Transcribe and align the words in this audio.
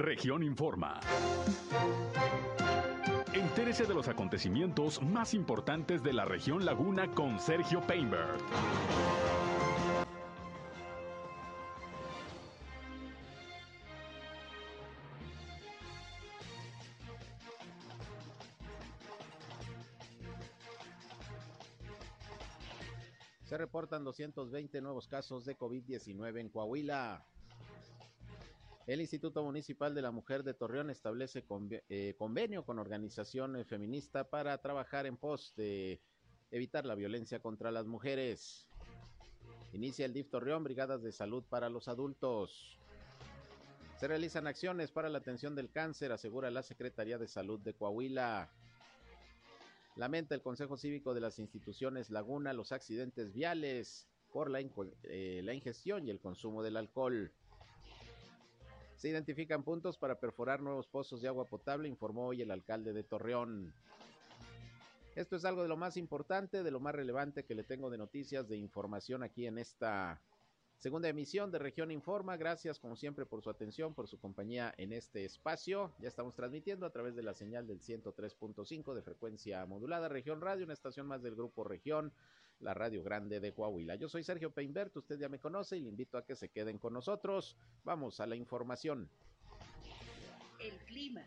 Región 0.00 0.42
Informa. 0.42 0.98
Entérese 3.34 3.84
de 3.84 3.92
los 3.92 4.08
acontecimientos 4.08 5.02
más 5.02 5.34
importantes 5.34 6.02
de 6.02 6.14
la 6.14 6.24
región 6.24 6.64
Laguna 6.64 7.10
con 7.14 7.38
Sergio 7.38 7.82
Painberg. 7.86 8.38
Se 23.44 23.58
reportan 23.58 24.02
220 24.02 24.80
nuevos 24.80 25.08
casos 25.08 25.44
de 25.44 25.58
COVID-19 25.58 26.40
en 26.40 26.48
Coahuila. 26.48 27.22
El 28.90 29.00
Instituto 29.00 29.44
Municipal 29.44 29.94
de 29.94 30.02
la 30.02 30.10
Mujer 30.10 30.42
de 30.42 30.52
Torreón 30.52 30.90
establece 30.90 31.44
eh, 31.88 32.14
convenio 32.18 32.64
con 32.64 32.80
organización 32.80 33.64
feminista 33.64 34.28
para 34.28 34.58
trabajar 34.58 35.06
en 35.06 35.16
pos 35.16 35.54
de 35.54 36.00
evitar 36.50 36.84
la 36.84 36.96
violencia 36.96 37.38
contra 37.38 37.70
las 37.70 37.86
mujeres. 37.86 38.68
Inicia 39.72 40.06
el 40.06 40.12
DIF 40.12 40.28
Torreón, 40.28 40.64
brigadas 40.64 41.04
de 41.04 41.12
salud 41.12 41.44
para 41.48 41.68
los 41.70 41.86
adultos. 41.86 42.80
Se 44.00 44.08
realizan 44.08 44.48
acciones 44.48 44.90
para 44.90 45.08
la 45.08 45.18
atención 45.18 45.54
del 45.54 45.70
cáncer, 45.70 46.10
asegura 46.10 46.50
la 46.50 46.64
Secretaría 46.64 47.16
de 47.16 47.28
Salud 47.28 47.60
de 47.60 47.74
Coahuila. 47.74 48.50
Lamenta 49.94 50.34
el 50.34 50.42
Consejo 50.42 50.76
Cívico 50.76 51.14
de 51.14 51.20
las 51.20 51.38
instituciones 51.38 52.10
Laguna 52.10 52.52
los 52.54 52.72
accidentes 52.72 53.32
viales 53.32 54.08
por 54.32 54.50
la, 54.50 54.58
eh, 55.04 55.42
la 55.44 55.54
ingestión 55.54 56.08
y 56.08 56.10
el 56.10 56.18
consumo 56.18 56.64
del 56.64 56.76
alcohol. 56.76 57.32
Se 59.00 59.08
identifican 59.08 59.62
puntos 59.62 59.96
para 59.96 60.20
perforar 60.20 60.60
nuevos 60.60 60.86
pozos 60.86 61.22
de 61.22 61.28
agua 61.28 61.46
potable, 61.46 61.88
informó 61.88 62.26
hoy 62.26 62.42
el 62.42 62.50
alcalde 62.50 62.92
de 62.92 63.02
Torreón. 63.02 63.72
Esto 65.16 65.36
es 65.36 65.46
algo 65.46 65.62
de 65.62 65.70
lo 65.70 65.78
más 65.78 65.96
importante, 65.96 66.62
de 66.62 66.70
lo 66.70 66.80
más 66.80 66.94
relevante 66.94 67.46
que 67.46 67.54
le 67.54 67.64
tengo 67.64 67.88
de 67.88 67.96
noticias, 67.96 68.46
de 68.46 68.58
información 68.58 69.22
aquí 69.22 69.46
en 69.46 69.56
esta 69.56 70.20
Segunda 70.80 71.08
emisión 71.08 71.50
de 71.50 71.58
Región 71.58 71.90
Informa. 71.90 72.36
Gracias 72.36 72.78
como 72.78 72.94
siempre 72.94 73.24
por 73.24 73.42
su 73.42 73.48
atención, 73.48 73.94
por 73.94 74.06
su 74.06 74.18
compañía 74.18 74.74
en 74.76 74.92
este 74.92 75.26
espacio. 75.26 75.92
Ya 75.98 76.08
estamos 76.08 76.34
transmitiendo 76.34 76.84
a 76.84 76.90
través 76.90 77.14
de 77.14 77.22
la 77.22 77.32
señal 77.32 77.66
del 77.66 77.80
103.5 77.80 78.94
de 78.94 79.02
frecuencia 79.02 79.64
modulada 79.64 80.08
Región 80.08 80.42
Radio, 80.42 80.64
una 80.64 80.74
estación 80.74 81.06
más 81.06 81.22
del 81.22 81.36
grupo 81.36 81.64
Región, 81.64 82.12
la 82.60 82.74
Radio 82.74 83.02
Grande 83.02 83.40
de 83.40 83.52
Coahuila. 83.52 83.96
Yo 83.96 84.08
soy 84.08 84.22
Sergio 84.22 84.50
Peinbert, 84.50 84.96
usted 84.96 85.18
ya 85.18 85.28
me 85.28 85.38
conoce 85.38 85.76
y 85.76 85.82
le 85.82 85.88
invito 85.88 86.18
a 86.18 86.24
que 86.24 86.36
se 86.36 86.48
queden 86.48 86.78
con 86.78 86.92
nosotros. 86.92 87.56
Vamos 87.84 88.20
a 88.20 88.26
la 88.26 88.36
información. 88.36 89.10
El 90.58 90.76
clima. 90.86 91.22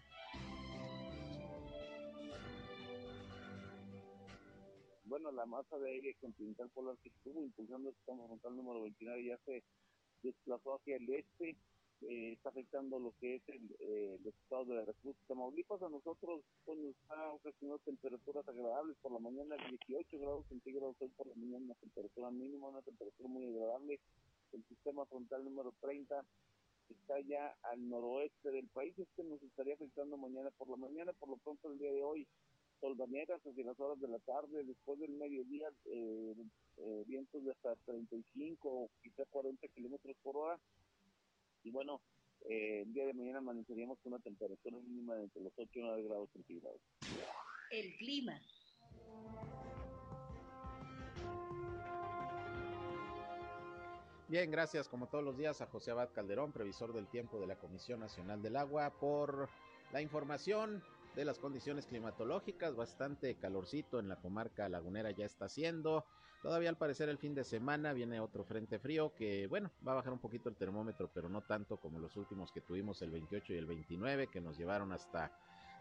bueno, 5.14 5.32
la 5.32 5.46
masa 5.46 5.78
de 5.78 5.92
aire 5.92 6.16
continental 6.20 6.72
polar 6.72 6.98
que 7.04 7.10
estuvo 7.10 7.44
impulsando 7.44 7.90
el 7.90 7.96
sistema 7.98 8.26
frontal 8.26 8.56
número 8.56 8.82
29 8.82 9.24
ya 9.24 9.38
se 9.46 9.64
desplazó 10.24 10.74
hacia 10.74 10.96
el 10.96 11.08
este, 11.14 11.56
eh, 12.10 12.34
está 12.34 12.50
afectando 12.50 13.00
lo 13.00 13.14
que 13.20 13.36
es 13.36 13.50
el, 13.50 13.76
eh, 13.80 14.20
estado 14.26 14.66
de 14.66 14.76
la 14.76 14.86
República 14.86 15.20
de 15.22 15.28
Tamaulipas. 15.28 15.82
A 15.82 15.90
nosotros 15.90 16.42
pues, 16.66 16.78
nos 16.78 16.96
está 16.96 17.30
ofreciendo 17.32 17.80
temperaturas 17.80 18.48
agradables 18.48 18.98
por 19.02 19.12
la 19.12 19.20
mañana, 19.20 19.56
18 19.88 20.20
grados 20.20 20.46
centígrados 20.48 20.96
hoy 21.00 21.10
por 21.10 21.28
la 21.28 21.36
mañana, 21.36 21.66
una 21.66 21.76
temperatura 21.76 22.32
mínima, 22.32 22.68
una 22.68 22.82
temperatura 22.82 23.30
muy 23.30 23.46
agradable. 23.46 24.00
El 24.52 24.64
sistema 24.66 25.06
frontal 25.06 25.44
número 25.44 25.74
30 25.82 26.24
está 26.90 27.20
ya 27.22 27.56
al 27.64 27.90
noroeste 27.90 28.52
del 28.52 28.68
país, 28.68 28.94
este 28.98 29.24
nos 29.24 29.42
estaría 29.42 29.74
afectando 29.74 30.18
mañana 30.18 30.52
por 30.52 30.70
la 30.70 30.76
mañana, 30.76 31.14
por 31.14 31.30
lo 31.30 31.38
pronto 31.38 31.72
el 31.72 31.80
día 31.80 31.92
de 31.92 32.04
hoy 32.04 32.28
solvanieras 32.84 33.40
hacia 33.46 33.64
las 33.64 33.80
horas 33.80 33.98
de 34.02 34.10
la 34.10 34.20
tarde, 34.20 34.62
después 34.66 35.00
del 35.00 35.12
mediodía, 35.12 35.70
eh, 35.86 36.36
eh, 36.78 37.04
vientos 37.08 37.42
de 37.46 37.52
hasta 37.52 37.76
35 37.86 38.70
o 38.70 38.90
quizá 39.02 39.24
40 39.30 39.66
kilómetros 39.70 40.18
por 40.22 40.36
hora. 40.36 40.60
Y 41.64 41.72
bueno, 41.72 42.02
eh, 42.50 42.82
el 42.82 42.94
día 42.94 43.06
de 43.06 43.14
mañana 43.14 43.40
amaneceríamos 43.40 44.00
con 44.02 44.14
una 44.14 44.22
temperatura 44.22 44.78
mínima 44.80 45.16
de 45.16 45.24
entre 45.24 45.42
los 45.42 45.54
8 45.58 45.70
y 45.74 45.82
9 45.82 46.04
grados 46.04 46.30
centígrados. 46.32 46.82
El 47.72 47.96
clima. 47.98 48.40
Bien, 54.28 54.50
gracias 54.50 54.90
como 54.90 55.08
todos 55.08 55.24
los 55.24 55.38
días 55.38 55.62
a 55.62 55.68
José 55.68 55.92
Abad 55.92 56.10
Calderón, 56.12 56.52
previsor 56.52 56.92
del 56.92 57.08
tiempo 57.08 57.40
de 57.40 57.48
la 57.48 57.58
Comisión 57.58 58.00
Nacional 58.00 58.42
del 58.42 58.56
Agua, 58.56 58.90
por 59.00 59.48
la 59.92 60.02
información 60.02 60.84
de 61.16 61.26
las 61.26 61.40
condiciones 61.40 61.86
climatológicas, 61.86 62.76
bastante 62.76 63.36
calorcito 63.36 64.00
en 64.00 64.10
la 64.10 64.16
comarca 64.16 64.68
lagunera 64.70 65.12
ya 65.12 65.26
está 65.26 65.46
haciendo. 65.46 66.06
Todavía 66.42 66.70
al 66.70 66.78
parecer 66.78 67.08
el 67.08 67.18
fin 67.18 67.36
de 67.36 67.44
semana 67.44 67.94
viene 67.94 68.20
otro 68.20 68.44
frente 68.44 68.80
frío 68.80 69.14
que, 69.16 69.48
bueno, 69.48 69.72
va 69.88 69.94
a 69.94 69.96
bajar 69.96 70.12
un 70.12 70.20
poquito 70.20 70.50
el 70.50 70.56
termómetro, 70.56 71.10
pero 71.14 71.30
no 71.30 71.42
tanto 71.42 71.78
como 71.78 72.00
los 72.00 72.18
últimos 72.18 72.52
que 72.52 72.62
tuvimos 72.62 73.02
el 73.02 73.12
28 73.12 73.54
y 73.54 73.58
el 73.58 73.66
29, 73.66 74.28
que 74.28 74.42
nos 74.42 74.58
llevaron 74.58 74.92
hasta 74.92 75.32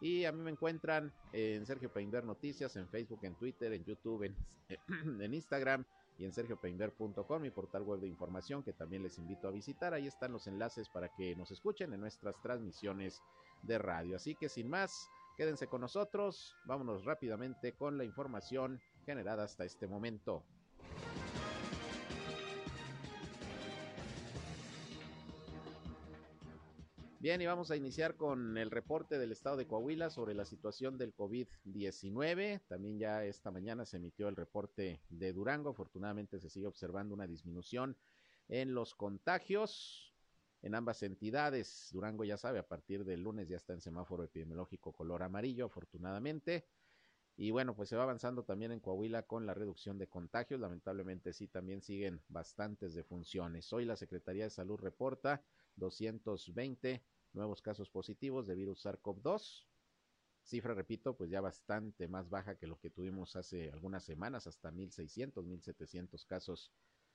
Y 0.01 0.25
a 0.25 0.33
mí 0.33 0.43
me 0.43 0.51
encuentran 0.51 1.13
en 1.33 1.67
Sergio 1.67 1.93
Peinber 1.93 2.25
Noticias, 2.25 2.77
en 2.77 2.89
Facebook, 2.89 3.21
en 3.23 3.35
Twitter, 3.35 3.73
en 3.73 3.85
YouTube, 3.85 4.25
en, 4.25 4.37
Instagram 5.35 5.85
y 6.19 6.25
en 6.25 6.33
sergiopeinber.com, 6.33 7.43
mi 7.43 7.51
portal 7.51 7.83
web 7.83 8.01
de 8.01 8.09
información 8.09 8.63
que 8.63 8.73
también 8.73 9.03
les 9.03 9.19
invito 9.19 9.49
a 9.49 9.51
visitar. 9.51 9.95
Ahí 9.95 10.07
están 10.07 10.33
los 10.33 10.47
enlaces 10.47 10.89
para 10.89 11.09
que 11.15 11.35
nos 11.35 11.51
escuchen 11.51 11.93
en 11.93 12.01
nuestras 12.01 12.41
transmisiones 12.41 13.23
de 13.63 13.79
radio. 13.79 14.17
Así 14.17 14.35
que 14.35 14.49
sin 14.49 14.69
más, 14.69 15.09
quédense 15.37 15.67
con 15.67 15.81
nosotros. 15.81 16.55
Vámonos 16.67 17.05
rápidamente 17.05 17.73
con 17.73 17.99
la 17.99 18.05
información 18.05 18.81
generada 19.05 19.45
hasta 19.45 19.65
este 19.65 19.87
momento. 19.87 20.45
Bien, 27.19 27.41
y 27.41 27.47
vamos 27.47 27.71
a 27.71 27.77
iniciar 27.77 28.17
con 28.17 28.59
el 28.59 28.71
reporte 28.71 29.19
del 29.19 29.33
estado 29.33 29.57
de 29.57 29.67
Coahuila 29.67 30.11
sobre 30.11 30.35
la 30.35 30.45
situación 30.45 30.99
del 30.99 31.15
COVID-19. 31.17 32.61
También 32.69 32.99
ya 32.99 33.25
esta 33.25 33.51
mañana 33.51 33.87
se 33.87 33.97
emitió 33.97 34.29
el 34.29 34.37
reporte 34.37 35.01
de 35.09 35.33
Durango. 35.33 35.71
Afortunadamente 35.71 36.39
se 36.41 36.51
sigue 36.51 36.67
observando 36.67 37.15
una 37.15 37.27
disminución 37.27 37.97
en 38.49 38.75
los 38.75 38.95
contagios 38.95 40.15
en 40.61 40.75
ambas 40.75 41.03
entidades. 41.03 41.89
Durango 41.91 42.23
ya 42.23 42.37
sabe, 42.37 42.59
a 42.59 42.69
partir 42.69 43.03
del 43.07 43.23
lunes 43.23 43.49
ya 43.49 43.57
está 43.57 43.73
en 43.73 43.81
semáforo 43.81 44.23
epidemiológico 44.23 44.93
color 44.93 45.23
amarillo, 45.23 45.65
afortunadamente. 45.65 46.67
Y 47.39 47.51
bueno, 47.51 47.75
pues 47.75 47.89
se 47.89 47.97
va 47.97 48.03
avanzando 48.03 48.45
también 48.45 48.73
en 48.73 48.81
Coahuila 48.81 49.23
con 49.23 49.47
la 49.47 49.55
reducción 49.55 49.97
de 49.97 50.07
contagios. 50.07 50.61
Lamentablemente 50.61 51.33
sí, 51.33 51.49
también 51.49 51.81
siguen 51.81 52.21
bastantes 52.29 52.93
defunciones. 52.93 53.73
Hoy 53.73 53.87
la 53.87 53.97
Secretaría 53.97 54.45
de 54.45 54.51
Salud 54.51 54.79
reporta 54.79 55.43
220 55.77 57.05
nuevos 57.33 57.63
casos 57.63 57.91
positivos 57.91 58.47
de 58.47 58.55
virus 58.55 58.85
SARS-CoV-2. 58.85 59.67
Cifra, 60.43 60.75
repito, 60.75 61.17
pues 61.17 61.31
ya 61.31 61.41
bastante 61.41 62.09
más 62.09 62.29
baja 62.29 62.57
que 62.57 62.67
lo 62.67 62.79
que 62.79 62.91
tuvimos 62.91 63.37
hace 63.37 63.71
algunas 63.71 64.05
semanas, 64.05 64.47
hasta 64.47 64.71
1.600, 64.71 65.33
1.700 65.45 66.25
casos 66.27 66.73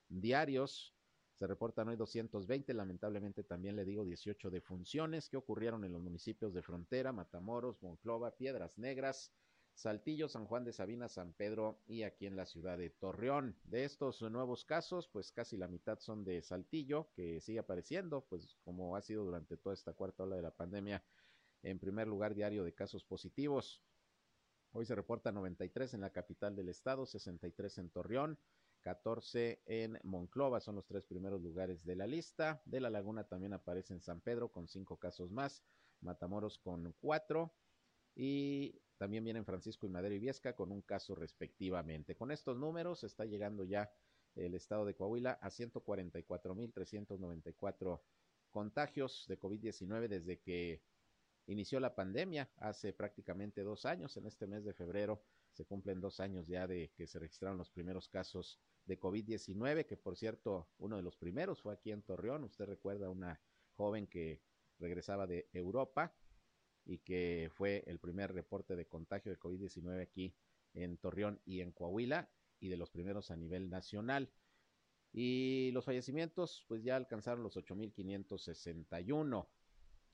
diarios. 0.09 0.95
Se 1.33 1.47
reportan 1.47 1.87
hoy 1.87 1.95
220, 1.95 2.73
lamentablemente 2.73 3.43
también 3.43 3.75
le 3.75 3.85
digo 3.85 4.05
18 4.05 4.51
defunciones 4.51 5.29
que 5.29 5.37
ocurrieron 5.37 5.83
en 5.85 5.93
los 5.93 6.01
municipios 6.03 6.53
de 6.53 6.61
frontera, 6.61 7.13
Matamoros, 7.13 7.81
Monclova, 7.81 8.35
Piedras 8.35 8.77
Negras, 8.77 9.33
Saltillo, 9.73 10.27
San 10.27 10.45
Juan 10.45 10.63
de 10.63 10.73
Sabina, 10.73 11.07
San 11.07 11.33
Pedro 11.33 11.81
y 11.87 12.03
aquí 12.03 12.27
en 12.27 12.35
la 12.35 12.45
ciudad 12.45 12.77
de 12.77 12.89
Torreón. 12.89 13.55
De 13.63 13.83
estos 13.83 14.21
nuevos 14.21 14.63
casos, 14.65 15.07
pues 15.07 15.31
casi 15.31 15.57
la 15.57 15.67
mitad 15.67 15.99
son 15.99 16.23
de 16.23 16.41
Saltillo, 16.41 17.09
que 17.13 17.41
sigue 17.41 17.59
apareciendo, 17.59 18.25
pues 18.29 18.57
como 18.63 18.95
ha 18.95 19.01
sido 19.01 19.23
durante 19.23 19.57
toda 19.57 19.73
esta 19.73 19.93
cuarta 19.93 20.23
ola 20.23 20.35
de 20.35 20.41
la 20.43 20.51
pandemia, 20.51 21.03
en 21.63 21.79
primer 21.79 22.07
lugar 22.07 22.35
diario 22.35 22.63
de 22.63 22.73
casos 22.73 23.03
positivos. 23.03 23.81
Hoy 24.73 24.85
se 24.85 24.95
reporta 24.95 25.31
93 25.31 25.95
en 25.95 26.01
la 26.01 26.11
capital 26.11 26.55
del 26.55 26.69
estado, 26.69 27.05
63 27.05 27.77
en 27.79 27.89
Torreón, 27.89 28.39
14 28.81 29.61
en 29.65 29.99
Monclova, 30.03 30.59
son 30.59 30.75
los 30.75 30.85
tres 30.85 31.05
primeros 31.05 31.41
lugares 31.41 31.83
de 31.85 31.95
la 31.95 32.07
lista. 32.07 32.61
De 32.65 32.79
la 32.79 32.89
Laguna 32.89 33.25
también 33.25 33.53
aparece 33.53 33.93
en 33.93 34.01
San 34.01 34.21
Pedro 34.21 34.51
con 34.51 34.67
cinco 34.67 34.97
casos 34.97 35.31
más, 35.31 35.63
Matamoros 36.01 36.57
con 36.57 36.95
cuatro 36.99 37.53
y 38.23 38.79
también 38.97 39.23
vienen 39.23 39.45
Francisco 39.45 39.87
y 39.87 39.89
Madero 39.89 40.13
y 40.13 40.19
Viesca 40.19 40.53
con 40.53 40.71
un 40.71 40.83
caso 40.83 41.15
respectivamente. 41.15 42.15
Con 42.15 42.29
estos 42.29 42.55
números 42.55 43.03
está 43.03 43.25
llegando 43.25 43.63
ya 43.63 43.91
el 44.35 44.53
estado 44.53 44.85
de 44.85 44.93
Coahuila 44.93 45.39
a 45.41 45.49
144.394 45.49 47.99
contagios 48.51 49.25
de 49.27 49.39
COVID-19 49.39 50.07
desde 50.07 50.39
que 50.39 50.83
inició 51.47 51.79
la 51.79 51.95
pandemia 51.95 52.51
hace 52.57 52.93
prácticamente 52.93 53.63
dos 53.63 53.85
años. 53.85 54.15
En 54.17 54.27
este 54.27 54.45
mes 54.45 54.63
de 54.63 54.75
febrero 54.75 55.23
se 55.51 55.65
cumplen 55.65 55.99
dos 55.99 56.19
años 56.19 56.45
ya 56.45 56.67
de 56.67 56.91
que 56.95 57.07
se 57.07 57.17
registraron 57.17 57.57
los 57.57 57.71
primeros 57.71 58.07
casos 58.07 58.59
de 58.85 58.99
COVID-19, 58.99 59.87
que 59.87 59.97
por 59.97 60.15
cierto, 60.15 60.69
uno 60.77 60.97
de 60.97 61.01
los 61.01 61.17
primeros 61.17 61.59
fue 61.59 61.73
aquí 61.73 61.89
en 61.89 62.03
Torreón. 62.03 62.43
Usted 62.43 62.65
recuerda 62.65 63.09
una 63.09 63.41
joven 63.73 64.05
que 64.05 64.43
regresaba 64.77 65.25
de 65.25 65.49
Europa 65.53 66.13
y 66.85 66.99
que 66.99 67.49
fue 67.53 67.83
el 67.87 67.99
primer 67.99 68.33
reporte 68.33 68.75
de 68.75 68.85
contagio 68.85 69.31
de 69.31 69.39
COVID-19 69.39 70.01
aquí 70.01 70.33
en 70.73 70.97
Torreón 70.97 71.39
y 71.45 71.61
en 71.61 71.71
Coahuila 71.71 72.29
y 72.59 72.69
de 72.69 72.77
los 72.77 72.89
primeros 72.89 73.31
a 73.31 73.35
nivel 73.35 73.69
nacional. 73.69 74.29
Y 75.13 75.71
los 75.73 75.85
fallecimientos 75.85 76.65
pues 76.67 76.83
ya 76.83 76.95
alcanzaron 76.95 77.43
los 77.43 77.57
8.561. 77.57 79.47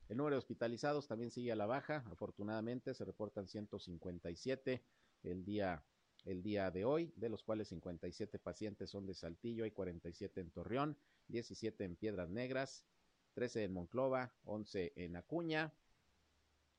El 0.10 0.18
número 0.18 0.36
de 0.36 0.40
hospitalizados 0.40 1.08
también 1.08 1.32
sigue 1.32 1.52
a 1.52 1.56
la 1.56 1.66
baja, 1.66 2.04
afortunadamente 2.12 2.94
se 2.94 3.06
reportan 3.06 3.48
157 3.48 4.84
el 5.24 5.44
día 5.44 5.84
el 6.28 6.44
día 6.44 6.70
de 6.72 6.84
hoy, 6.84 7.14
de 7.16 7.30
los 7.30 7.42
cuales 7.42 7.70
57 7.70 8.38
pacientes 8.40 8.90
son 8.90 9.06
de 9.06 9.14
Saltillo 9.14 9.66
y 9.66 9.72
47 9.72 10.42
en 10.42 10.52
Torreón, 10.52 10.98
17 11.30 11.86
en 11.86 11.96
Piedras 11.96 12.30
Negras, 12.30 12.86
13 13.34 13.64
en 13.64 13.74
Monclova, 13.74 14.34
11 14.44 14.94
en 14.98 15.16
Acuña, 15.16 15.74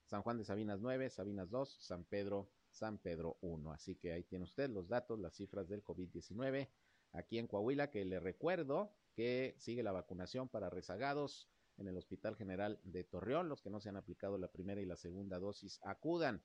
San 0.09 0.23
Juan 0.23 0.39
de 0.39 0.45
Sabinas 0.45 0.81
9, 0.81 1.11
Sabinas 1.11 1.51
2, 1.51 1.77
San 1.81 2.05
Pedro, 2.05 2.51
San 2.71 2.97
Pedro 2.97 3.37
1. 3.43 3.73
Así 3.73 3.95
que 3.95 4.13
ahí 4.13 4.25
tiene 4.25 4.45
usted 4.45 4.71
los 4.71 4.89
datos, 4.89 5.19
las 5.19 5.35
cifras 5.35 5.69
del 5.69 5.85
COVID-19 5.85 6.69
aquí 7.13 7.39
en 7.39 7.47
Coahuila, 7.47 7.91
que 7.91 8.07
le 8.07 8.19
recuerdo 8.19 8.95
que 9.15 9.55
sigue 9.59 9.83
la 9.83 9.93
vacunación 9.93 10.49
para 10.49 10.71
rezagados 10.71 11.51
en 11.77 11.89
el 11.89 11.97
Hospital 11.99 12.37
General 12.37 12.81
de 12.85 13.05
Torreón. 13.05 13.51
Los 13.51 13.61
que 13.61 13.69
no 13.69 13.81
se 13.81 13.91
han 13.91 13.97
aplicado 13.97 14.39
la 14.39 14.51
primera 14.51 14.81
y 14.81 14.87
la 14.87 14.97
segunda 14.97 15.39
dosis 15.39 15.79
acudan. 15.83 16.43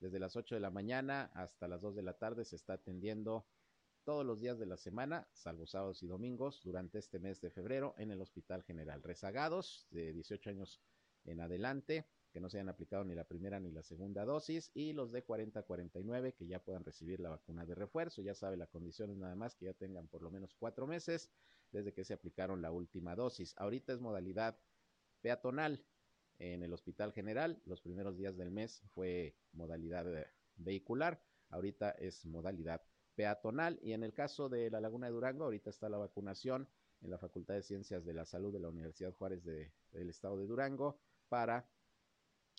Desde 0.00 0.18
las 0.18 0.34
8 0.34 0.54
de 0.54 0.62
la 0.62 0.70
mañana 0.70 1.30
hasta 1.34 1.68
las 1.68 1.82
2 1.82 1.96
de 1.96 2.02
la 2.02 2.14
tarde 2.14 2.46
se 2.46 2.56
está 2.56 2.74
atendiendo 2.74 3.46
todos 4.04 4.24
los 4.24 4.40
días 4.40 4.58
de 4.58 4.66
la 4.66 4.78
semana, 4.78 5.28
salvo 5.32 5.66
sábados 5.66 6.02
y 6.02 6.06
domingos, 6.06 6.62
durante 6.62 6.98
este 6.98 7.18
mes 7.18 7.40
de 7.42 7.50
febrero 7.50 7.94
en 7.98 8.10
el 8.10 8.20
Hospital 8.22 8.62
General. 8.62 9.02
Rezagados 9.02 9.86
de 9.90 10.12
18 10.14 10.50
años 10.50 10.80
en 11.24 11.40
adelante, 11.40 12.06
que 12.34 12.40
no 12.40 12.50
se 12.50 12.56
hayan 12.56 12.68
aplicado 12.68 13.04
ni 13.04 13.14
la 13.14 13.22
primera 13.22 13.60
ni 13.60 13.70
la 13.70 13.84
segunda 13.84 14.24
dosis 14.24 14.72
y 14.74 14.92
los 14.92 15.12
de 15.12 15.22
40 15.22 15.60
a 15.60 15.62
49 15.62 16.32
que 16.32 16.48
ya 16.48 16.58
puedan 16.58 16.84
recibir 16.84 17.20
la 17.20 17.28
vacuna 17.28 17.64
de 17.64 17.76
refuerzo. 17.76 18.22
Ya 18.22 18.34
sabe, 18.34 18.56
la 18.56 18.66
condición 18.66 19.10
es 19.10 19.16
nada 19.16 19.36
más 19.36 19.54
que 19.54 19.66
ya 19.66 19.72
tengan 19.72 20.08
por 20.08 20.20
lo 20.20 20.32
menos 20.32 20.52
cuatro 20.58 20.88
meses 20.88 21.30
desde 21.70 21.92
que 21.92 22.04
se 22.04 22.12
aplicaron 22.12 22.60
la 22.60 22.72
última 22.72 23.14
dosis. 23.14 23.54
Ahorita 23.56 23.92
es 23.92 24.00
modalidad 24.00 24.58
peatonal 25.20 25.84
en 26.40 26.64
el 26.64 26.72
Hospital 26.72 27.12
General. 27.12 27.62
Los 27.66 27.80
primeros 27.80 28.18
días 28.18 28.36
del 28.36 28.50
mes 28.50 28.82
fue 28.94 29.36
modalidad 29.52 30.12
eh, 30.12 30.26
vehicular. 30.56 31.22
Ahorita 31.50 31.92
es 31.92 32.26
modalidad 32.26 32.82
peatonal. 33.14 33.78
Y 33.80 33.92
en 33.92 34.02
el 34.02 34.12
caso 34.12 34.48
de 34.48 34.70
la 34.70 34.80
Laguna 34.80 35.06
de 35.06 35.12
Durango, 35.12 35.44
ahorita 35.44 35.70
está 35.70 35.88
la 35.88 35.98
vacunación 35.98 36.68
en 37.00 37.10
la 37.10 37.18
Facultad 37.18 37.54
de 37.54 37.62
Ciencias 37.62 38.04
de 38.04 38.12
la 38.12 38.24
Salud 38.24 38.52
de 38.52 38.58
la 38.58 38.70
Universidad 38.70 39.14
Juárez 39.14 39.44
de, 39.44 39.70
del 39.92 40.10
Estado 40.10 40.36
de 40.36 40.48
Durango 40.48 40.98
para 41.28 41.68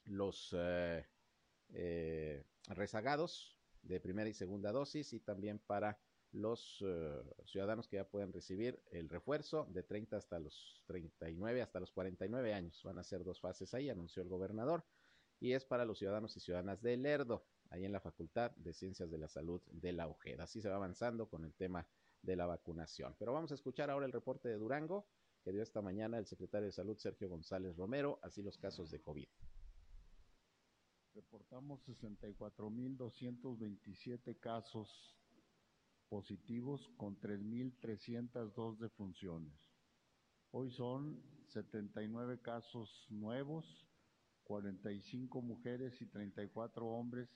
los 0.05 0.55
eh, 0.57 1.05
eh, 1.73 2.45
rezagados 2.69 3.57
de 3.81 3.99
primera 3.99 4.29
y 4.29 4.33
segunda 4.33 4.71
dosis 4.71 5.13
y 5.13 5.19
también 5.19 5.59
para 5.59 5.99
los 6.31 6.83
eh, 6.85 7.23
ciudadanos 7.45 7.87
que 7.87 7.97
ya 7.97 8.09
pueden 8.09 8.33
recibir 8.33 8.81
el 8.91 9.09
refuerzo 9.09 9.67
de 9.69 9.83
30 9.83 10.17
hasta 10.17 10.39
los 10.39 10.83
39, 10.87 11.61
hasta 11.61 11.79
los 11.79 11.91
49 11.91 12.53
años. 12.53 12.81
Van 12.83 12.99
a 12.99 13.03
ser 13.03 13.23
dos 13.23 13.39
fases 13.39 13.73
ahí, 13.73 13.89
anunció 13.89 14.21
el 14.21 14.29
gobernador. 14.29 14.85
Y 15.39 15.53
es 15.53 15.65
para 15.65 15.85
los 15.85 15.99
ciudadanos 15.99 16.35
y 16.37 16.39
ciudadanas 16.39 16.81
de 16.81 16.97
Lerdo, 16.97 17.45
ahí 17.69 17.85
en 17.85 17.91
la 17.91 17.99
Facultad 17.99 18.51
de 18.51 18.73
Ciencias 18.73 19.11
de 19.11 19.17
la 19.17 19.27
Salud 19.27 19.61
de 19.67 19.91
la 19.91 20.07
Ojeda. 20.07 20.43
Así 20.43 20.61
se 20.61 20.69
va 20.69 20.75
avanzando 20.75 21.29
con 21.29 21.45
el 21.45 21.53
tema 21.53 21.87
de 22.21 22.35
la 22.35 22.45
vacunación. 22.45 23.15
Pero 23.19 23.33
vamos 23.33 23.51
a 23.51 23.55
escuchar 23.55 23.89
ahora 23.89 24.05
el 24.05 24.11
reporte 24.11 24.49
de 24.49 24.55
Durango 24.55 25.07
que 25.43 25.51
dio 25.51 25.61
esta 25.61 25.81
mañana 25.81 26.17
el 26.17 26.25
secretario 26.25 26.65
de 26.65 26.71
Salud 26.71 26.97
Sergio 26.97 27.29
González 27.29 27.75
Romero, 27.75 28.19
así 28.23 28.41
los 28.41 28.57
casos 28.57 28.89
de 28.89 28.99
COVID. 28.99 29.27
Reportamos 31.15 31.79
64.227 31.87 34.37
casos 34.37 35.15
positivos 36.09 36.89
con 36.97 37.17
3.302 37.21 38.77
defunciones. 38.77 39.53
Hoy 40.51 40.71
son 40.71 41.23
79 41.47 42.41
casos 42.41 43.07
nuevos, 43.09 43.87
45 44.43 45.41
mujeres 45.41 46.01
y 46.01 46.05
34 46.05 46.85
hombres 46.85 47.29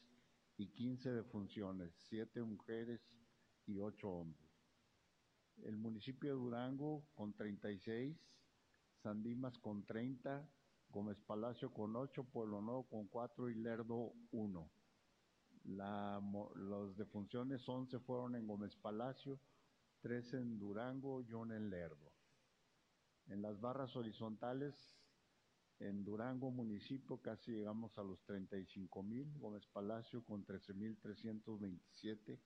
y 0.57 0.68
15 0.74 1.14
defunciones, 1.14 1.94
7 2.09 2.44
mujeres 2.44 3.00
y 3.66 3.80
8 3.80 4.09
hombres. 4.09 4.52
El 5.64 5.78
municipio 5.78 6.31
de 6.31 6.36
Durango 6.36 7.07
con 7.16 7.33
36, 7.33 8.18
Sandimas 9.02 9.57
con 9.57 9.86
30, 9.86 10.45
Gómez 10.90 11.19
Palacio 11.22 11.72
con 11.72 11.96
8, 11.96 12.24
Pueblo 12.26 12.62
Nuevo 12.62 12.88
con 12.88 13.08
4 13.08 13.50
y 13.50 13.56
Lerdo 13.56 14.14
1. 14.31 14.72
La, 15.66 16.22
los 16.56 16.98
defunciones 16.98 17.68
11 17.68 18.00
fueron 18.00 18.36
en 18.36 18.48
Gómez 18.48 18.76
Palacio, 18.76 19.40
3 20.02 20.34
en 20.34 20.60
Durango 20.60 21.22
y 21.22 21.34
1 21.34 21.56
en 21.56 21.69
Lerdo. 21.69 22.12
En 23.28 23.42
las 23.42 23.60
barras 23.60 23.96
horizontales, 23.96 24.98
en 25.80 26.04
Durango 26.04 26.52
municipio 26.52 27.22
casi 27.22 27.52
llegamos 27.52 27.98
a 27.98 28.04
los 28.04 28.22
35 28.26 29.04
mil, 29.04 29.31
Gómez 29.38 29.66
Palacio 29.68 30.24
con 30.26 30.44
13 30.44 30.74
mil 30.74 31.00
327, 31.00 32.42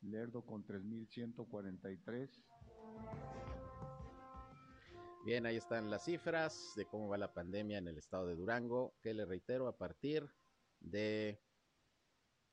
Lerdo 0.00 0.44
con 0.44 0.64
3.143. 0.64 3.45
Bien, 5.26 5.44
ahí 5.44 5.56
están 5.56 5.90
las 5.90 6.04
cifras 6.04 6.72
de 6.76 6.86
cómo 6.86 7.08
va 7.08 7.18
la 7.18 7.34
pandemia 7.34 7.78
en 7.78 7.88
el 7.88 7.98
estado 7.98 8.28
de 8.28 8.36
Durango, 8.36 8.94
que 9.02 9.12
le 9.12 9.24
reitero, 9.24 9.66
a 9.66 9.76
partir 9.76 10.24
de 10.78 11.42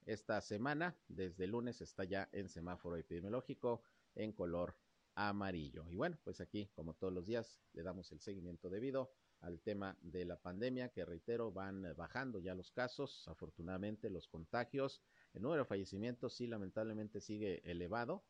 esta 0.08 0.42
semana, 0.42 0.98
desde 1.08 1.44
el 1.44 1.51
lunes, 1.51 1.82
está 1.82 2.03
ya 2.03 2.30
en 2.32 2.50
semáforo 2.50 2.96
epidemiológico 2.96 3.84
en 4.15 4.32
color 4.32 4.75
amarillo. 5.13 5.88
Y 5.88 5.96
bueno, 5.96 6.18
pues 6.24 6.42
aquí, 6.42 6.72
como 6.74 6.96
todos 6.96 7.13
los 7.13 7.27
días, 7.27 7.62
le 7.74 7.84
damos 7.84 8.12
el 8.12 8.20
seguimiento 8.20 8.72
debido 8.72 9.12
al 9.42 9.62
tema 9.62 9.96
de 10.01 10.25
la 10.25 10.38
pandemia, 10.38 10.89
que 10.89 11.06
reitero, 11.06 11.51
van 11.51 11.94
bajando 11.96 12.39
ya 12.39 12.56
los 12.56 12.72
casos, 12.72 13.27
afortunadamente 13.27 14.10
los 14.10 14.27
contagios, 14.27 15.03
el 15.36 15.44
número 15.44 15.62
de 15.62 15.68
fallecimientos 15.68 16.34
sí 16.34 16.48
lamentablemente 16.48 17.22
sigue 17.22 17.62
elevado, 17.70 18.24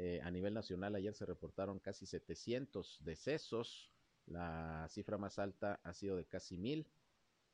eh, 0.00 0.20
a 0.22 0.30
nivel 0.30 0.54
nacional 0.54 0.94
ayer 0.94 1.12
se 1.12 1.26
reportaron 1.26 1.80
casi 1.80 2.06
700 2.06 2.98
decesos, 3.00 3.90
la 4.26 4.86
cifra 4.88 5.18
más 5.18 5.40
alta 5.40 5.80
ha 5.82 5.92
sido 5.92 6.14
de 6.14 6.24
casi 6.24 6.56
mil 6.56 6.86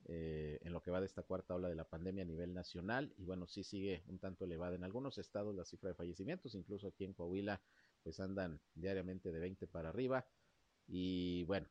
eh, 0.05 0.59
en 0.61 0.75
lo 0.75 0.83
que 0.83 0.91
va 0.91 1.01
de 1.01 1.07
esta 1.07 1.23
cuarta 1.23 1.55
ola 1.55 1.71
de 1.71 1.75
la 1.75 1.89
pandemia 1.89 2.23
a 2.23 2.27
nivel 2.27 2.53
nacional. 2.53 3.15
Y 3.17 3.25
bueno, 3.25 3.47
sí 3.47 3.65
sigue 3.65 4.05
un 4.09 4.19
tanto 4.19 4.45
elevada. 4.45 4.77
En 4.77 4.85
algunos 4.85 5.17
estados 5.17 5.55
la 5.55 5.65
cifra 5.65 5.89
de 5.89 5.95
fallecimientos, 5.95 6.55
incluso 6.55 6.89
aquí 6.89 7.05
en 7.05 7.15
Coahuila 7.15 7.63
pues 8.03 8.21
andan 8.21 8.61
diariamente 8.75 9.33
de 9.33 9.41
20 9.41 9.67
para 9.67 9.89
arriba. 9.89 10.27
Y 10.87 11.45
bueno, 11.45 11.67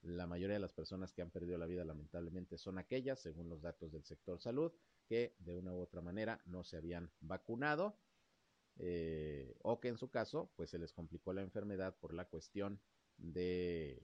la 0.00 0.26
mayoría 0.26 0.54
de 0.54 0.60
las 0.60 0.72
personas 0.72 1.12
que 1.12 1.20
han 1.20 1.32
perdido 1.32 1.58
la 1.58 1.66
vida 1.66 1.84
lamentablemente 1.84 2.56
son 2.56 2.78
aquellas, 2.78 3.20
según 3.20 3.50
los 3.50 3.60
datos 3.60 3.92
del 3.92 4.04
sector 4.04 4.40
salud, 4.40 4.72
que 5.06 5.36
de 5.40 5.54
una 5.54 5.74
u 5.74 5.80
otra 5.80 6.00
manera 6.00 6.40
no 6.46 6.64
se 6.64 6.78
habían 6.78 7.10
vacunado 7.20 7.98
eh, 8.78 9.56
o 9.62 9.80
que 9.80 9.88
en 9.88 9.96
su 9.96 10.10
caso 10.10 10.50
pues 10.56 10.70
se 10.70 10.78
les 10.78 10.92
complicó 10.92 11.32
la 11.32 11.42
enfermedad 11.42 11.96
por 11.96 12.12
la 12.12 12.24
cuestión 12.26 12.80
de 13.16 14.02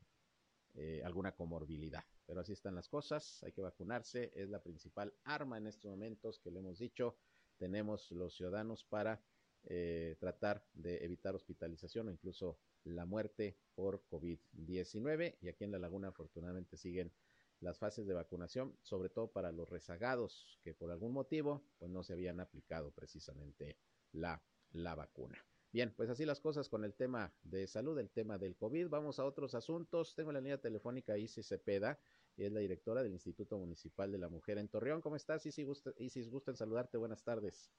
eh, 0.75 1.03
alguna 1.05 1.33
comorbilidad. 1.33 2.05
Pero 2.27 2.41
así 2.41 2.53
están 2.53 2.77
las 2.77 2.89
cosas, 2.89 3.43
hay 3.43 3.53
que 3.53 3.61
vacunarse, 3.61 4.31
es 4.35 4.49
la 4.49 4.63
principal 4.63 5.13
arma 5.25 5.59
en 5.59 5.67
estos 5.67 5.91
momentos 5.91 6.39
que 6.39 6.51
le 6.51 6.61
hemos 6.61 6.79
dicho, 6.79 7.17
tenemos 7.57 8.11
los 8.13 8.37
ciudadanos 8.37 8.85
para 8.85 9.21
eh, 9.65 10.17
tratar 10.19 10.65
de 10.73 11.05
evitar 11.05 11.35
hospitalización 11.35 12.09
o 12.09 12.11
incluso 12.11 12.59
la 12.85 13.05
muerte 13.05 13.59
por 13.75 14.03
COVID-19. 14.09 15.37
Y 15.41 15.49
aquí 15.49 15.65
en 15.65 15.73
La 15.73 15.79
Laguna 15.79 16.09
afortunadamente 16.09 16.77
siguen 16.77 17.13
las 17.61 17.79
fases 17.79 18.07
de 18.07 18.15
vacunación, 18.15 18.75
sobre 18.81 19.11
todo 19.11 19.31
para 19.33 19.53
los 19.53 19.69
rezagados 19.69 20.59
que 20.63 20.73
por 20.73 20.91
algún 20.91 21.13
motivo 21.13 21.63
pues 21.79 21.91
no 21.91 22.03
se 22.03 22.15
habían 22.15 22.41
aplicado 22.41 22.91
precisamente 22.93 23.77
la, 24.13 24.43
la 24.73 24.95
vacuna. 24.95 25.39
Bien, 25.73 25.93
pues 25.97 26.11
así 26.11 26.25
las 26.25 26.41
cosas 26.41 26.69
con 26.69 26.85
el 26.85 26.95
tema 26.95 27.33
de 27.45 27.67
salud, 27.69 27.97
el 27.99 28.11
tema 28.11 28.39
del 28.39 28.57
COVID. 28.57 28.89
Vamos 28.89 29.21
a 29.21 29.25
otros 29.25 29.55
asuntos. 29.55 30.15
Tengo 30.17 30.33
la 30.33 30.41
línea 30.41 30.59
telefónica 30.59 31.17
Isis 31.17 31.47
Cepeda, 31.47 32.01
es 32.37 32.51
la 32.51 32.61
directora 32.61 33.03
del 33.03 33.13
Instituto 33.13 33.57
Municipal 33.59 34.11
de 34.11 34.19
la 34.19 34.29
Mujer 34.29 34.59
en 34.59 34.69
Torreón. 34.69 35.01
¿Cómo 35.01 35.17
estás, 35.17 35.47
Isis? 35.47 35.67
Gusta, 35.67 35.93
Isis, 35.99 36.29
gusta 36.29 36.51
en 36.51 36.57
saludarte. 36.57 36.99
Buenas 36.99 37.23
tardes. 37.23 37.71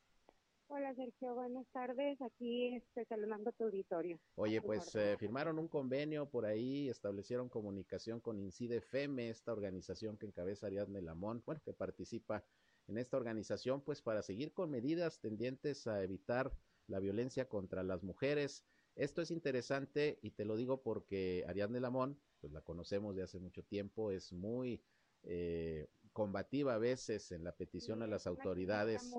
Hola 0.74 0.95
Sergio, 0.95 1.36
buenas 1.36 1.67
tardes. 1.74 2.21
Aquí 2.21 2.75
este, 2.75 3.03
saludando 3.03 3.50
a 3.50 3.53
tu 3.53 3.65
auditorio. 3.65 4.17
Oye, 4.36 4.62
pues 4.62 4.95
eh, 4.95 5.17
firmaron 5.19 5.60
un 5.60 5.67
convenio 5.67 6.29
por 6.29 6.45
ahí, 6.45 6.88
establecieron 6.88 7.50
comunicación 7.50 8.21
con 8.21 8.39
Incide 8.39 8.79
FEME, 8.79 9.29
esta 9.29 9.51
organización 9.51 10.15
que 10.15 10.27
encabeza 10.27 10.67
Ariadne 10.67 11.01
Lamont, 11.01 11.43
bueno, 11.43 11.60
que 11.65 11.74
participa 11.74 12.45
en 12.88 12.98
esta 12.98 13.17
organización, 13.17 13.81
pues 13.81 14.01
para 14.01 14.21
seguir 14.21 14.53
con 14.53 14.71
medidas 14.71 15.19
tendientes 15.19 15.88
a 15.88 16.01
evitar 16.03 16.53
la 16.91 17.00
violencia 17.00 17.50
contra 17.50 17.83
las 17.83 18.03
mujeres. 18.03 18.63
Esto 18.95 19.21
es 19.21 19.31
interesante 19.31 20.19
y 20.21 20.31
te 20.31 20.45
lo 20.45 20.55
digo 20.55 20.83
porque 20.83 21.45
Ariadne 21.48 21.79
Lamont, 21.79 22.19
pues 22.39 22.53
la 22.53 22.62
conocemos 22.62 23.15
de 23.15 23.24
hace 23.24 23.39
mucho 23.39 23.63
tiempo, 23.63 24.12
es 24.12 24.33
muy 24.33 24.83
eh, 25.24 25.88
combativa 26.13 26.75
a 26.75 26.77
veces 26.77 27.31
en 27.31 27.43
la 27.43 27.55
petición 27.55 28.03
a 28.03 28.07
las 28.07 28.27
autoridades. 28.27 29.10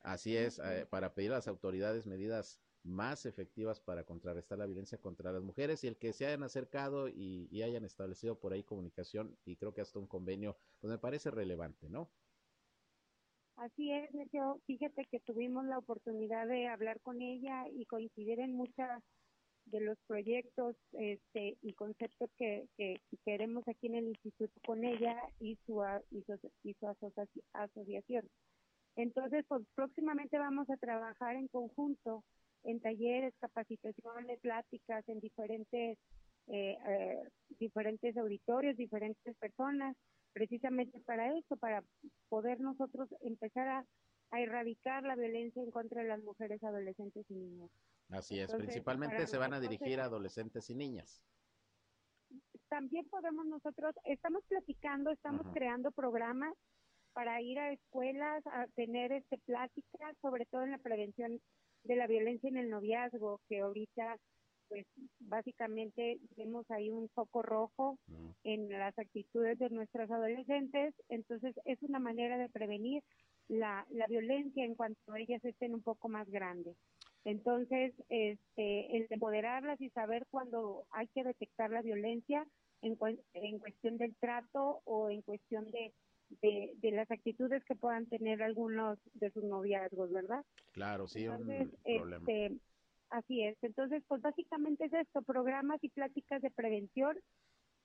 Así 0.00 0.36
es, 0.36 0.58
eh, 0.58 0.86
para 0.88 1.14
pedir 1.14 1.32
a 1.32 1.36
las 1.36 1.48
autoridades 1.48 2.06
medidas 2.06 2.60
más 2.84 3.26
efectivas 3.26 3.80
para 3.80 4.04
contrarrestar 4.04 4.58
la 4.58 4.66
violencia 4.66 4.98
contra 4.98 5.32
las 5.32 5.42
mujeres 5.42 5.84
y 5.84 5.86
el 5.86 5.96
que 5.96 6.12
se 6.12 6.26
hayan 6.26 6.42
acercado 6.42 7.08
y, 7.08 7.62
hayan 7.62 7.84
establecido 7.84 8.38
por 8.38 8.52
ahí 8.52 8.64
comunicación 8.64 9.38
y 9.44 9.56
creo 9.56 9.72
que 9.72 9.80
hasta 9.80 10.00
un 10.00 10.08
convenio, 10.08 10.58
pues 10.80 10.90
me 10.90 10.98
parece 10.98 11.30
relevante, 11.30 11.88
¿no? 11.88 12.10
Así 13.62 13.92
es, 13.92 14.10
yo 14.32 14.58
fíjate 14.66 15.04
que 15.04 15.20
tuvimos 15.20 15.64
la 15.66 15.78
oportunidad 15.78 16.48
de 16.48 16.66
hablar 16.66 17.00
con 17.00 17.22
ella 17.22 17.68
y 17.72 17.86
coincidir 17.86 18.40
en 18.40 18.56
muchas 18.56 19.00
de 19.66 19.80
los 19.80 19.96
proyectos 20.08 20.74
este, 20.94 21.56
y 21.62 21.72
conceptos 21.74 22.28
que, 22.36 22.66
que, 22.76 23.00
queremos 23.24 23.62
aquí 23.68 23.86
en 23.86 23.94
el 23.94 24.08
instituto 24.08 24.52
con 24.66 24.82
ella 24.82 25.16
y 25.38 25.56
su, 25.64 25.80
y 26.10 26.22
su, 26.22 26.50
y 26.64 26.74
su 26.74 26.88
asociación. 27.52 28.28
Entonces, 28.96 29.44
pues 29.46 29.62
próximamente 29.76 30.38
vamos 30.38 30.68
a 30.68 30.76
trabajar 30.76 31.36
en 31.36 31.46
conjunto 31.46 32.24
en 32.64 32.80
talleres, 32.80 33.32
capacitaciones, 33.38 34.40
pláticas 34.40 35.08
en 35.08 35.20
diferentes 35.20 35.98
eh, 36.48 36.76
eh, 36.88 37.28
diferentes 37.60 38.16
auditorios, 38.16 38.76
diferentes 38.76 39.36
personas, 39.36 39.96
precisamente 40.32 40.98
para 41.00 41.36
eso, 41.36 41.56
para 41.56 41.84
poder 42.28 42.60
nosotros 42.60 43.08
empezar 43.20 43.68
a, 43.68 43.86
a 44.30 44.40
erradicar 44.40 45.02
la 45.04 45.16
violencia 45.16 45.62
en 45.62 45.70
contra 45.70 46.02
de 46.02 46.08
las 46.08 46.22
mujeres, 46.22 46.62
adolescentes 46.62 47.24
y 47.30 47.34
niños. 47.34 47.70
Así 48.10 48.38
es, 48.38 48.52
principalmente 48.52 49.26
se 49.26 49.38
van 49.38 49.54
a 49.54 49.60
dirigir 49.60 50.00
a 50.00 50.04
adolescentes 50.04 50.68
y 50.70 50.74
niñas. 50.74 51.22
También 52.68 53.06
podemos 53.08 53.46
nosotros, 53.46 53.94
estamos 54.04 54.42
platicando, 54.48 55.10
estamos 55.10 55.46
creando 55.52 55.90
programas 55.92 56.54
para 57.12 57.40
ir 57.42 57.58
a 57.58 57.72
escuelas 57.72 58.46
a 58.46 58.66
tener 58.74 59.12
este 59.12 59.38
pláticas, 59.38 60.16
sobre 60.22 60.46
todo 60.46 60.62
en 60.62 60.70
la 60.70 60.78
prevención 60.78 61.38
de 61.84 61.96
la 61.96 62.06
violencia 62.06 62.48
en 62.48 62.56
el 62.56 62.70
noviazgo, 62.70 63.40
que 63.48 63.60
ahorita 63.60 64.16
pues 64.72 64.86
básicamente 65.20 66.18
vemos 66.34 66.64
ahí 66.70 66.88
un 66.88 67.10
foco 67.10 67.42
rojo 67.42 67.98
en 68.42 68.70
las 68.70 68.98
actitudes 68.98 69.58
de 69.58 69.68
nuestros 69.68 70.10
adolescentes, 70.10 70.94
entonces 71.10 71.54
es 71.66 71.82
una 71.82 71.98
manera 71.98 72.38
de 72.38 72.48
prevenir 72.48 73.02
la, 73.48 73.86
la 73.90 74.06
violencia 74.06 74.64
en 74.64 74.74
cuanto 74.74 75.14
ellas 75.14 75.44
estén 75.44 75.74
un 75.74 75.82
poco 75.82 76.08
más 76.08 76.26
grandes. 76.30 76.74
Entonces, 77.26 77.92
este, 78.08 78.96
el 78.96 79.06
empoderarlas 79.10 79.78
y 79.82 79.90
saber 79.90 80.26
cuándo 80.30 80.86
hay 80.90 81.06
que 81.08 81.22
detectar 81.22 81.70
la 81.70 81.82
violencia 81.82 82.46
en, 82.80 82.96
en 83.34 83.58
cuestión 83.58 83.98
del 83.98 84.14
trato 84.16 84.80
o 84.84 85.10
en 85.10 85.20
cuestión 85.20 85.70
de, 85.70 85.92
de, 86.40 86.92
las 86.92 87.10
actitudes 87.10 87.62
que 87.64 87.74
puedan 87.74 88.06
tener 88.06 88.42
algunos 88.42 88.98
de 89.12 89.30
sus 89.32 89.44
noviazgos, 89.44 90.10
¿verdad? 90.10 90.42
Claro, 90.72 91.06
sí, 91.06 91.24
Entonces, 91.24 91.68
un 91.84 91.96
problema. 91.96 92.24
Este, 92.26 92.56
así 93.12 93.44
es. 93.44 93.56
Entonces, 93.62 94.02
pues 94.08 94.20
básicamente 94.20 94.86
es 94.86 94.92
esto, 94.92 95.22
programas 95.22 95.82
y 95.82 95.88
pláticas 95.88 96.42
de 96.42 96.50
prevención 96.50 97.16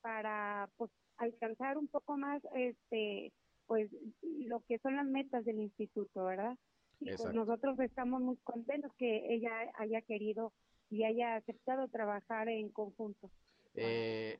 para 0.01 0.69
pues 0.77 0.91
alcanzar 1.17 1.77
un 1.77 1.87
poco 1.87 2.17
más 2.17 2.41
este 2.55 3.31
pues 3.65 3.89
lo 4.21 4.61
que 4.61 4.79
son 4.79 4.95
las 4.95 5.05
metas 5.05 5.43
del 5.45 5.59
instituto, 5.59 6.25
¿verdad? 6.25 6.57
Y 6.99 7.11
pues 7.15 7.33
nosotros 7.33 7.77
estamos 7.79 8.21
muy 8.21 8.37
contentos 8.37 8.91
que 8.97 9.33
ella 9.33 9.51
haya 9.75 10.01
querido 10.01 10.53
y 10.89 11.03
haya 11.03 11.35
aceptado 11.35 11.87
trabajar 11.89 12.47
en 12.47 12.69
conjunto. 12.71 13.29
Eh, 13.73 14.37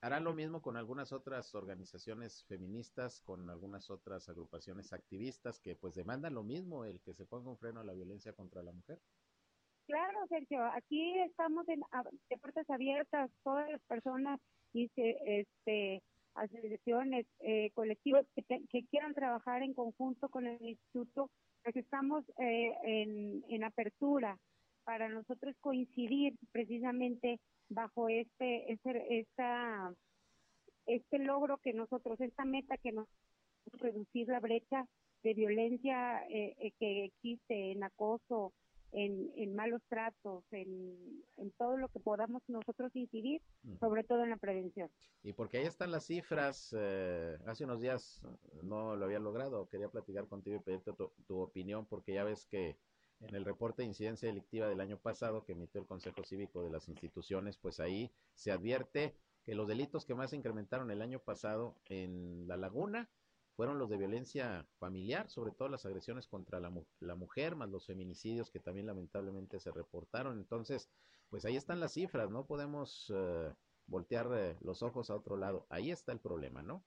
¿Hará 0.00 0.20
lo 0.20 0.32
mismo 0.32 0.62
con 0.62 0.76
algunas 0.76 1.12
otras 1.12 1.54
organizaciones 1.54 2.44
feministas, 2.44 3.20
con 3.20 3.50
algunas 3.50 3.90
otras 3.90 4.28
agrupaciones 4.30 4.92
activistas 4.94 5.58
que 5.58 5.76
pues 5.76 5.94
demandan 5.94 6.34
lo 6.34 6.42
mismo, 6.42 6.84
el 6.84 7.00
que 7.00 7.12
se 7.12 7.26
ponga 7.26 7.50
un 7.50 7.58
freno 7.58 7.80
a 7.80 7.84
la 7.84 7.92
violencia 7.92 8.32
contra 8.32 8.62
la 8.62 8.72
mujer? 8.72 9.00
Claro, 9.90 10.24
Sergio, 10.28 10.64
aquí 10.66 11.18
estamos 11.18 11.68
en, 11.68 11.80
de 12.28 12.38
puertas 12.38 12.70
abiertas, 12.70 13.28
todas 13.42 13.68
las 13.68 13.80
personas 13.88 14.38
y 14.72 14.88
este 14.94 16.00
asociaciones, 16.36 17.26
eh, 17.40 17.72
colectivos 17.74 18.24
que, 18.36 18.44
que, 18.70 18.84
quieran 18.86 19.14
trabajar 19.14 19.64
en 19.64 19.74
conjunto 19.74 20.28
con 20.28 20.46
el 20.46 20.62
instituto, 20.62 21.28
pues 21.64 21.74
estamos 21.74 22.24
eh, 22.38 22.72
en, 22.84 23.42
en 23.48 23.64
apertura 23.64 24.38
para 24.84 25.08
nosotros 25.08 25.56
coincidir 25.60 26.34
precisamente 26.52 27.40
bajo 27.68 28.08
este, 28.08 28.72
este, 28.72 29.18
esta, 29.18 29.92
este 30.86 31.18
logro 31.18 31.58
que 31.58 31.72
nosotros, 31.72 32.20
esta 32.20 32.44
meta 32.44 32.76
que 32.76 32.92
nos 32.92 33.08
reducir 33.72 34.28
la 34.28 34.38
brecha 34.38 34.86
de 35.24 35.34
violencia 35.34 36.24
eh, 36.28 36.54
eh 36.60 36.70
que 36.78 37.06
existe 37.06 37.72
en 37.72 37.82
acoso, 37.82 38.52
en, 38.92 39.54
malos 39.54 39.82
tratos, 39.88 40.44
en, 40.52 41.24
todo 41.58 41.76
lo 41.76 41.88
que 41.88 42.00
podamos 42.00 42.42
nosotros 42.48 42.94
incidir, 42.94 43.42
sobre 43.78 44.04
todo 44.04 44.24
en 44.24 44.30
la 44.30 44.36
prevención. 44.36 44.90
Y 45.22 45.32
porque 45.32 45.58
ahí 45.58 45.66
están 45.66 45.90
las 45.90 46.06
cifras, 46.06 46.74
eh, 46.76 47.38
hace 47.46 47.64
unos 47.64 47.80
días 47.80 48.22
no 48.62 48.96
lo 48.96 49.04
había 49.04 49.18
logrado, 49.18 49.68
quería 49.68 49.88
platicar 49.88 50.26
contigo 50.26 50.56
y 50.56 50.60
pedirte 50.60 50.92
tu, 51.26 51.40
opinión, 51.40 51.86
porque 51.86 52.14
ya 52.14 52.24
ves 52.24 52.46
que 52.46 52.76
en 53.20 53.34
el 53.34 53.44
reporte 53.44 53.82
de 53.82 53.88
incidencia 53.88 54.28
delictiva 54.28 54.68
del 54.68 54.80
año 54.80 54.98
pasado 54.98 55.44
que 55.44 55.52
emitió 55.52 55.80
el 55.80 55.86
Consejo 55.86 56.24
Cívico 56.24 56.62
de 56.62 56.70
las 56.70 56.88
instituciones, 56.88 57.58
pues 57.58 57.80
ahí 57.80 58.10
se 58.34 58.50
advierte 58.50 59.14
que 59.44 59.54
los 59.54 59.68
delitos 59.68 60.04
que 60.04 60.14
más 60.14 60.30
se 60.30 60.36
incrementaron 60.36 60.90
el 60.90 61.02
año 61.02 61.18
pasado 61.18 61.76
en 61.86 62.46
La 62.48 62.56
Laguna 62.56 63.08
fueron 63.60 63.78
los 63.78 63.90
de 63.90 63.98
violencia 63.98 64.66
familiar, 64.78 65.28
sobre 65.28 65.52
todo 65.52 65.68
las 65.68 65.84
agresiones 65.84 66.26
contra 66.26 66.60
la, 66.60 66.72
la, 67.00 67.14
mujer, 67.14 67.56
más 67.56 67.68
los 67.68 67.86
feminicidios 67.86 68.50
que 68.50 68.58
también 68.58 68.86
lamentablemente 68.86 69.60
se 69.60 69.70
reportaron. 69.70 70.38
Entonces, 70.38 70.90
pues 71.28 71.44
ahí 71.44 71.56
están 71.56 71.78
las 71.78 71.92
cifras, 71.92 72.30
no 72.30 72.46
podemos 72.46 73.12
eh, 73.14 73.52
voltear 73.86 74.28
eh, 74.32 74.56
los 74.62 74.82
ojos 74.82 75.10
a 75.10 75.14
otro 75.14 75.36
lado. 75.36 75.66
Ahí 75.68 75.90
está 75.90 76.10
el 76.12 76.20
problema, 76.20 76.62
¿no? 76.62 76.82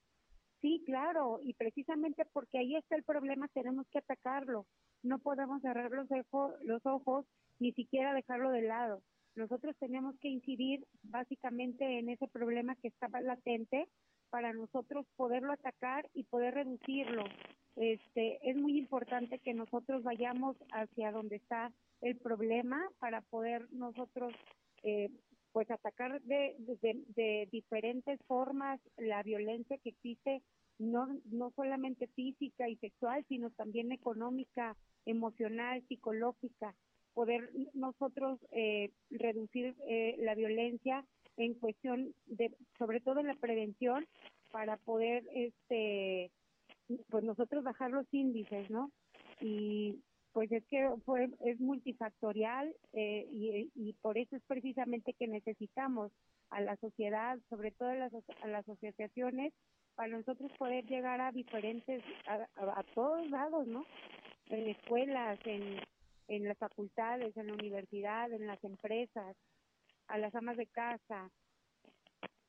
Sí, 0.62 0.82
claro, 0.84 1.40
y 1.44 1.54
precisamente 1.54 2.26
porque 2.34 2.58
ahí 2.58 2.76
está 2.76 2.96
el 2.96 3.04
problema 3.04 3.48
tenemos 3.50 3.86
que 3.92 4.00
atacarlo. 4.00 4.66
No 5.04 5.20
podemos 5.20 5.62
cerrar 5.62 5.92
los, 5.92 6.08
los 6.64 6.86
ojos 6.88 7.28
ni 7.60 7.72
siquiera 7.74 8.16
dejarlo 8.16 8.50
de 8.50 8.64
lado. 8.64 9.04
Nosotros 9.36 9.76
tenemos 9.78 10.16
que 10.20 10.30
incidir 10.30 10.88
básicamente 11.04 12.00
en 12.00 12.10
ese 12.10 12.28
problema 12.28 12.76
que 12.78 12.88
estaba 12.88 13.22
latente 13.22 13.88
para 14.34 14.52
nosotros 14.52 15.06
poderlo 15.16 15.54
atacar 15.54 16.10
y 16.16 16.24
poder 16.24 16.56
reducirlo. 16.56 17.24
Este, 17.76 18.40
es 18.50 18.56
muy 18.56 18.80
importante 18.80 19.38
que 19.38 19.54
nosotros 19.54 20.02
vayamos 20.02 20.58
hacia 20.72 21.12
donde 21.12 21.36
está 21.36 21.72
el 22.02 22.18
problema 22.18 22.82
para 22.98 23.22
poder 23.22 23.72
nosotros 23.72 24.34
eh, 24.82 25.12
pues 25.52 25.70
atacar 25.70 26.20
de, 26.24 26.56
de, 26.58 27.48
diferentes 27.52 28.20
formas 28.26 28.80
la 28.98 29.22
violencia 29.22 29.78
que 29.84 29.90
existe, 29.90 30.42
no, 30.80 31.08
no 31.26 31.52
solamente 31.56 32.08
física 32.08 32.68
y 32.68 32.76
sexual, 32.78 33.24
sino 33.30 33.52
también 33.52 33.92
económica, 33.92 34.76
emocional, 35.06 35.84
psicológica, 35.88 36.74
poder 37.14 37.52
nosotros 37.76 38.40
eh, 38.50 38.90
reducir 39.12 39.76
eh, 39.88 40.16
la 40.18 40.34
violencia 40.34 41.06
en 41.38 41.54
cuestión 41.56 42.14
de, 42.26 42.56
sobre 42.78 43.00
todo 43.00 43.20
en 43.20 43.28
la 43.28 43.36
prevención, 43.36 44.06
para 44.52 44.78
poder, 44.78 45.24
este, 45.34 46.32
pues 47.10 47.24
nosotros 47.24 47.64
bajar 47.64 47.92
los 47.92 48.06
índices, 48.14 48.70
¿no? 48.70 48.92
Y 49.42 50.00
pues 50.32 50.52
es 50.52 50.64
que 50.66 50.90
fue, 51.06 51.30
es 51.46 51.60
multifactorial 51.60 52.74
eh, 52.94 53.28
y, 53.32 53.72
y, 53.76 53.94
por 53.94 54.18
eso 54.18 54.36
es 54.36 54.42
precisamente 54.48 55.14
que 55.14 55.28
necesitamos 55.28 56.12
a 56.50 56.62
la 56.62 56.76
sociedad, 56.78 57.38
sobre 57.50 57.72
todo 57.72 57.90
a 57.90 57.96
las, 57.96 58.14
a 58.14 58.48
las 58.48 58.68
asociaciones, 58.68 59.54
para 59.96 60.10
nosotros 60.10 60.52
poder 60.58 60.86
llegar 60.86 61.22
a 61.22 61.32
diferentes, 61.32 62.04
a, 62.28 62.48
a, 62.58 62.84
todos 62.96 63.30
lados, 63.30 63.68
¿no? 63.68 63.86
En 64.50 64.70
escuelas, 64.70 65.40
en, 65.46 65.78
en 66.28 66.48
las 66.48 66.58
facultades, 66.58 67.36
en 67.38 67.48
la 67.48 67.54
universidad, 67.54 68.32
en 68.32 68.48
las 68.48 68.64
empresas, 68.64 69.36
a 70.08 70.18
las 70.18 70.34
amas 70.36 70.58
de 70.58 70.68
casa. 70.68 71.32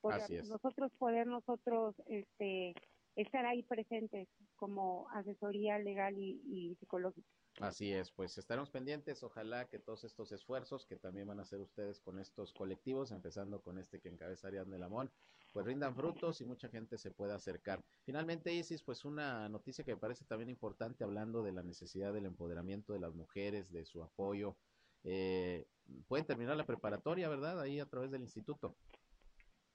Así 0.02 0.36
nosotros 0.48 0.92
poder 0.98 1.26
nosotros 1.26 1.94
este 2.06 2.74
estar 3.16 3.46
ahí 3.46 3.62
presentes 3.62 4.28
como 4.56 5.08
asesoría 5.10 5.78
legal 5.78 6.18
y 6.18 6.76
psicológica. 6.78 7.28
Así 7.60 7.92
es, 7.92 8.10
pues 8.10 8.36
estaremos 8.36 8.70
pendientes. 8.70 9.22
Ojalá 9.22 9.66
que 9.66 9.78
todos 9.78 10.02
estos 10.04 10.32
esfuerzos 10.32 10.86
que 10.86 10.96
también 10.96 11.28
van 11.28 11.38
a 11.38 11.42
hacer 11.42 11.60
ustedes 11.60 12.00
con 12.00 12.18
estos 12.18 12.52
colectivos, 12.52 13.12
empezando 13.12 13.62
con 13.62 13.78
este 13.78 14.00
que 14.00 14.08
encabeza 14.08 14.48
Ariadne 14.48 14.78
Lamón, 14.78 15.12
pues 15.52 15.64
rindan 15.64 15.94
frutos 15.94 16.40
y 16.40 16.46
mucha 16.46 16.68
gente 16.68 16.98
se 16.98 17.12
pueda 17.12 17.36
acercar. 17.36 17.80
Finalmente, 18.02 18.52
Isis, 18.52 18.82
pues 18.82 19.04
una 19.04 19.48
noticia 19.48 19.84
que 19.84 19.94
me 19.94 20.00
parece 20.00 20.24
también 20.24 20.50
importante 20.50 21.04
hablando 21.04 21.44
de 21.44 21.52
la 21.52 21.62
necesidad 21.62 22.12
del 22.12 22.26
empoderamiento 22.26 22.92
de 22.92 22.98
las 22.98 23.14
mujeres, 23.14 23.70
de 23.70 23.84
su 23.84 24.02
apoyo. 24.02 24.56
Eh, 25.04 25.64
pueden 26.08 26.26
terminar 26.26 26.56
la 26.56 26.66
preparatoria, 26.66 27.28
¿verdad? 27.28 27.60
Ahí 27.60 27.78
a 27.78 27.86
través 27.86 28.10
del 28.10 28.22
instituto. 28.22 28.74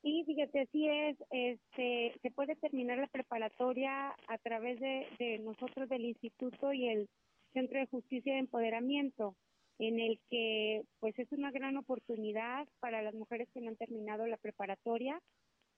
Sí, 0.02 0.24
fíjate, 0.26 0.68
sí 0.72 0.88
es, 0.88 1.18
este, 1.30 2.18
se 2.22 2.32
puede 2.32 2.56
terminar 2.56 2.98
la 2.98 3.08
preparatoria 3.08 4.16
a 4.28 4.38
través 4.38 4.80
de, 4.80 5.08
de 5.20 5.40
nosotros 5.40 5.90
del 5.90 6.06
instituto 6.06 6.72
y 6.72 6.88
el 6.88 7.10
Centro 7.54 7.80
de 7.80 7.88
Justicia 7.88 8.36
y 8.36 8.40
Empoderamiento, 8.40 9.36
en 9.78 10.00
el 10.00 10.20
que 10.30 10.84
pues 11.00 11.18
es 11.20 11.32
una 11.32 11.52
gran 11.52 11.76
oportunidad 11.78 12.68
para 12.80 13.02
las 13.02 13.14
mujeres 13.14 13.50
que 13.54 13.62
no 13.62 13.70
han 13.70 13.76
terminado 13.76 14.26
la 14.26 14.38
preparatoria. 14.38 15.22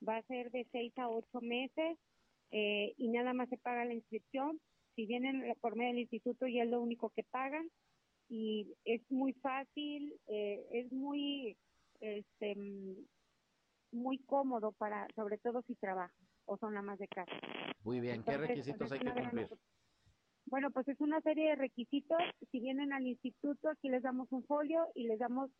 Va 0.07 0.17
a 0.17 0.23
ser 0.23 0.51
de 0.51 0.67
seis 0.71 0.93
a 0.97 1.09
ocho 1.09 1.41
meses 1.41 1.97
eh, 2.51 2.93
y 2.97 3.07
nada 3.07 3.33
más 3.33 3.49
se 3.49 3.57
paga 3.57 3.85
la 3.85 3.93
inscripción. 3.93 4.59
Si 4.95 5.05
vienen 5.05 5.55
por 5.61 5.75
medio 5.75 5.91
del 5.91 6.01
instituto 6.01 6.47
ya 6.47 6.63
es 6.63 6.69
lo 6.69 6.81
único 6.81 7.09
que 7.09 7.23
pagan 7.23 7.69
y 8.31 8.73
es 8.85 9.01
muy 9.11 9.33
fácil, 9.33 10.17
eh, 10.27 10.65
es 10.71 10.91
muy 10.93 11.57
este 11.99 12.55
muy 13.91 14.19
cómodo 14.19 14.71
para 14.71 15.05
sobre 15.15 15.37
todo 15.37 15.61
si 15.63 15.75
trabajan 15.75 16.25
o 16.45 16.57
son 16.57 16.73
más 16.85 16.97
de 16.97 17.09
casa. 17.09 17.31
Muy 17.83 17.99
bien, 17.99 18.23
¿qué 18.23 18.37
requisitos 18.37 18.87
pues, 18.87 18.91
hay 18.93 18.99
que 18.99 19.11
cumplir? 19.11 19.49
Bueno, 20.45 20.71
pues 20.71 20.87
es 20.87 20.99
una 21.01 21.19
serie 21.21 21.49
de 21.49 21.55
requisitos. 21.55 22.17
Si 22.51 22.61
vienen 22.61 22.93
al 22.93 23.05
instituto, 23.05 23.69
aquí 23.69 23.89
les 23.89 24.01
damos 24.01 24.31
un 24.31 24.45
folio 24.45 24.87
y 24.95 25.07
les 25.07 25.19
damos 25.19 25.51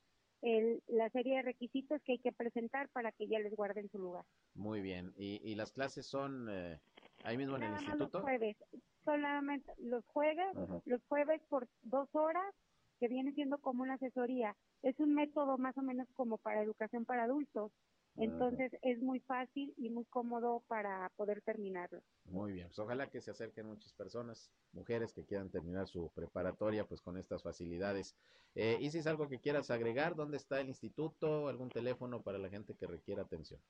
el, 0.42 0.82
la 0.88 1.10
serie 1.10 1.38
de 1.38 1.42
requisitos 1.42 2.02
que 2.04 2.14
hay 2.14 2.20
que 2.20 2.32
presentar 2.32 2.90
para 2.90 3.12
que 3.12 3.28
ya 3.28 3.40
les 3.40 3.54
guarden 3.54 3.90
su 3.90 4.00
lugar. 4.00 4.26
Muy 4.56 4.82
bien. 4.82 5.14
¿Y, 5.18 5.42
y 5.44 5.56
las 5.56 5.74
clases 5.74 6.08
son 6.08 6.48
eh, 6.50 6.80
ahí 7.24 7.38
mismo 7.38 7.58
en 7.58 7.64
el 7.64 7.74
instituto? 7.74 8.20
Los 8.20 8.24
jueves. 8.24 8.58
Solamente 9.06 9.72
los 9.80 10.06
jueves, 10.08 10.48
los 10.86 11.02
jueves 11.08 11.42
por 11.50 11.68
dos 11.84 12.08
horas, 12.14 12.54
que 13.00 13.08
viene 13.08 13.34
siendo 13.34 13.58
como 13.58 13.82
una 13.82 13.96
asesoría. 13.96 14.56
Es 14.84 15.00
un 15.00 15.16
método 15.16 15.58
más 15.58 15.76
o 15.78 15.82
menos 15.82 16.08
como 16.14 16.38
para 16.38 16.62
educación 16.62 17.04
para 17.06 17.24
adultos. 17.24 17.72
Entonces 18.18 18.72
es 18.82 19.02
muy 19.02 19.22
fácil 19.22 19.74
y 19.78 19.90
muy 19.90 20.06
cómodo 20.06 20.64
para 20.68 21.10
poder 21.16 21.42
terminarlo. 21.42 22.02
Muy 22.26 22.52
bien, 22.52 22.68
pues 22.68 22.78
ojalá 22.80 23.10
que 23.10 23.22
se 23.22 23.32
acerquen 23.32 23.68
muchas 23.68 23.94
personas, 23.94 24.52
mujeres 24.74 25.14
que 25.14 25.26
quieran 25.26 25.50
terminar 25.50 25.88
su 25.88 26.12
preparatoria 26.14 26.86
pues 26.86 27.02
con 27.02 27.18
estas 27.18 27.42
facilidades. 27.42 28.16
Eh, 28.54 28.78
y 28.82 28.92
si 28.92 28.98
es 29.00 29.08
algo 29.08 29.30
que 29.30 29.40
quieras 29.40 29.72
agregar, 29.72 30.16
¿dónde 30.16 30.38
está 30.38 30.60
el 30.60 30.68
instituto? 30.68 31.48
¿Algún 31.48 31.70
teléfono 31.70 32.22
para 32.22 32.38
la 32.38 32.50
gente 32.50 32.76
que 32.76 32.86
requiera 32.86 33.24
atención? 33.24 33.62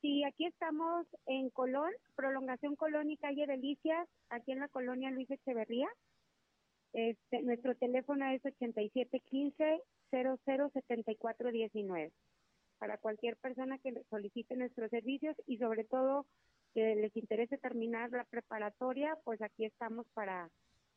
Sí, 0.00 0.24
aquí 0.24 0.46
estamos 0.46 1.06
en 1.26 1.50
Colón, 1.50 1.92
Prolongación 2.16 2.74
Colón 2.74 3.10
y 3.10 3.18
Calle 3.18 3.46
Delicias, 3.46 4.08
aquí 4.30 4.52
en 4.52 4.60
la 4.60 4.68
colonia 4.68 5.10
Luis 5.10 5.30
Echeverría. 5.30 5.88
Este, 6.94 7.42
nuestro 7.42 7.76
teléfono 7.76 8.24
es 8.30 8.44
8715 8.44 9.82
007419 10.10 12.12
para 12.78 12.96
cualquier 12.96 13.36
persona 13.36 13.78
que 13.78 13.92
solicite 14.08 14.56
nuestros 14.56 14.90
servicios 14.90 15.36
y 15.46 15.58
sobre 15.58 15.84
todo 15.84 16.24
que 16.72 16.96
les 16.96 17.14
interese 17.16 17.58
terminar 17.58 18.10
la 18.10 18.24
preparatoria, 18.24 19.18
pues 19.24 19.42
aquí 19.42 19.66
estamos 19.66 20.06
para, 20.14 20.48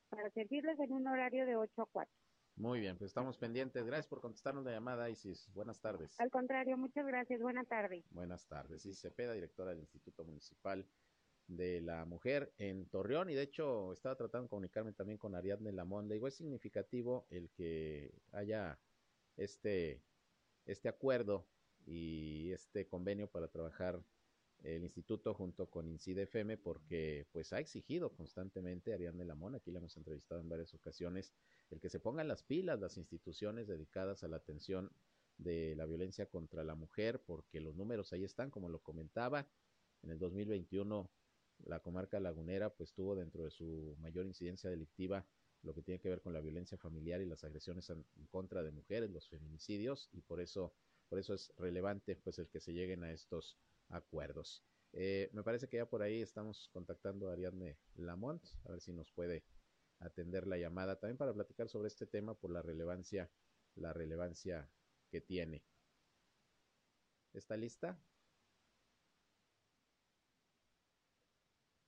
para 0.10 0.30
servirles 0.32 0.80
en 0.80 0.94
un 0.94 1.08
horario 1.08 1.46
de 1.46 1.58
8 1.58 1.82
a 1.82 1.86
4. 1.92 2.12
Muy 2.56 2.80
bien, 2.80 2.98
pues 2.98 3.10
estamos 3.10 3.38
pendientes. 3.38 3.84
Gracias 3.86 4.08
por 4.08 4.22
contestarnos 4.22 4.64
la 4.64 4.72
llamada, 4.72 5.10
Isis. 5.10 5.52
Buenas 5.54 5.80
tardes. 5.80 6.20
Al 6.20 6.30
contrario, 6.30 6.78
muchas 6.78 7.06
gracias. 7.06 7.42
Buenas 7.42 7.68
tardes. 7.68 8.06
Buenas 8.12 8.48
tardes. 8.48 8.86
Isis 8.86 9.02
Cepeda, 9.02 9.34
directora 9.34 9.72
del 9.72 9.80
Instituto 9.80 10.24
Municipal 10.24 10.88
de 11.48 11.82
la 11.82 12.06
Mujer 12.06 12.54
en 12.58 12.86
Torreón. 12.90 13.30
Y 13.30 13.36
de 13.36 13.42
hecho, 13.42 13.92
estaba 13.92 14.16
tratando 14.16 14.44
de 14.44 14.50
comunicarme 14.50 14.94
también 14.94 15.18
con 15.18 15.36
Ariadne 15.36 15.72
Lamón. 15.72 16.08
Le 16.08 16.16
digo, 16.16 16.28
es 16.28 16.36
significativo 16.36 17.26
el 17.32 17.50
que 17.52 18.14
haya 18.32 18.80
este, 19.36 20.04
este 20.66 20.90
acuerdo 20.90 21.48
y 21.86 22.52
este 22.52 22.88
convenio 22.88 23.28
para 23.28 23.48
trabajar 23.48 24.00
el 24.64 24.84
instituto 24.84 25.34
junto 25.34 25.70
con 25.70 25.88
INCIDE-FM 25.88 26.58
porque 26.58 27.28
pues 27.32 27.52
ha 27.54 27.60
exigido 27.60 28.14
constantemente 28.14 28.94
Ariadne 28.94 29.26
Lamón, 29.26 29.56
aquí 29.56 29.72
la 29.72 29.80
hemos 29.80 29.96
entrevistado 29.98 30.42
en 30.42 30.50
varias 30.50 30.74
ocasiones, 30.74 31.34
el 31.70 31.80
que 31.80 31.90
se 31.90 32.00
pongan 32.00 32.28
las 32.28 32.44
pilas 32.44 32.80
las 32.80 32.98
instituciones 32.98 33.68
dedicadas 33.68 34.24
a 34.24 34.28
la 34.28 34.38
atención 34.38 34.92
de 35.38 35.76
la 35.76 35.86
violencia 35.86 36.28
contra 36.28 36.64
la 36.64 36.76
mujer, 36.76 37.22
porque 37.26 37.60
los 37.60 37.76
números 37.76 38.14
ahí 38.14 38.24
están, 38.24 38.52
como 38.52 38.70
lo 38.70 38.80
comentaba, 38.80 39.48
en 40.02 40.12
el 40.12 40.20
2021 40.20 41.10
la 41.66 41.82
comarca 41.82 42.20
lagunera 42.20 42.74
pues 42.74 42.94
tuvo 42.94 43.16
dentro 43.16 43.44
de 43.44 43.52
su 43.52 43.96
mayor 44.00 44.26
incidencia 44.26 44.70
delictiva 44.70 45.26
lo 45.62 45.74
que 45.74 45.82
tiene 45.82 46.00
que 46.00 46.10
ver 46.10 46.22
con 46.22 46.34
la 46.34 46.42
violencia 46.42 46.78
familiar 46.78 47.22
y 47.22 47.26
las 47.26 47.44
agresiones 47.44 47.90
en 47.90 48.06
contra 48.30 48.64
de 48.64 48.72
mujeres, 48.72 49.12
los 49.12 49.30
feminicidios, 49.30 50.10
y 50.12 50.22
por 50.22 50.42
eso 50.42 50.74
por 51.10 51.20
eso 51.20 51.36
es 51.36 51.54
relevante 51.58 52.16
pues 52.16 52.40
el 52.40 52.48
que 52.48 52.60
se 52.60 52.74
lleguen 52.74 53.04
a 53.04 53.12
estos 53.12 53.58
acuerdos. 53.94 54.64
Eh, 54.94 55.30
me 55.34 55.44
parece 55.44 55.68
que 55.68 55.78
ya 55.78 55.86
por 55.90 56.02
ahí 56.04 56.22
estamos 56.22 56.70
contactando 56.72 57.30
a 57.30 57.34
Ariadne 57.34 57.78
Lamont, 57.96 58.44
a 58.66 58.72
ver 58.72 58.82
si 58.82 58.94
nos 58.94 59.12
puede 59.12 59.44
atender 60.00 60.48
la 60.48 60.58
llamada 60.58 61.00
también 61.00 61.18
para 61.18 61.34
platicar 61.34 61.70
sobre 61.70 61.88
este 61.88 62.06
tema 62.06 62.36
por 62.36 62.52
la 62.52 62.62
relevancia, 62.62 63.30
la 63.76 63.94
relevancia 63.94 64.70
que 65.10 65.22
tiene. 65.22 65.64
¿Está 67.34 67.58
lista? 67.58 68.00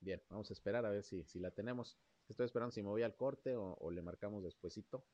Bien, 0.00 0.22
vamos 0.30 0.48
a 0.50 0.52
esperar 0.54 0.86
a 0.86 0.90
ver 0.90 1.02
si, 1.02 1.22
si 1.24 1.38
la 1.38 1.50
tenemos. 1.50 1.98
Estoy 2.28 2.46
esperando 2.46 2.72
si 2.72 2.82
me 2.82 2.88
voy 2.88 3.02
al 3.02 3.14
corte 3.14 3.56
o, 3.56 3.74
o 3.74 3.90
le 3.90 4.00
marcamos 4.02 4.42
despuesito. 4.42 5.04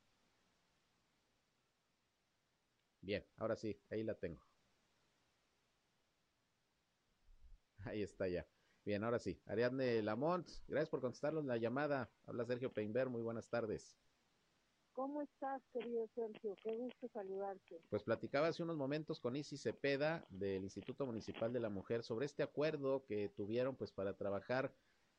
Bien, 3.02 3.22
ahora 3.36 3.54
sí, 3.54 3.78
ahí 3.90 4.02
la 4.02 4.14
tengo. 4.18 4.51
Ahí 7.84 8.02
está 8.02 8.28
ya. 8.28 8.46
Bien, 8.84 9.04
ahora 9.04 9.18
sí. 9.18 9.40
Ariadne 9.46 10.02
Lamont, 10.02 10.48
gracias 10.66 10.90
por 10.90 11.00
contestarnos 11.00 11.44
la 11.44 11.56
llamada. 11.56 12.10
Habla 12.26 12.44
Sergio 12.44 12.72
Peinber, 12.72 13.08
muy 13.08 13.22
buenas 13.22 13.48
tardes. 13.48 13.96
¿Cómo 14.92 15.22
estás, 15.22 15.62
querido 15.72 16.06
Sergio? 16.14 16.54
Qué 16.62 16.76
gusto 16.76 17.08
saludarte. 17.14 17.80
Pues 17.88 18.02
platicaba 18.02 18.48
hace 18.48 18.62
unos 18.62 18.76
momentos 18.76 19.20
con 19.20 19.36
Isis 19.36 19.62
Cepeda 19.62 20.26
del 20.28 20.64
Instituto 20.64 21.06
Municipal 21.06 21.52
de 21.52 21.60
la 21.60 21.70
Mujer 21.70 22.02
sobre 22.02 22.26
este 22.26 22.42
acuerdo 22.42 23.04
que 23.06 23.30
tuvieron 23.30 23.76
pues 23.76 23.90
para 23.90 24.16
trabajar 24.16 24.74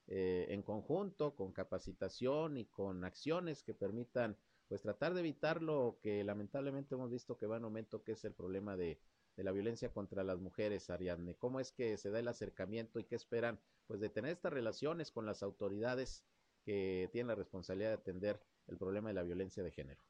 eh, 0.07 0.45
en 0.49 0.61
conjunto 0.61 1.35
con 1.35 1.53
capacitación 1.53 2.57
y 2.57 2.65
con 2.65 3.03
acciones 3.03 3.63
que 3.63 3.73
permitan 3.73 4.37
pues 4.67 4.81
tratar 4.81 5.13
de 5.13 5.21
evitar 5.21 5.61
lo 5.61 5.97
que 6.01 6.23
lamentablemente 6.23 6.95
hemos 6.95 7.09
visto 7.09 7.37
que 7.37 7.47
va 7.47 7.57
en 7.57 7.63
aumento, 7.63 8.03
que 8.03 8.11
es 8.11 8.23
el 8.25 8.33
problema 8.33 8.77
de, 8.77 8.99
la 9.37 9.51
violencia 9.51 9.91
contra 9.91 10.23
las 10.23 10.39
mujeres, 10.39 10.89
Ariadne. 10.89 11.35
¿Cómo 11.35 11.59
es 11.59 11.71
que 11.71 11.97
se 11.97 12.11
da 12.11 12.19
el 12.19 12.27
acercamiento 12.27 12.99
y 12.99 13.05
qué 13.05 13.15
esperan? 13.15 13.59
Pues 13.87 13.99
de 13.99 14.09
tener 14.09 14.31
estas 14.31 14.53
relaciones 14.53 15.11
con 15.11 15.25
las 15.25 15.41
autoridades 15.41 16.23
que 16.63 17.09
tienen 17.11 17.29
la 17.29 17.35
responsabilidad 17.35 17.89
de 17.89 17.95
atender 17.95 18.39
el 18.67 18.77
problema 18.77 19.09
de 19.09 19.15
la 19.15 19.23
violencia 19.23 19.63
de 19.63 19.71
género. 19.71 20.01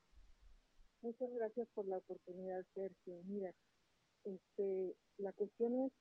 Muchas 1.02 1.32
gracias 1.34 1.68
por 1.74 1.88
la 1.88 1.98
oportunidad, 1.98 2.66
Sergio. 2.74 3.22
Mira, 3.26 3.54
este, 4.26 4.96
la 5.18 5.32
cuestión 5.34 5.86
es 5.86 5.92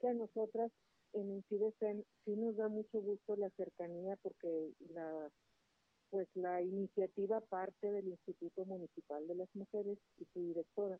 que 0.00 0.08
a 0.08 0.14
nosotras 0.14 0.70
en 1.12 1.30
INCIDESEN 1.30 2.04
sí 2.24 2.36
nos 2.36 2.56
da 2.56 2.68
mucho 2.68 3.00
gusto 3.00 3.36
la 3.36 3.50
cercanía 3.50 4.16
porque 4.22 4.72
la 4.94 5.30
pues 6.12 6.28
la 6.34 6.60
iniciativa 6.60 7.40
parte 7.40 7.90
del 7.90 8.08
Instituto 8.08 8.66
Municipal 8.66 9.26
de 9.26 9.34
las 9.34 9.48
Mujeres 9.54 9.98
y 10.18 10.26
su 10.26 10.40
directora, 10.40 10.98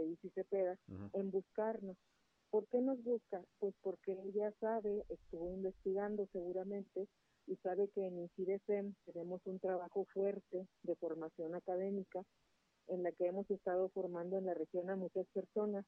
de 0.00 0.08
Isi 0.12 0.30
Cepeda, 0.30 0.78
en 1.12 1.30
buscarnos. 1.30 1.96
¿Por 2.50 2.66
qué 2.68 2.80
nos 2.80 3.02
busca? 3.02 3.42
Pues 3.58 3.74
porque 3.82 4.12
ella 4.12 4.52
sabe, 4.60 5.04
estuvo 5.08 5.50
investigando 5.52 6.26
seguramente, 6.32 7.08
y 7.46 7.56
sabe 7.56 7.88
que 7.94 8.06
en 8.06 8.18
INCIDESEM 8.18 8.94
tenemos 9.04 9.40
un 9.44 9.58
trabajo 9.60 10.04
fuerte 10.12 10.66
de 10.82 10.96
formación 10.96 11.54
académica 11.54 12.22
en 12.88 13.02
la 13.02 13.12
que 13.12 13.26
hemos 13.26 13.48
estado 13.50 13.88
formando 13.90 14.38
en 14.38 14.46
la 14.46 14.54
región 14.54 14.90
a 14.90 14.96
muchas 14.96 15.26
personas 15.28 15.84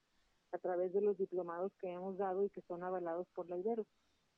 a 0.52 0.58
través 0.58 0.92
de 0.92 1.00
los 1.00 1.18
diplomados 1.18 1.72
que 1.80 1.90
hemos 1.90 2.16
dado 2.16 2.44
y 2.44 2.50
que 2.50 2.62
son 2.62 2.82
avalados 2.82 3.26
por 3.34 3.48
la 3.48 3.58
Ibero. 3.58 3.84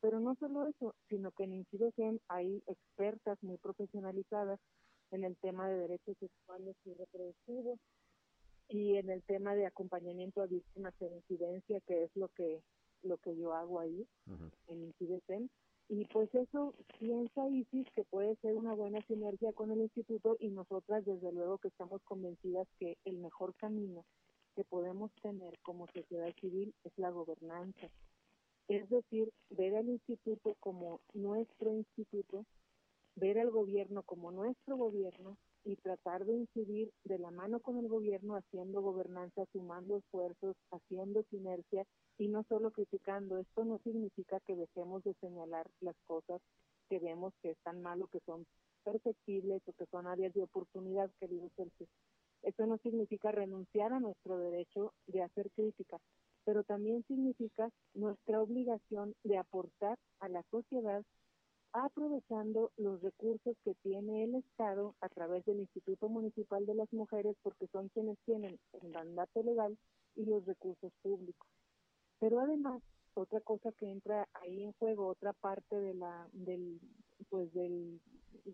Pero 0.00 0.18
no 0.18 0.34
solo 0.36 0.66
eso, 0.66 0.94
sino 1.08 1.30
que 1.32 1.44
en 1.44 1.54
Incidogen 1.54 2.20
hay 2.28 2.62
expertas 2.66 3.38
muy 3.42 3.58
profesionalizadas 3.58 4.58
en 5.10 5.24
el 5.24 5.36
tema 5.36 5.68
de 5.68 5.78
derechos 5.78 6.16
sexuales 6.18 6.76
y 6.84 6.94
reproductivos 6.94 7.78
y 8.70 8.96
en 8.96 9.10
el 9.10 9.22
tema 9.22 9.54
de 9.54 9.66
acompañamiento 9.66 10.42
a 10.42 10.46
víctimas 10.46 10.94
de 10.98 11.08
incidencia, 11.08 11.80
que 11.80 12.04
es 12.04 12.10
lo 12.16 12.28
que 12.28 12.62
lo 13.02 13.16
que 13.18 13.36
yo 13.36 13.54
hago 13.54 13.80
ahí 13.80 14.06
en 14.68 14.84
Incidesen. 14.84 15.50
Y 15.88 16.04
pues 16.04 16.32
eso 16.34 16.74
piensa 16.98 17.48
ISIS 17.48 17.86
que 17.94 18.04
puede 18.04 18.36
ser 18.36 18.54
una 18.54 18.74
buena 18.74 19.00
sinergia 19.06 19.52
con 19.52 19.72
el 19.72 19.80
instituto 19.80 20.36
y 20.38 20.50
nosotras 20.50 21.04
desde 21.04 21.32
luego 21.32 21.58
que 21.58 21.68
estamos 21.68 22.00
convencidas 22.02 22.68
que 22.78 22.96
el 23.04 23.18
mejor 23.18 23.54
camino 23.56 24.04
que 24.54 24.64
podemos 24.64 25.10
tener 25.22 25.58
como 25.62 25.88
sociedad 25.88 26.32
civil 26.40 26.74
es 26.84 26.92
la 26.96 27.10
gobernanza 27.10 27.90
es 28.70 28.88
decir, 28.88 29.32
ver 29.50 29.74
al 29.74 29.88
instituto 29.88 30.54
como 30.60 31.00
nuestro 31.12 31.74
instituto, 31.74 32.46
ver 33.16 33.40
al 33.40 33.50
gobierno 33.50 34.04
como 34.04 34.30
nuestro 34.30 34.76
gobierno 34.76 35.36
y 35.64 35.76
tratar 35.76 36.24
de 36.24 36.34
incidir 36.34 36.90
de 37.04 37.18
la 37.18 37.30
mano 37.30 37.60
con 37.60 37.78
el 37.78 37.88
gobierno 37.88 38.36
haciendo 38.36 38.80
gobernanza, 38.80 39.44
sumando 39.52 39.96
esfuerzos, 39.96 40.56
haciendo 40.70 41.22
sinergia 41.30 41.84
y 42.18 42.28
no 42.28 42.44
solo 42.48 42.70
criticando. 42.70 43.38
Esto 43.38 43.64
no 43.64 43.78
significa 43.78 44.40
que 44.40 44.56
dejemos 44.56 45.02
de 45.04 45.14
señalar 45.20 45.66
las 45.80 45.96
cosas 46.06 46.40
que 46.88 46.98
vemos 46.98 47.32
que 47.42 47.50
están 47.50 47.82
mal 47.82 48.02
o 48.02 48.08
que 48.08 48.20
son 48.26 48.46
perfectibles 48.84 49.62
o 49.66 49.72
que 49.72 49.86
son 49.86 50.06
áreas 50.06 50.32
de 50.34 50.42
oportunidad, 50.42 51.10
querido 51.20 51.48
Sergio. 51.56 51.86
Esto 52.42 52.66
no 52.66 52.78
significa 52.78 53.30
renunciar 53.30 53.92
a 53.92 54.00
nuestro 54.00 54.38
derecho 54.38 54.92
de 55.06 55.22
hacer 55.22 55.50
crítica, 55.50 55.98
pero 56.44 56.64
también 56.64 57.04
significa 57.06 57.70
nuestra 57.94 58.40
obligación 58.40 59.14
de 59.24 59.36
aportar 59.36 59.98
a 60.20 60.28
la 60.28 60.42
sociedad 60.50 61.04
aprovechando 61.72 62.72
los 62.76 63.00
recursos 63.00 63.56
que 63.64 63.74
tiene 63.82 64.24
el 64.24 64.34
Estado 64.36 64.94
a 65.00 65.08
través 65.08 65.44
del 65.44 65.60
Instituto 65.60 66.08
Municipal 66.08 66.66
de 66.66 66.74
las 66.74 66.92
Mujeres, 66.92 67.36
porque 67.42 67.66
son 67.68 67.88
quienes 67.90 68.18
tienen 68.24 68.58
el 68.72 68.88
mandato 68.90 69.42
legal 69.42 69.76
y 70.16 70.24
los 70.24 70.44
recursos 70.46 70.92
públicos. 71.02 71.48
Pero 72.18 72.40
además, 72.40 72.82
otra 73.14 73.40
cosa 73.40 73.72
que 73.72 73.90
entra 73.90 74.28
ahí 74.34 74.64
en 74.64 74.72
juego, 74.72 75.06
otra 75.08 75.32
parte 75.32 75.80
de 75.80 75.94
la 75.94 76.28
del 76.32 76.80
pues 77.28 77.52
del 77.52 78.00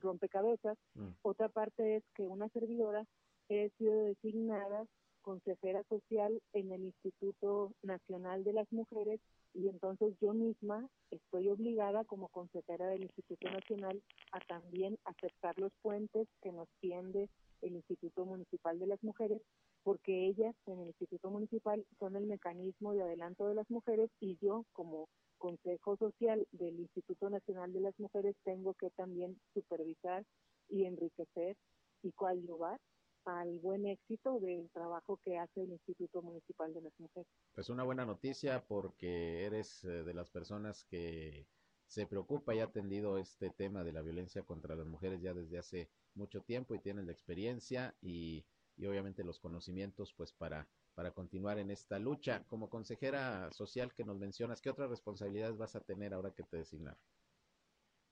rompecabezas, 0.00 0.76
mm. 0.94 1.08
otra 1.22 1.48
parte 1.48 1.96
es 1.96 2.04
que 2.14 2.26
una 2.26 2.48
servidora 2.50 3.04
he 3.48 3.70
sido 3.78 4.04
designada 4.04 4.86
consejera 5.22 5.82
social 5.88 6.40
en 6.52 6.72
el 6.72 6.84
Instituto 6.84 7.72
Nacional 7.82 8.44
de 8.44 8.52
las 8.52 8.70
Mujeres 8.72 9.20
y 9.56 9.68
entonces 9.68 10.14
yo 10.20 10.34
misma 10.34 10.88
estoy 11.10 11.48
obligada 11.48 12.04
como 12.04 12.28
consejera 12.28 12.88
del 12.88 13.02
Instituto 13.02 13.48
Nacional 13.50 14.02
a 14.32 14.40
también 14.40 14.98
aceptar 15.04 15.58
los 15.58 15.72
puentes 15.82 16.28
que 16.42 16.52
nos 16.52 16.68
tiende 16.80 17.30
el 17.62 17.74
Instituto 17.74 18.26
Municipal 18.26 18.78
de 18.78 18.86
las 18.86 19.02
Mujeres 19.02 19.40
porque 19.82 20.26
ellas 20.26 20.54
en 20.66 20.80
el 20.80 20.88
Instituto 20.88 21.30
Municipal 21.30 21.86
son 21.98 22.16
el 22.16 22.26
mecanismo 22.26 22.92
de 22.92 23.02
adelanto 23.02 23.46
de 23.46 23.54
las 23.54 23.70
mujeres 23.70 24.10
y 24.20 24.36
yo 24.42 24.64
como 24.72 25.08
Consejo 25.38 25.96
Social 25.96 26.46
del 26.52 26.80
Instituto 26.80 27.30
Nacional 27.30 27.72
de 27.72 27.80
las 27.80 27.98
Mujeres 27.98 28.36
tengo 28.44 28.74
que 28.74 28.90
también 28.90 29.38
supervisar 29.54 30.24
y 30.68 30.84
enriquecer 30.84 31.56
y 32.02 32.12
coadyuvar 32.12 32.78
al 33.26 33.58
buen 33.58 33.86
éxito 33.86 34.38
del 34.40 34.70
trabajo 34.70 35.20
que 35.24 35.38
hace 35.38 35.62
el 35.62 35.72
Instituto 35.72 36.22
Municipal 36.22 36.72
de 36.72 36.82
las 36.82 36.92
Mujeres. 36.98 37.28
Pues 37.54 37.68
una 37.68 37.84
buena 37.84 38.06
noticia 38.06 38.64
porque 38.66 39.44
eres 39.44 39.84
eh, 39.84 40.04
de 40.04 40.14
las 40.14 40.30
personas 40.30 40.84
que 40.84 41.46
se 41.86 42.06
preocupa 42.06 42.54
y 42.54 42.60
ha 42.60 42.64
atendido 42.64 43.18
este 43.18 43.50
tema 43.50 43.84
de 43.84 43.92
la 43.92 44.02
violencia 44.02 44.42
contra 44.42 44.74
las 44.76 44.86
mujeres 44.86 45.20
ya 45.22 45.34
desde 45.34 45.58
hace 45.58 45.90
mucho 46.14 46.42
tiempo 46.42 46.74
y 46.74 46.80
tienes 46.80 47.04
la 47.04 47.12
experiencia 47.12 47.94
y, 48.00 48.44
y 48.76 48.86
obviamente 48.86 49.24
los 49.24 49.38
conocimientos 49.38 50.12
pues 50.14 50.32
para, 50.32 50.68
para 50.94 51.12
continuar 51.12 51.58
en 51.58 51.70
esta 51.70 51.98
lucha. 51.98 52.44
Como 52.48 52.70
consejera 52.70 53.52
social 53.52 53.94
que 53.94 54.04
nos 54.04 54.18
mencionas, 54.18 54.60
¿qué 54.60 54.70
otras 54.70 54.90
responsabilidades 54.90 55.56
vas 55.56 55.76
a 55.76 55.80
tener 55.80 56.14
ahora 56.14 56.32
que 56.32 56.42
te 56.42 56.58
designaron? 56.58 56.98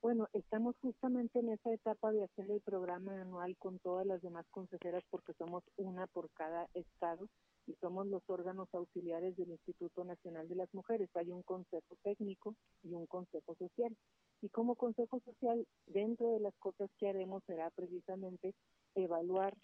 Bueno, 0.05 0.29
estamos 0.35 0.77
justamente 0.83 1.39
en 1.39 1.49
esa 1.49 1.73
etapa 1.73 2.13
de 2.13 2.25
hacer 2.25 2.51
el 2.51 2.61
programa 2.61 3.23
anual 3.23 3.57
con 3.57 3.79
todas 3.79 4.07
las 4.07 4.21
demás 4.21 4.45
consejeras 4.51 5.03
porque 5.09 5.33
somos 5.39 5.65
una 5.79 6.07
por 6.09 6.29
cada 6.33 6.69
estado 6.75 7.27
y 7.67 7.73
somos 7.81 8.07
los 8.09 8.23
órganos 8.27 8.69
auxiliares 8.75 9.35
del 9.39 9.53
Instituto 9.53 10.05
Nacional 10.05 10.47
de 10.47 10.57
las 10.57 10.69
Mujeres. 10.75 11.09
Hay 11.15 11.31
un 11.31 11.43
consejo 11.43 11.97
técnico 12.03 12.55
y 12.83 12.93
un 12.93 13.07
consejo 13.07 13.55
social. 13.55 13.97
Y 14.43 14.51
como 14.51 14.75
consejo 14.75 15.21
social, 15.21 15.67
dentro 15.87 16.33
de 16.33 16.41
las 16.41 16.55
cosas 16.59 16.91
que 16.99 17.09
haremos 17.09 17.43
será 17.47 17.71
precisamente 17.71 18.53
evaluar, 18.95 19.55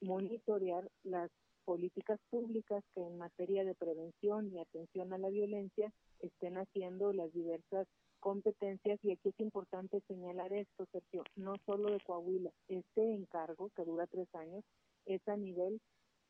monitorear 0.00 0.88
las 1.02 1.30
políticas 1.66 2.18
públicas 2.30 2.82
que 2.94 3.02
en 3.02 3.18
materia 3.18 3.64
de 3.64 3.74
prevención 3.74 4.50
y 4.50 4.60
atención 4.60 5.12
a 5.12 5.18
la 5.18 5.28
violencia 5.28 5.92
estén 6.20 6.56
haciendo 6.56 7.12
las 7.12 7.30
diversas 7.34 7.86
competencias 8.24 8.98
y 9.02 9.12
aquí 9.12 9.28
es 9.28 9.38
importante 9.38 10.00
señalar 10.08 10.50
esto, 10.54 10.86
Sergio, 10.90 11.24
no 11.36 11.56
solo 11.66 11.92
de 11.92 12.00
Coahuila, 12.00 12.50
este 12.68 13.14
encargo 13.14 13.68
que 13.76 13.84
dura 13.84 14.06
tres 14.06 14.34
años 14.34 14.64
es 15.04 15.20
a 15.28 15.36
nivel 15.36 15.78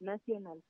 nacional. 0.00 0.60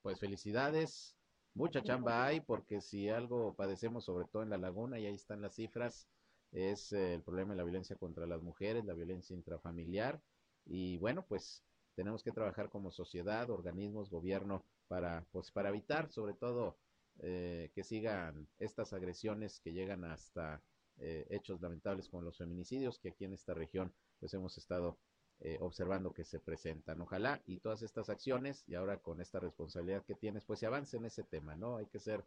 Pues 0.00 0.20
felicidades, 0.20 1.16
mucha 1.54 1.82
chamba 1.82 2.24
hay 2.24 2.40
porque 2.40 2.80
si 2.80 3.08
algo 3.08 3.54
padecemos 3.54 4.04
sobre 4.04 4.28
todo 4.28 4.44
en 4.44 4.50
la 4.50 4.58
laguna 4.58 5.00
y 5.00 5.06
ahí 5.06 5.14
están 5.16 5.42
las 5.42 5.56
cifras, 5.56 6.06
es 6.52 6.92
eh, 6.92 7.14
el 7.14 7.22
problema 7.22 7.50
de 7.50 7.56
la 7.56 7.64
violencia 7.64 7.96
contra 7.96 8.28
las 8.28 8.42
mujeres, 8.42 8.84
la 8.84 8.94
violencia 8.94 9.34
intrafamiliar 9.34 10.20
y 10.66 10.98
bueno, 10.98 11.26
pues 11.28 11.64
tenemos 11.96 12.22
que 12.22 12.30
trabajar 12.30 12.70
como 12.70 12.92
sociedad, 12.92 13.50
organismos, 13.50 14.08
gobierno 14.08 14.64
para 14.86 15.26
pues 15.32 15.50
para 15.50 15.70
evitar 15.70 16.12
sobre 16.12 16.34
todo 16.34 16.76
eh, 17.20 17.70
que 17.74 17.84
sigan 17.84 18.48
estas 18.58 18.92
agresiones 18.92 19.60
que 19.60 19.72
llegan 19.72 20.04
hasta 20.04 20.62
eh, 20.98 21.26
hechos 21.30 21.60
lamentables 21.60 22.08
como 22.08 22.22
los 22.22 22.38
feminicidios 22.38 22.98
que 22.98 23.10
aquí 23.10 23.24
en 23.24 23.34
esta 23.34 23.54
región 23.54 23.92
pues 24.18 24.34
hemos 24.34 24.56
estado 24.58 24.98
eh, 25.40 25.58
observando 25.60 26.12
que 26.12 26.24
se 26.24 26.40
presentan. 26.40 27.00
Ojalá 27.00 27.42
y 27.46 27.60
todas 27.60 27.82
estas 27.82 28.08
acciones 28.08 28.64
y 28.68 28.74
ahora 28.74 29.00
con 29.00 29.20
esta 29.20 29.40
responsabilidad 29.40 30.04
que 30.04 30.14
tienes 30.14 30.44
pues 30.44 30.60
se 30.60 30.66
avance 30.66 30.96
en 30.96 31.04
ese 31.04 31.24
tema, 31.24 31.56
¿no? 31.56 31.76
Hay 31.76 31.86
que 31.86 31.98
ser 31.98 32.24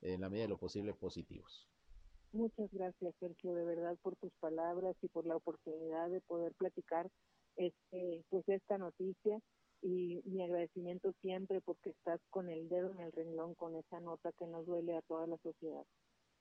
en 0.00 0.20
la 0.20 0.28
medida 0.28 0.44
de 0.44 0.50
lo 0.50 0.58
posible 0.58 0.94
positivos. 0.94 1.68
Muchas 2.32 2.70
gracias, 2.72 3.14
Sergio, 3.20 3.54
de 3.54 3.64
verdad 3.64 3.96
por 4.02 4.16
tus 4.16 4.32
palabras 4.40 4.96
y 5.02 5.08
por 5.08 5.26
la 5.26 5.36
oportunidad 5.36 6.08
de 6.08 6.20
poder 6.22 6.54
platicar 6.54 7.10
este 7.56 8.24
pues 8.30 8.48
esta 8.48 8.78
noticia 8.78 9.38
y 9.82 10.22
mi 10.24 10.42
agradecimiento 10.42 11.12
siempre 11.20 11.60
porque 11.60 11.90
estás 11.90 12.20
con 12.30 12.48
el 12.48 12.68
dedo 12.68 12.90
en 12.92 13.00
el 13.00 13.12
renglón 13.12 13.54
con 13.54 13.76
esa 13.76 14.00
nota 14.00 14.32
que 14.32 14.46
nos 14.46 14.64
duele 14.64 14.96
a 14.96 15.02
toda 15.02 15.26
la 15.26 15.36
sociedad. 15.38 15.84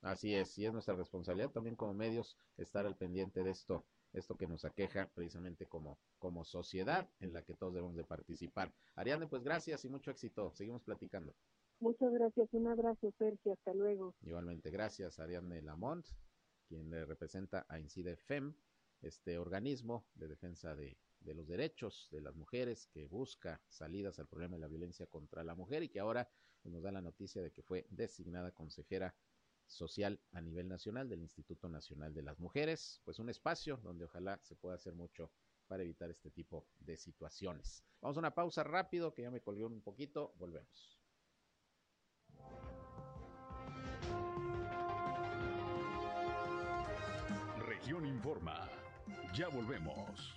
Así 0.01 0.33
es, 0.33 0.57
y 0.57 0.65
es 0.65 0.73
nuestra 0.73 0.95
responsabilidad 0.95 1.51
también 1.51 1.75
como 1.75 1.93
medios 1.93 2.37
estar 2.57 2.85
al 2.85 2.97
pendiente 2.97 3.43
de 3.43 3.51
esto, 3.51 3.85
esto 4.13 4.35
que 4.35 4.47
nos 4.47 4.65
aqueja 4.65 5.09
precisamente 5.13 5.67
como, 5.67 5.99
como 6.17 6.43
sociedad 6.43 7.09
en 7.19 7.33
la 7.33 7.43
que 7.43 7.53
todos 7.53 7.73
debemos 7.73 7.95
de 7.95 8.03
participar. 8.03 8.73
Ariane, 8.95 9.27
pues 9.27 9.43
gracias 9.43 9.85
y 9.85 9.89
mucho 9.89 10.11
éxito. 10.11 10.51
Seguimos 10.53 10.81
platicando. 10.83 11.35
Muchas 11.79 12.13
gracias, 12.13 12.47
un 12.51 12.67
abrazo 12.67 13.11
Sergio, 13.17 13.53
hasta 13.53 13.73
luego. 13.73 14.13
Igualmente, 14.21 14.69
gracias 14.69 15.19
Ariane 15.19 15.61
Lamont, 15.63 16.05
quien 16.67 16.89
le 16.89 17.05
representa 17.05 17.65
a 17.69 17.79
Incide 17.79 18.15
FEM, 18.17 18.53
este 19.01 19.39
organismo 19.39 20.05
de 20.13 20.27
defensa 20.27 20.75
de 20.75 20.95
de 21.21 21.33
los 21.33 21.47
derechos 21.47 22.09
de 22.11 22.21
las 22.21 22.35
mujeres 22.35 22.87
que 22.87 23.07
busca 23.07 23.61
salidas 23.69 24.19
al 24.19 24.27
problema 24.27 24.55
de 24.55 24.61
la 24.61 24.67
violencia 24.67 25.07
contra 25.07 25.43
la 25.43 25.55
mujer 25.55 25.83
y 25.83 25.89
que 25.89 25.99
ahora 25.99 26.29
nos 26.63 26.83
da 26.83 26.91
la 26.91 27.01
noticia 27.01 27.41
de 27.41 27.51
que 27.51 27.63
fue 27.63 27.87
designada 27.89 28.51
consejera 28.51 29.15
social 29.65 30.19
a 30.33 30.41
nivel 30.41 30.67
nacional 30.67 31.07
del 31.07 31.21
Instituto 31.21 31.69
Nacional 31.69 32.13
de 32.13 32.23
las 32.23 32.39
Mujeres, 32.39 33.01
pues 33.05 33.19
un 33.19 33.29
espacio 33.29 33.77
donde 33.77 34.05
ojalá 34.05 34.39
se 34.43 34.55
pueda 34.55 34.75
hacer 34.75 34.93
mucho 34.93 35.31
para 35.67 35.83
evitar 35.83 36.09
este 36.09 36.29
tipo 36.29 36.67
de 36.79 36.97
situaciones. 36.97 37.83
Vamos 38.01 38.17
a 38.17 38.19
una 38.19 38.35
pausa 38.35 38.63
rápido, 38.63 39.13
que 39.13 39.21
ya 39.21 39.31
me 39.31 39.41
colgó 39.41 39.67
un 39.67 39.81
poquito, 39.81 40.33
volvemos. 40.37 40.99
Región 47.65 48.05
Informa. 48.05 48.80
Ya 49.33 49.47
volvemos. 49.47 50.35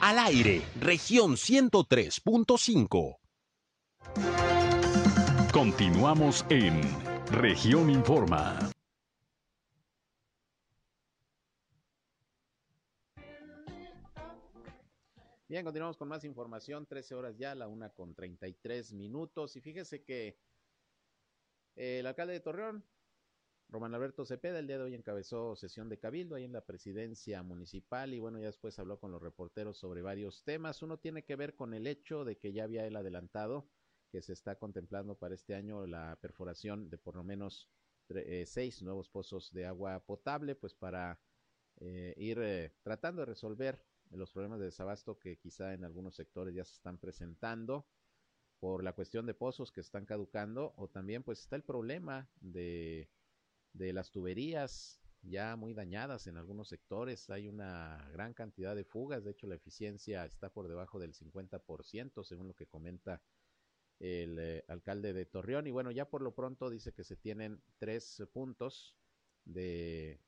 Al 0.00 0.18
aire, 0.18 0.62
región 0.80 1.36
103.5. 1.36 3.18
Continuamos 5.52 6.44
en 6.48 6.80
región 7.30 7.90
Informa. 7.90 8.58
Bien, 15.46 15.64
continuamos 15.64 15.96
con 15.96 16.08
más 16.08 16.24
información, 16.24 16.86
13 16.86 17.14
horas 17.14 17.36
ya, 17.36 17.54
la 17.54 17.66
una 17.68 17.90
con 17.90 18.14
33 18.14 18.92
minutos. 18.92 19.56
Y 19.56 19.60
fíjese 19.60 20.02
que 20.02 20.38
el 21.74 22.06
alcalde 22.06 22.34
de 22.34 22.40
Torreón, 22.40 22.84
Román 23.70 23.94
Alberto 23.94 24.26
Cepeda 24.26 24.58
el 24.58 24.66
día 24.66 24.78
de 24.78 24.84
hoy 24.84 24.94
encabezó 24.96 25.54
sesión 25.54 25.88
de 25.88 25.96
cabildo 25.96 26.34
ahí 26.34 26.42
en 26.42 26.52
la 26.52 26.66
presidencia 26.66 27.40
municipal 27.44 28.12
y 28.12 28.18
bueno, 28.18 28.40
ya 28.40 28.46
después 28.46 28.76
habló 28.80 28.98
con 28.98 29.12
los 29.12 29.22
reporteros 29.22 29.78
sobre 29.78 30.02
varios 30.02 30.42
temas. 30.42 30.82
Uno 30.82 30.98
tiene 30.98 31.22
que 31.22 31.36
ver 31.36 31.54
con 31.54 31.72
el 31.72 31.86
hecho 31.86 32.24
de 32.24 32.36
que 32.36 32.52
ya 32.52 32.64
había 32.64 32.84
él 32.84 32.96
adelantado 32.96 33.70
que 34.10 34.22
se 34.22 34.32
está 34.32 34.56
contemplando 34.56 35.16
para 35.16 35.36
este 35.36 35.54
año 35.54 35.86
la 35.86 36.18
perforación 36.20 36.90
de 36.90 36.98
por 36.98 37.14
lo 37.14 37.22
menos 37.22 37.70
eh, 38.08 38.44
seis 38.44 38.82
nuevos 38.82 39.08
pozos 39.08 39.52
de 39.52 39.66
agua 39.66 40.04
potable, 40.04 40.56
pues 40.56 40.74
para 40.74 41.20
eh, 41.76 42.12
ir 42.16 42.40
eh, 42.40 42.74
tratando 42.82 43.22
de 43.22 43.26
resolver 43.26 43.86
los 44.10 44.32
problemas 44.32 44.58
de 44.58 44.64
desabasto 44.64 45.16
que 45.16 45.38
quizá 45.38 45.74
en 45.74 45.84
algunos 45.84 46.16
sectores 46.16 46.56
ya 46.56 46.64
se 46.64 46.74
están 46.74 46.98
presentando 46.98 47.86
por 48.58 48.82
la 48.82 48.94
cuestión 48.94 49.26
de 49.26 49.34
pozos 49.34 49.70
que 49.70 49.80
están 49.80 50.06
caducando 50.06 50.74
o 50.76 50.88
también 50.88 51.22
pues 51.22 51.38
está 51.38 51.54
el 51.54 51.62
problema 51.62 52.28
de 52.40 53.08
de 53.72 53.92
las 53.92 54.10
tuberías 54.10 55.00
ya 55.22 55.56
muy 55.56 55.74
dañadas 55.74 56.26
en 56.26 56.36
algunos 56.36 56.68
sectores. 56.68 57.28
Hay 57.30 57.48
una 57.48 58.08
gran 58.12 58.32
cantidad 58.34 58.74
de 58.74 58.84
fugas. 58.84 59.24
De 59.24 59.32
hecho, 59.32 59.46
la 59.46 59.56
eficiencia 59.56 60.24
está 60.24 60.50
por 60.50 60.68
debajo 60.68 60.98
del 60.98 61.14
50%, 61.14 62.24
según 62.24 62.48
lo 62.48 62.54
que 62.54 62.66
comenta 62.66 63.22
el 63.98 64.38
eh, 64.38 64.64
alcalde 64.68 65.12
de 65.12 65.26
Torreón. 65.26 65.66
Y 65.66 65.70
bueno, 65.70 65.90
ya 65.90 66.08
por 66.08 66.22
lo 66.22 66.34
pronto 66.34 66.70
dice 66.70 66.92
que 66.92 67.04
se 67.04 67.16
tienen 67.16 67.62
tres 67.78 68.22
puntos 68.32 68.96
de, 69.44 70.20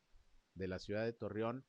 de 0.54 0.68
la 0.68 0.78
ciudad 0.78 1.04
de 1.04 1.12
Torreón 1.12 1.64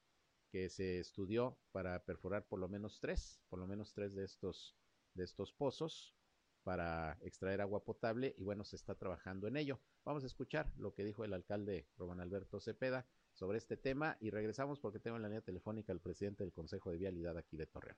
que 0.50 0.70
se 0.70 1.00
estudió 1.00 1.58
para 1.72 2.04
perforar 2.06 2.46
por 2.48 2.60
lo 2.60 2.68
menos 2.70 3.00
tres, 3.00 3.42
por 3.50 3.58
lo 3.58 3.66
menos 3.66 3.94
tres 3.94 4.14
de 4.14 4.24
estos, 4.24 4.76
de 5.16 5.24
estos 5.24 5.52
pozos 5.52 6.16
para 6.64 7.18
extraer 7.22 7.62
agua 7.62 7.84
potable 7.84 8.36
y 8.38 8.44
bueno, 8.44 8.64
se 8.64 8.76
está 8.76 8.96
trabajando 8.96 9.48
en 9.48 9.58
ello. 9.58 9.80
Vamos 10.06 10.24
a 10.24 10.28
escuchar 10.28 10.70
lo 10.78 10.94
que 10.94 11.06
dijo 11.06 11.24
el 11.24 11.34
alcalde 11.34 11.88
Román 11.98 12.20
Alberto 12.20 12.60
Cepeda 12.60 13.06
sobre 13.32 13.58
este 13.58 13.78
tema 13.78 14.18
y 14.20 14.32
regresamos 14.32 14.82
porque 14.82 15.00
tengo 15.00 15.16
en 15.16 15.24
la 15.24 15.30
línea 15.30 15.42
telefónica 15.42 15.94
al 15.94 16.02
presidente 16.02 16.44
del 16.44 16.52
Consejo 16.52 16.92
de 16.92 16.98
Vialidad 16.98 17.38
aquí 17.38 17.56
de 17.56 17.68
Torreón. 17.68 17.96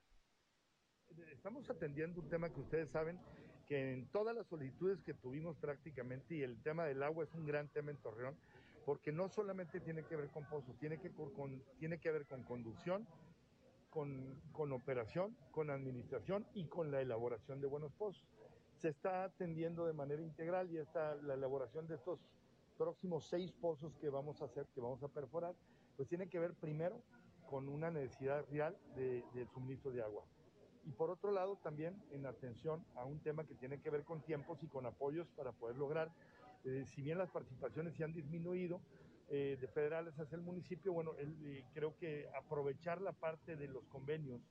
Estamos 1.31 1.67
atendiendo 1.67 2.21
un 2.21 2.29
tema 2.29 2.53
que 2.53 2.59
ustedes 2.59 2.91
saben 2.91 3.19
que 3.67 3.93
en 3.93 4.07
todas 4.11 4.35
las 4.35 4.45
solicitudes 4.45 5.01
que 5.01 5.15
tuvimos 5.15 5.57
prácticamente 5.57 6.35
y 6.35 6.43
el 6.43 6.61
tema 6.61 6.85
del 6.85 7.01
agua 7.01 7.23
es 7.23 7.33
un 7.33 7.47
gran 7.47 7.69
tema 7.69 7.89
en 7.89 7.97
Torreón 7.97 8.37
porque 8.85 9.11
no 9.11 9.27
solamente 9.27 9.79
tiene 9.79 10.03
que 10.03 10.15
ver 10.15 10.29
con 10.29 10.47
pozos, 10.47 10.77
tiene 10.77 10.99
que, 10.99 11.11
tiene 11.79 11.99
que 11.99 12.11
ver 12.11 12.27
con 12.27 12.43
conducción, 12.43 13.07
con, 13.89 14.39
con 14.51 14.71
operación, 14.73 15.35
con 15.49 15.71
administración 15.71 16.45
y 16.53 16.65
con 16.65 16.91
la 16.91 17.01
elaboración 17.01 17.61
de 17.61 17.67
buenos 17.67 17.91
pozos 17.93 18.23
se 18.85 18.89
está 18.91 19.23
atendiendo 19.23 19.87
de 19.87 19.93
manera 19.93 20.21
integral 20.21 20.69
y 20.71 20.77
está 20.77 21.15
la 21.15 21.33
elaboración 21.33 21.87
de 21.87 21.95
estos 21.95 22.19
próximos 22.77 23.25
seis 23.25 23.51
pozos 23.51 23.95
que 23.95 24.11
vamos 24.11 24.43
a 24.43 24.45
hacer, 24.45 24.67
que 24.75 24.79
vamos 24.79 25.01
a 25.01 25.07
perforar, 25.07 25.55
pues 25.97 26.07
tiene 26.07 26.29
que 26.29 26.37
ver 26.37 26.53
primero 26.53 27.01
con 27.49 27.67
una 27.67 27.89
necesidad 27.89 28.45
real 28.51 28.77
de, 28.95 29.23
suministro 29.51 29.89
de 29.89 30.03
agua. 30.03 30.23
Y 30.85 30.91
por 30.91 31.09
otro 31.09 31.31
lado, 31.31 31.57
también 31.63 31.99
en 32.11 32.27
atención 32.27 32.85
a 32.93 33.05
un 33.05 33.17
tema 33.21 33.43
que 33.45 33.55
tiene 33.55 33.81
que 33.81 33.89
ver 33.89 34.03
con 34.03 34.21
tiempos 34.21 34.61
y 34.61 34.67
con 34.67 34.85
apoyos 34.85 35.27
para 35.35 35.51
poder 35.51 35.77
lograr, 35.77 36.11
eh, 36.63 36.85
si 36.85 37.01
bien 37.01 37.17
las 37.17 37.31
participaciones 37.31 37.95
se 37.95 38.03
han 38.03 38.13
disminuido 38.13 38.81
eh, 39.29 39.57
de 39.59 39.67
federales 39.67 40.13
hacia 40.19 40.35
el 40.35 40.43
municipio, 40.43 40.93
bueno, 40.93 41.13
eh, 41.17 41.63
creo 41.73 41.97
que 41.97 42.29
aprovechar 42.37 43.01
la 43.01 43.13
parte 43.13 43.55
de 43.55 43.67
los 43.67 43.83
convenios, 43.85 44.41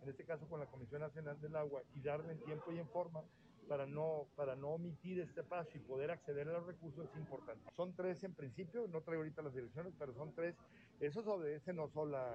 en 0.00 0.10
este 0.10 0.24
caso 0.24 0.46
con 0.46 0.60
la 0.60 0.66
Comisión 0.66 1.00
Nacional 1.00 1.40
del 1.40 1.56
Agua, 1.56 1.82
y 1.92 2.00
darle 2.02 2.34
en 2.34 2.40
tiempo 2.44 2.70
y 2.70 2.78
en 2.78 2.86
forma, 2.86 3.24
para 3.70 3.86
no, 3.86 4.26
para 4.34 4.56
no 4.56 4.70
omitir 4.70 5.20
este 5.20 5.44
paso 5.44 5.70
y 5.76 5.78
poder 5.78 6.10
acceder 6.10 6.48
a 6.48 6.54
los 6.54 6.66
recursos 6.66 7.08
es 7.08 7.16
importante. 7.16 7.70
Son 7.76 7.94
tres 7.94 8.24
en 8.24 8.34
principio, 8.34 8.88
no 8.88 9.00
traigo 9.00 9.22
ahorita 9.22 9.42
las 9.42 9.54
direcciones, 9.54 9.94
pero 9.96 10.12
son 10.12 10.34
tres. 10.34 10.56
Esos 10.98 11.24
obedecen 11.28 11.76
no 11.76 11.88
solo 11.88 12.16
a, 12.16 12.34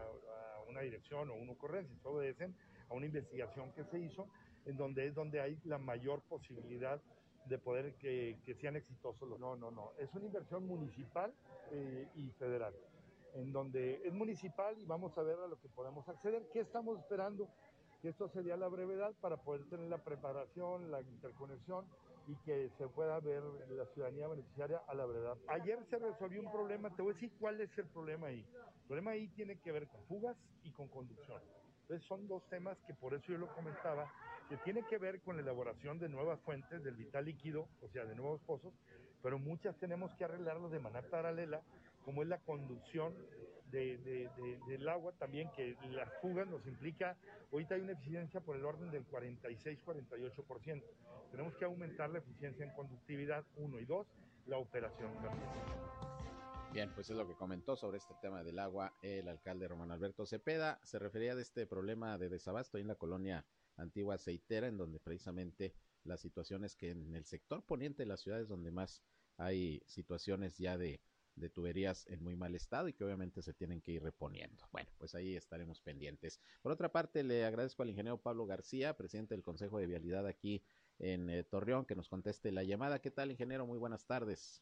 una 0.69 0.80
dirección 0.80 1.30
o 1.30 1.34
una 1.34 1.52
ocurrencia, 1.52 1.93
obedecen 2.04 2.56
a 2.89 2.93
una 2.93 3.08
investigación 3.08 3.74
que 3.74 3.84
se 3.84 4.00
hizo 4.00 4.30
en 4.65 4.78
donde 4.78 5.08
es 5.08 5.13
donde 5.13 5.41
hay 5.41 5.60
la 5.65 5.78
mayor 5.78 6.21
posibilidad 6.21 7.02
de 7.48 7.58
poder 7.58 7.95
que, 7.95 8.39
que 8.45 8.56
sean 8.56 8.78
exitosos. 8.78 9.38
No, 9.38 9.58
no, 9.58 9.71
no. 9.71 9.91
Es 10.00 10.13
una 10.15 10.28
inversión 10.28 10.65
municipal 10.65 11.34
eh, 11.69 12.08
y 12.15 12.32
federal, 12.39 12.74
en 13.34 13.52
donde 13.52 14.02
es 14.06 14.13
municipal 14.13 14.80
y 14.80 14.86
vamos 14.86 15.17
a 15.17 15.21
ver 15.21 15.38
a 15.38 15.48
lo 15.48 15.60
que 15.60 15.67
podemos 15.67 16.08
acceder. 16.08 16.48
¿Qué 16.54 16.62
estamos 16.62 16.98
esperando? 16.98 17.50
Esto 18.08 18.30
sería 18.30 18.58
la 18.58 18.68
brevedad 18.68 19.13
para 19.22 19.38
poder 19.38 19.63
tener 19.70 19.89
la 19.89 19.98
preparación, 19.98 20.91
la 20.91 21.02
interconexión 21.02 21.86
y 22.28 22.36
que 22.38 22.70
se 22.78 22.88
pueda 22.88 23.20
ver 23.20 23.44
la 23.70 23.86
ciudadanía 23.94 24.28
beneficiaria 24.28 24.82
a 24.88 24.94
la 24.96 25.06
brevedad. 25.06 25.38
Ayer 25.48 25.80
se 25.89 25.98
resolvió 25.98 26.41
un 26.41 26.52
problema, 26.52 26.89
te 26.96 27.02
voy 27.02 27.12
a 27.12 27.13
decir 27.13 27.32
cuál 27.39 27.62
es 27.62 27.70
el 27.78 27.86
problema 27.88 28.28
ahí. 28.28 28.46
El 28.82 28.88
problema 28.88 29.12
ahí 29.12 29.28
tiene 29.30 29.60
que 29.60 29.72
ver 29.72 29.88
con 29.88 30.04
fugas 30.06 30.38
y 30.63 30.72
con 30.72 30.88
conducción. 30.88 31.41
Entonces 31.82 32.08
son 32.08 32.28
dos 32.28 32.44
temas 32.50 32.78
que 32.88 32.94
por 32.96 33.13
eso 33.13 33.26
yo 33.28 33.38
lo 33.38 33.54
comentaba, 33.54 34.12
que 34.50 34.58
tiene 34.58 34.84
que 34.89 34.98
ver 34.98 35.22
con 35.22 35.36
la 35.36 35.44
elaboración 35.44 36.00
de 36.00 36.10
nuevas 36.10 36.39
fuentes 36.41 36.84
del 36.84 36.96
vital 36.96 37.26
líquido, 37.26 37.68
o 37.82 37.89
sea, 37.89 38.06
de 38.06 38.15
nuevos 38.15 38.41
pozos, 38.41 38.74
pero 39.22 39.38
muchas 39.38 39.76
tenemos 39.78 40.12
que 40.15 40.26
arreglarlos 40.26 40.72
de 40.72 40.80
manera 40.80 41.08
paralela, 41.10 41.62
como 42.04 42.24
es 42.24 42.28
la 42.28 42.39
conducción 42.39 43.13
del 43.76 44.90
agua 44.90 45.12
también, 45.14 45.52
que 45.52 45.76
las 45.92 46.12
fugas 46.22 46.48
nos 46.48 46.66
implica, 46.66 47.18
ahorita 47.52 47.76
hay 47.76 47.82
una 47.82 47.94
eficiencia 47.94 48.42
por 48.42 48.56
el 48.56 48.66
orden 48.66 48.92
del 48.92 49.06
46-48%. 49.08 50.84
Tenemos 51.32 51.56
que 51.56 51.66
aumentar 51.66 52.10
la 52.10 52.20
eficiencia 52.20 52.66
en 52.66 52.72
conductividad, 52.72 53.44
uno 53.58 53.80
y 53.80 53.86
dos, 53.86 54.08
la 54.46 54.58
operación. 54.58 55.12
Bien, 56.72 56.92
pues 56.94 57.10
es 57.10 57.16
lo 57.16 57.28
que 57.28 57.36
comentó 57.36 57.76
sobre 57.76 57.98
este 57.98 58.14
tema 58.22 58.44
del 58.44 58.60
agua 58.60 58.94
el 59.02 59.30
alcalde 59.30 59.68
Román 59.68 59.92
Alberto 59.92 60.26
Cepeda. 60.26 60.80
Se 60.84 61.00
refería 61.00 61.36
de 61.36 61.42
este 61.42 61.66
problema 61.66 62.18
de 62.18 62.30
desabasto 62.30 62.78
en 62.78 62.88
la 62.88 62.96
colonia 62.96 63.46
antigua 63.78 64.16
aceitera, 64.16 64.68
en 64.68 64.78
donde 64.78 65.00
precisamente 65.00 65.74
la 66.04 66.18
situación 66.18 66.66
es 66.66 66.76
que 66.76 66.92
en 66.92 67.16
el 67.16 67.26
sector 67.26 67.64
poniente 67.64 68.04
de 68.04 68.08
las 68.08 68.22
ciudades 68.22 68.48
donde 68.48 68.72
más 68.72 69.02
hay 69.38 69.82
situaciones 69.88 70.58
ya 70.58 70.78
de 70.78 71.02
de 71.36 71.50
tuberías 71.50 72.08
en 72.08 72.24
muy 72.24 72.36
mal 72.36 72.56
estado 72.56 72.88
y 72.88 72.93
que 72.93 73.04
obviamente 73.04 73.41
se 73.41 73.54
tienen 73.54 73.82
que 73.82 73.91
ir 73.91 74.04
reponiendo. 74.04 74.65
Bueno, 74.71 74.89
pues 74.98 75.15
ahí 75.15 75.36
estaremos 75.36 75.82
pendientes. 75.82 76.39
Por 76.62 76.71
otra 76.71 76.91
parte, 76.91 77.24
le 77.24 77.45
agradezco 77.45 77.84
al 77.84 77.89
ingeniero 77.89 78.17
Pablo 78.17 78.45
García, 78.45 78.95
presidente 78.95 79.34
del 79.36 79.43
Consejo 79.43 79.78
de 79.78 79.88
Vialidad 79.88 80.26
aquí 80.28 80.63
en 81.00 81.30
eh, 81.30 81.43
Torreón, 81.43 81.86
que 81.86 81.95
nos 81.95 82.10
conteste 82.10 82.52
la 82.52 82.63
llamada. 82.63 83.00
¿Qué 83.00 83.12
tal, 83.12 83.32
ingeniero? 83.32 83.65
Muy 83.65 83.78
buenas 83.78 84.06
tardes. 84.06 84.62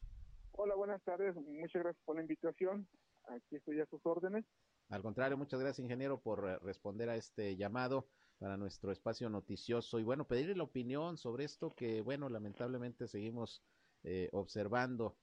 Hola, 0.54 0.76
buenas 0.76 1.02
tardes. 1.04 1.36
Muchas 1.36 1.84
gracias 1.84 2.04
por 2.06 2.16
la 2.16 2.22
invitación. 2.22 2.88
Aquí 3.28 3.56
estoy 3.56 3.80
a 3.80 3.86
sus 3.86 4.06
órdenes. 4.06 4.46
Al 4.90 5.02
contrario, 5.02 5.38
muchas 5.38 5.60
gracias, 5.60 5.84
ingeniero, 5.84 6.20
por 6.22 6.48
eh, 6.48 6.58
responder 6.60 7.10
a 7.10 7.16
este 7.16 7.56
llamado 7.56 8.08
para 8.40 8.58
nuestro 8.58 8.92
espacio 8.92 9.30
noticioso. 9.30 10.00
Y 10.00 10.04
bueno, 10.04 10.28
pedirle 10.28 10.56
la 10.56 10.64
opinión 10.64 11.18
sobre 11.18 11.46
esto 11.46 11.74
que, 11.76 12.02
bueno, 12.02 12.30
lamentablemente 12.30 13.08
seguimos 13.08 13.64
eh, 14.04 14.30
observando 14.34 15.16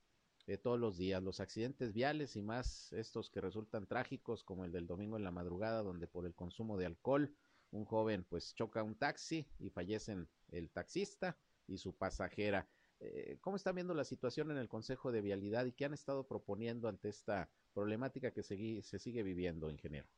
eh, 0.50 0.58
todos 0.58 0.80
los 0.80 0.98
días, 0.98 1.22
los 1.22 1.38
accidentes 1.38 1.92
viales 1.92 2.34
y 2.34 2.42
más 2.42 2.92
estos 2.92 3.30
que 3.30 3.40
resultan 3.40 3.86
trágicos, 3.86 4.42
como 4.42 4.64
el 4.64 4.72
del 4.72 4.88
domingo 4.88 5.16
en 5.16 5.22
la 5.22 5.30
madrugada, 5.30 5.84
donde 5.84 6.08
por 6.08 6.26
el 6.26 6.34
consumo 6.34 6.76
de 6.76 6.86
alcohol 6.86 7.32
un 7.70 7.84
joven 7.84 8.24
pues 8.28 8.52
choca 8.56 8.82
un 8.82 8.96
taxi 8.96 9.46
y 9.60 9.70
fallecen 9.70 10.28
el 10.48 10.68
taxista 10.70 11.38
y 11.68 11.78
su 11.78 11.96
pasajera. 11.96 12.68
Eh, 12.98 13.38
¿Cómo 13.40 13.54
están 13.54 13.76
viendo 13.76 13.94
la 13.94 14.02
situación 14.02 14.50
en 14.50 14.56
el 14.56 14.68
Consejo 14.68 15.12
de 15.12 15.20
Vialidad 15.20 15.66
y 15.66 15.72
qué 15.72 15.84
han 15.84 15.94
estado 15.94 16.26
proponiendo 16.26 16.88
ante 16.88 17.10
esta 17.10 17.48
problemática 17.72 18.32
que 18.32 18.42
se, 18.42 18.82
se 18.82 18.98
sigue 18.98 19.22
viviendo, 19.22 19.70
ingeniero? 19.70 20.08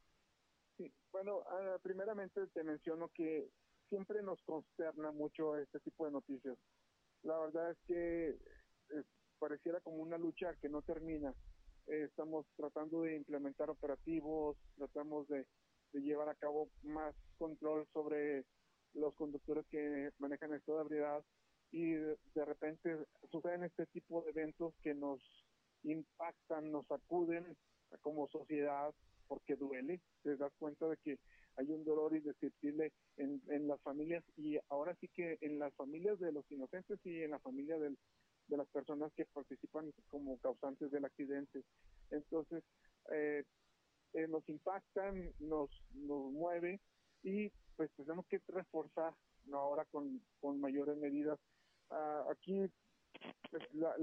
Sí, 0.78 0.90
bueno, 1.12 1.42
ah, 1.46 1.76
primeramente 1.82 2.46
te 2.54 2.64
menciono 2.64 3.10
que 3.10 3.50
siempre 3.90 4.22
nos 4.22 4.42
consterna 4.44 5.12
mucho 5.12 5.58
este 5.58 5.78
tipo 5.80 6.06
de 6.06 6.12
noticias. 6.12 6.56
La 7.22 7.38
verdad 7.38 7.72
es 7.72 7.78
que 7.86 8.38
pareciera 9.42 9.80
como 9.80 9.96
una 9.96 10.18
lucha 10.18 10.54
que 10.60 10.68
no 10.68 10.82
termina. 10.82 11.34
Eh, 11.88 12.04
estamos 12.04 12.46
tratando 12.56 13.02
de 13.02 13.16
implementar 13.16 13.68
operativos, 13.70 14.56
tratamos 14.76 15.26
de, 15.26 15.44
llevar 15.94 16.28
a 16.28 16.36
cabo 16.36 16.70
más 16.84 17.12
control 17.38 17.86
sobre 17.92 18.44
los 18.94 19.12
conductores 19.14 19.66
que 19.66 20.10
manejan 20.18 20.54
estado 20.54 20.78
de 20.78 20.84
ebriedad 20.84 21.24
y 21.72 21.90
de, 21.90 22.44
repente 22.46 22.96
suceden 23.30 23.64
este 23.64 23.86
tipo 23.86 24.22
de 24.22 24.30
eventos 24.30 24.74
que 24.80 24.94
nos 24.94 25.20
impactan, 25.82 26.70
nos 26.70 26.86
sacuden 26.86 27.44
como 28.00 28.28
sociedad 28.28 28.94
porque 29.26 29.56
duele, 29.56 30.00
te 30.22 30.36
das 30.36 30.52
cuenta 30.58 30.88
de 30.88 30.96
que 30.98 31.18
hay 31.56 31.68
un 31.68 31.84
dolor 31.84 32.16
indescriptible 32.16 32.92
en, 33.16 33.42
en 33.48 33.66
las 33.66 33.80
familias 33.82 34.24
y 34.36 34.56
ahora 34.68 34.96
sí 35.00 35.08
que 35.08 35.36
en 35.40 35.58
las 35.58 35.74
familias 35.74 36.18
de 36.20 36.32
los 36.32 36.50
inocentes 36.50 36.98
y 37.04 37.22
en 37.22 37.32
la 37.32 37.38
familia 37.40 37.78
del, 37.78 37.98
de 38.48 38.56
las 38.56 38.68
personas 38.68 39.12
que 39.14 39.24
participan 39.26 39.92
como 40.08 40.38
causantes 40.38 40.90
del 40.90 41.04
accidente. 41.04 41.62
Entonces, 42.10 42.62
eh, 43.10 43.44
eh, 44.14 44.28
nos 44.28 44.46
impactan, 44.48 45.32
nos, 45.38 45.70
nos 45.94 46.32
mueve 46.32 46.80
y 47.22 47.50
pues 47.76 47.90
tenemos 47.96 48.26
que 48.26 48.40
reforzar 48.48 49.14
¿no? 49.46 49.58
ahora 49.58 49.84
con, 49.86 50.20
con 50.40 50.60
mayores 50.60 50.96
medidas. 50.98 51.38
Uh, 51.90 52.30
aquí 52.30 52.70
pues, 53.50 53.62
la, 53.74 53.94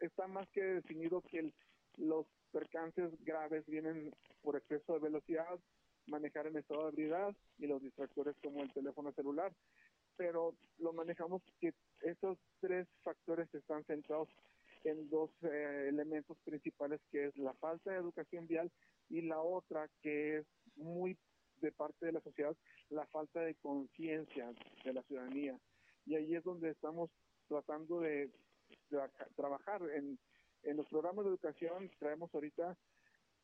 está 0.00 0.26
más 0.26 0.48
que 0.50 0.62
definido 0.62 1.22
que 1.22 1.52
los 1.96 2.26
percances 2.52 3.12
graves 3.24 3.66
vienen 3.66 4.12
por 4.42 4.56
exceso 4.56 4.94
de 4.94 5.00
velocidad, 5.00 5.58
manejar 6.06 6.46
en 6.46 6.56
estado 6.56 6.84
de 6.84 6.88
ebriedad 6.90 7.34
y 7.58 7.66
los 7.66 7.82
distractores 7.82 8.36
como 8.42 8.62
el 8.62 8.72
teléfono 8.72 9.12
celular. 9.12 9.52
Pero 10.16 10.54
lo 10.78 10.92
manejamos 10.92 11.42
que 11.60 11.72
estos 12.02 12.38
tres 12.60 12.88
factores 13.02 13.52
están 13.54 13.84
centrados 13.84 14.28
en 14.84 15.08
dos 15.10 15.30
eh, 15.42 15.86
elementos 15.88 16.38
principales 16.44 17.00
que 17.10 17.26
es 17.26 17.36
la 17.36 17.52
falta 17.54 17.90
de 17.90 17.98
educación 17.98 18.46
vial 18.46 18.70
y 19.08 19.22
la 19.22 19.40
otra 19.40 19.88
que 20.02 20.38
es 20.38 20.46
muy 20.76 21.18
de 21.60 21.72
parte 21.72 22.06
de 22.06 22.12
la 22.12 22.20
sociedad 22.20 22.56
la 22.88 23.06
falta 23.06 23.40
de 23.40 23.54
conciencia 23.56 24.52
de 24.84 24.92
la 24.92 25.02
ciudadanía. 25.02 25.58
Y 26.06 26.16
ahí 26.16 26.34
es 26.34 26.42
donde 26.42 26.70
estamos 26.70 27.10
tratando 27.48 28.00
de, 28.00 28.30
trabajar 29.36 29.82
en, 29.94 30.18
en 30.64 30.76
los 30.76 30.88
programas 30.88 31.24
de 31.24 31.30
educación. 31.30 31.90
Traemos 31.98 32.34
ahorita 32.34 32.76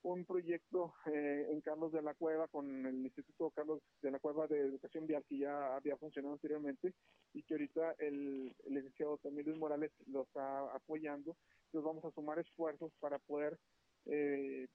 un 0.03 0.25
proyecto 0.25 0.95
eh, 1.07 1.49
en 1.51 1.61
Carlos 1.61 1.93
de 1.93 2.03
la 2.03 2.15
Cueva 2.15 2.47
con 2.49 2.87
el 2.87 3.05
Instituto 3.05 3.51
Carlos 3.51 3.81
de 4.03 4.11
la 4.11 4.19
Cueva 4.19 4.47
de 4.47 4.61
Educación 4.61 5.07
Vial 5.07 5.25
que 5.29 5.39
ya 5.39 5.77
había 5.77 5.97
funcionado 5.97 6.35
anteriormente 6.35 6.95
y 7.33 7.43
que 7.43 7.55
ahorita 7.55 7.97
el, 7.99 8.55
el 8.65 8.75
licenciado 8.75 9.19
también 9.19 9.47
Luis 9.47 9.59
Morales 9.59 9.93
lo 10.07 10.23
está 10.23 10.75
apoyando. 10.75 11.37
Entonces 11.67 11.87
vamos 11.87 12.05
a 12.05 12.11
sumar 12.13 12.39
esfuerzos 12.39 12.93
para 13.01 13.19
poder 13.19 13.59
eh, 14.07 14.69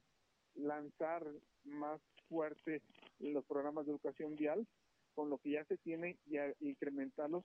lanzar 0.56 1.26
más 1.64 2.02
fuerte 2.28 2.82
los 3.20 3.46
programas 3.46 3.86
de 3.86 3.92
educación 3.92 4.36
vial 4.36 4.68
con 5.14 5.30
lo 5.30 5.38
que 5.38 5.52
ya 5.52 5.66
se 5.66 5.78
tiene 5.78 6.18
y 6.26 6.38
a 6.38 6.54
incrementarlos 6.60 7.44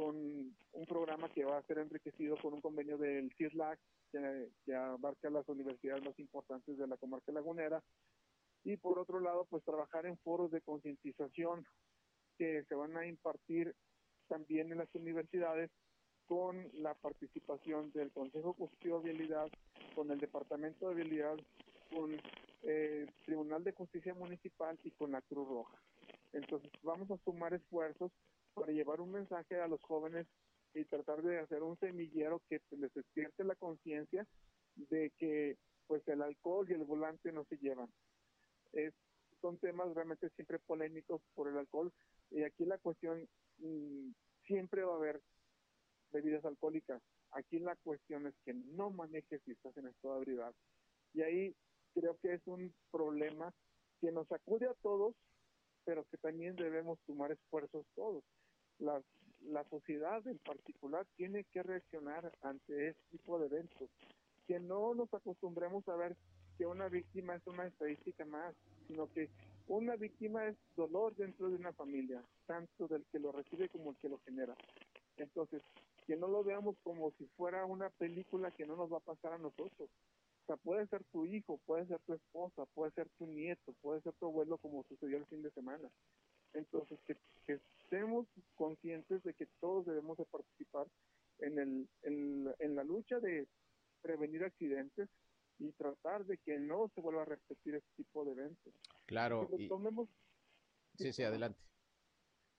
con 0.00 0.16
un 0.16 0.86
programa 0.86 1.28
que 1.28 1.44
va 1.44 1.58
a 1.58 1.62
ser 1.64 1.76
enriquecido 1.76 2.34
con 2.38 2.54
un 2.54 2.62
convenio 2.62 2.96
del 2.96 3.30
CISLAC 3.36 3.78
que, 4.10 4.74
abarca 4.74 5.28
las 5.28 5.46
universidades 5.46 6.02
más 6.02 6.18
importantes 6.18 6.78
de 6.78 6.86
la 6.86 6.96
comarca 6.96 7.30
lagunera 7.32 7.82
y 8.64 8.78
por 8.78 8.98
otro 8.98 9.20
lado 9.20 9.46
pues 9.50 9.62
trabajar 9.62 10.06
en 10.06 10.16
foros 10.20 10.50
de 10.52 10.62
concientización 10.62 11.66
que 12.38 12.64
se 12.64 12.74
van 12.74 12.96
a 12.96 13.06
impartir 13.06 13.74
también 14.26 14.72
en 14.72 14.78
las 14.78 14.88
universidades 14.94 15.70
con 16.24 16.70
la 16.72 16.94
participación 16.94 17.92
del 17.92 18.10
Consejo 18.10 18.54
Constitutivo 18.54 19.00
de 19.00 19.12
Vialidad, 19.12 19.50
con 19.94 20.10
el 20.10 20.18
Departamento 20.18 20.88
de 20.88 20.94
Vialidad, 20.94 21.36
con 21.94 22.14
el 22.14 22.22
eh, 22.62 23.06
Tribunal 23.26 23.64
de 23.64 23.72
Justicia 23.72 24.14
Municipal 24.14 24.78
y 24.82 24.92
con 24.92 25.12
la 25.12 25.20
Cruz 25.20 25.46
Roja. 25.46 25.78
Entonces 26.32 26.70
vamos 26.82 27.10
a 27.10 27.18
sumar 27.18 27.52
esfuerzos 27.52 28.10
para 28.54 28.72
llevar 28.72 29.00
un 29.00 29.12
mensaje 29.12 29.60
a 29.60 29.68
los 29.68 29.82
jóvenes 29.82 30.26
y 30.74 30.84
tratar 30.84 31.22
de 31.22 31.38
hacer 31.38 31.62
un 31.62 31.78
semillero 31.78 32.40
que 32.48 32.60
les 32.70 32.92
despierte 32.94 33.44
la 33.44 33.54
conciencia 33.56 34.26
de 34.76 35.10
que 35.18 35.56
pues 35.86 36.06
el 36.08 36.22
alcohol 36.22 36.66
y 36.68 36.74
el 36.74 36.84
volante 36.84 37.32
no 37.32 37.44
se 37.44 37.56
llevan. 37.56 37.88
Es, 38.72 38.94
son 39.40 39.58
temas 39.58 39.92
realmente 39.94 40.30
siempre 40.30 40.58
polémicos 40.60 41.20
por 41.34 41.48
el 41.48 41.58
alcohol 41.58 41.92
y 42.30 42.44
aquí 42.44 42.64
la 42.64 42.78
cuestión 42.78 43.28
mmm, 43.58 44.12
siempre 44.46 44.84
va 44.84 44.94
a 44.94 44.96
haber 44.96 45.20
bebidas 46.12 46.44
alcohólicas. 46.44 47.02
Aquí 47.32 47.58
la 47.58 47.76
cuestión 47.76 48.26
es 48.26 48.34
que 48.44 48.54
no 48.54 48.90
manejes 48.90 49.40
si 49.44 49.52
estás 49.52 49.76
en 49.76 49.86
estado 49.86 50.14
de 50.14 50.20
ebriedad. 50.20 50.54
Y 51.14 51.22
ahí 51.22 51.54
creo 51.94 52.16
que 52.18 52.34
es 52.34 52.46
un 52.46 52.72
problema 52.90 53.52
que 54.00 54.10
nos 54.12 54.30
acude 54.32 54.66
a 54.66 54.74
todos, 54.82 55.14
pero 55.84 56.04
que 56.04 56.16
también 56.18 56.56
debemos 56.56 56.98
sumar 57.06 57.32
esfuerzos 57.32 57.86
todos 57.94 58.22
la, 58.80 59.00
la 59.46 59.64
sociedad 59.68 60.26
en 60.26 60.38
particular 60.38 61.06
tiene 61.16 61.44
que 61.44 61.62
reaccionar 61.62 62.32
ante 62.42 62.88
este 62.88 63.02
tipo 63.10 63.38
de 63.38 63.46
eventos. 63.46 63.88
Que 64.46 64.58
no 64.58 64.94
nos 64.94 65.12
acostumbremos 65.14 65.86
a 65.88 65.96
ver 65.96 66.16
que 66.58 66.66
una 66.66 66.88
víctima 66.88 67.36
es 67.36 67.46
una 67.46 67.66
estadística 67.66 68.24
más, 68.24 68.54
sino 68.88 69.10
que 69.12 69.30
una 69.68 69.96
víctima 69.96 70.46
es 70.46 70.56
dolor 70.76 71.14
dentro 71.14 71.48
de 71.48 71.56
una 71.56 71.72
familia, 71.72 72.22
tanto 72.46 72.88
del 72.88 73.04
que 73.12 73.20
lo 73.20 73.32
recibe 73.32 73.68
como 73.68 73.90
el 73.90 73.96
que 73.98 74.08
lo 74.08 74.18
genera. 74.20 74.54
Entonces, 75.16 75.62
que 76.06 76.16
no 76.16 76.26
lo 76.26 76.42
veamos 76.42 76.76
como 76.82 77.12
si 77.12 77.26
fuera 77.36 77.64
una 77.64 77.88
película 77.90 78.50
que 78.50 78.66
no 78.66 78.74
nos 78.74 78.92
va 78.92 78.96
a 78.96 79.00
pasar 79.14 79.34
a 79.34 79.38
nosotros. 79.38 79.88
O 80.42 80.46
sea, 80.46 80.56
puede 80.56 80.86
ser 80.88 81.04
tu 81.12 81.26
hijo, 81.26 81.58
puede 81.66 81.86
ser 81.86 82.00
tu 82.00 82.14
esposa, 82.14 82.66
puede 82.74 82.92
ser 82.92 83.08
tu 83.18 83.26
nieto, 83.26 83.72
puede 83.80 84.00
ser 84.02 84.12
tu 84.14 84.26
abuelo 84.26 84.58
como 84.58 84.84
sucedió 84.84 85.18
el 85.18 85.26
fin 85.26 85.42
de 85.42 85.50
semana. 85.52 85.88
Entonces, 86.54 86.98
que, 87.06 87.16
que 87.46 87.60
estemos 87.82 88.26
conscientes 88.56 89.22
de 89.22 89.34
que 89.34 89.46
todos 89.60 89.86
debemos 89.86 90.16
de 90.18 90.24
participar 90.26 90.86
en, 91.38 91.58
el, 91.58 91.88
en, 92.02 92.52
en 92.58 92.74
la 92.74 92.82
lucha 92.82 93.20
de 93.20 93.46
prevenir 94.02 94.44
accidentes 94.44 95.08
y 95.58 95.70
tratar 95.72 96.24
de 96.24 96.38
que 96.38 96.58
no 96.58 96.88
se 96.94 97.00
vuelva 97.00 97.22
a 97.22 97.26
repetir 97.26 97.74
este 97.74 97.90
tipo 97.96 98.24
de 98.24 98.32
eventos. 98.32 98.74
Claro. 99.06 99.48
Que 99.48 99.58
lo 99.58 99.68
tomemos, 99.68 100.08
sí, 100.96 101.12
sí, 101.12 101.22
adelante. 101.22 101.60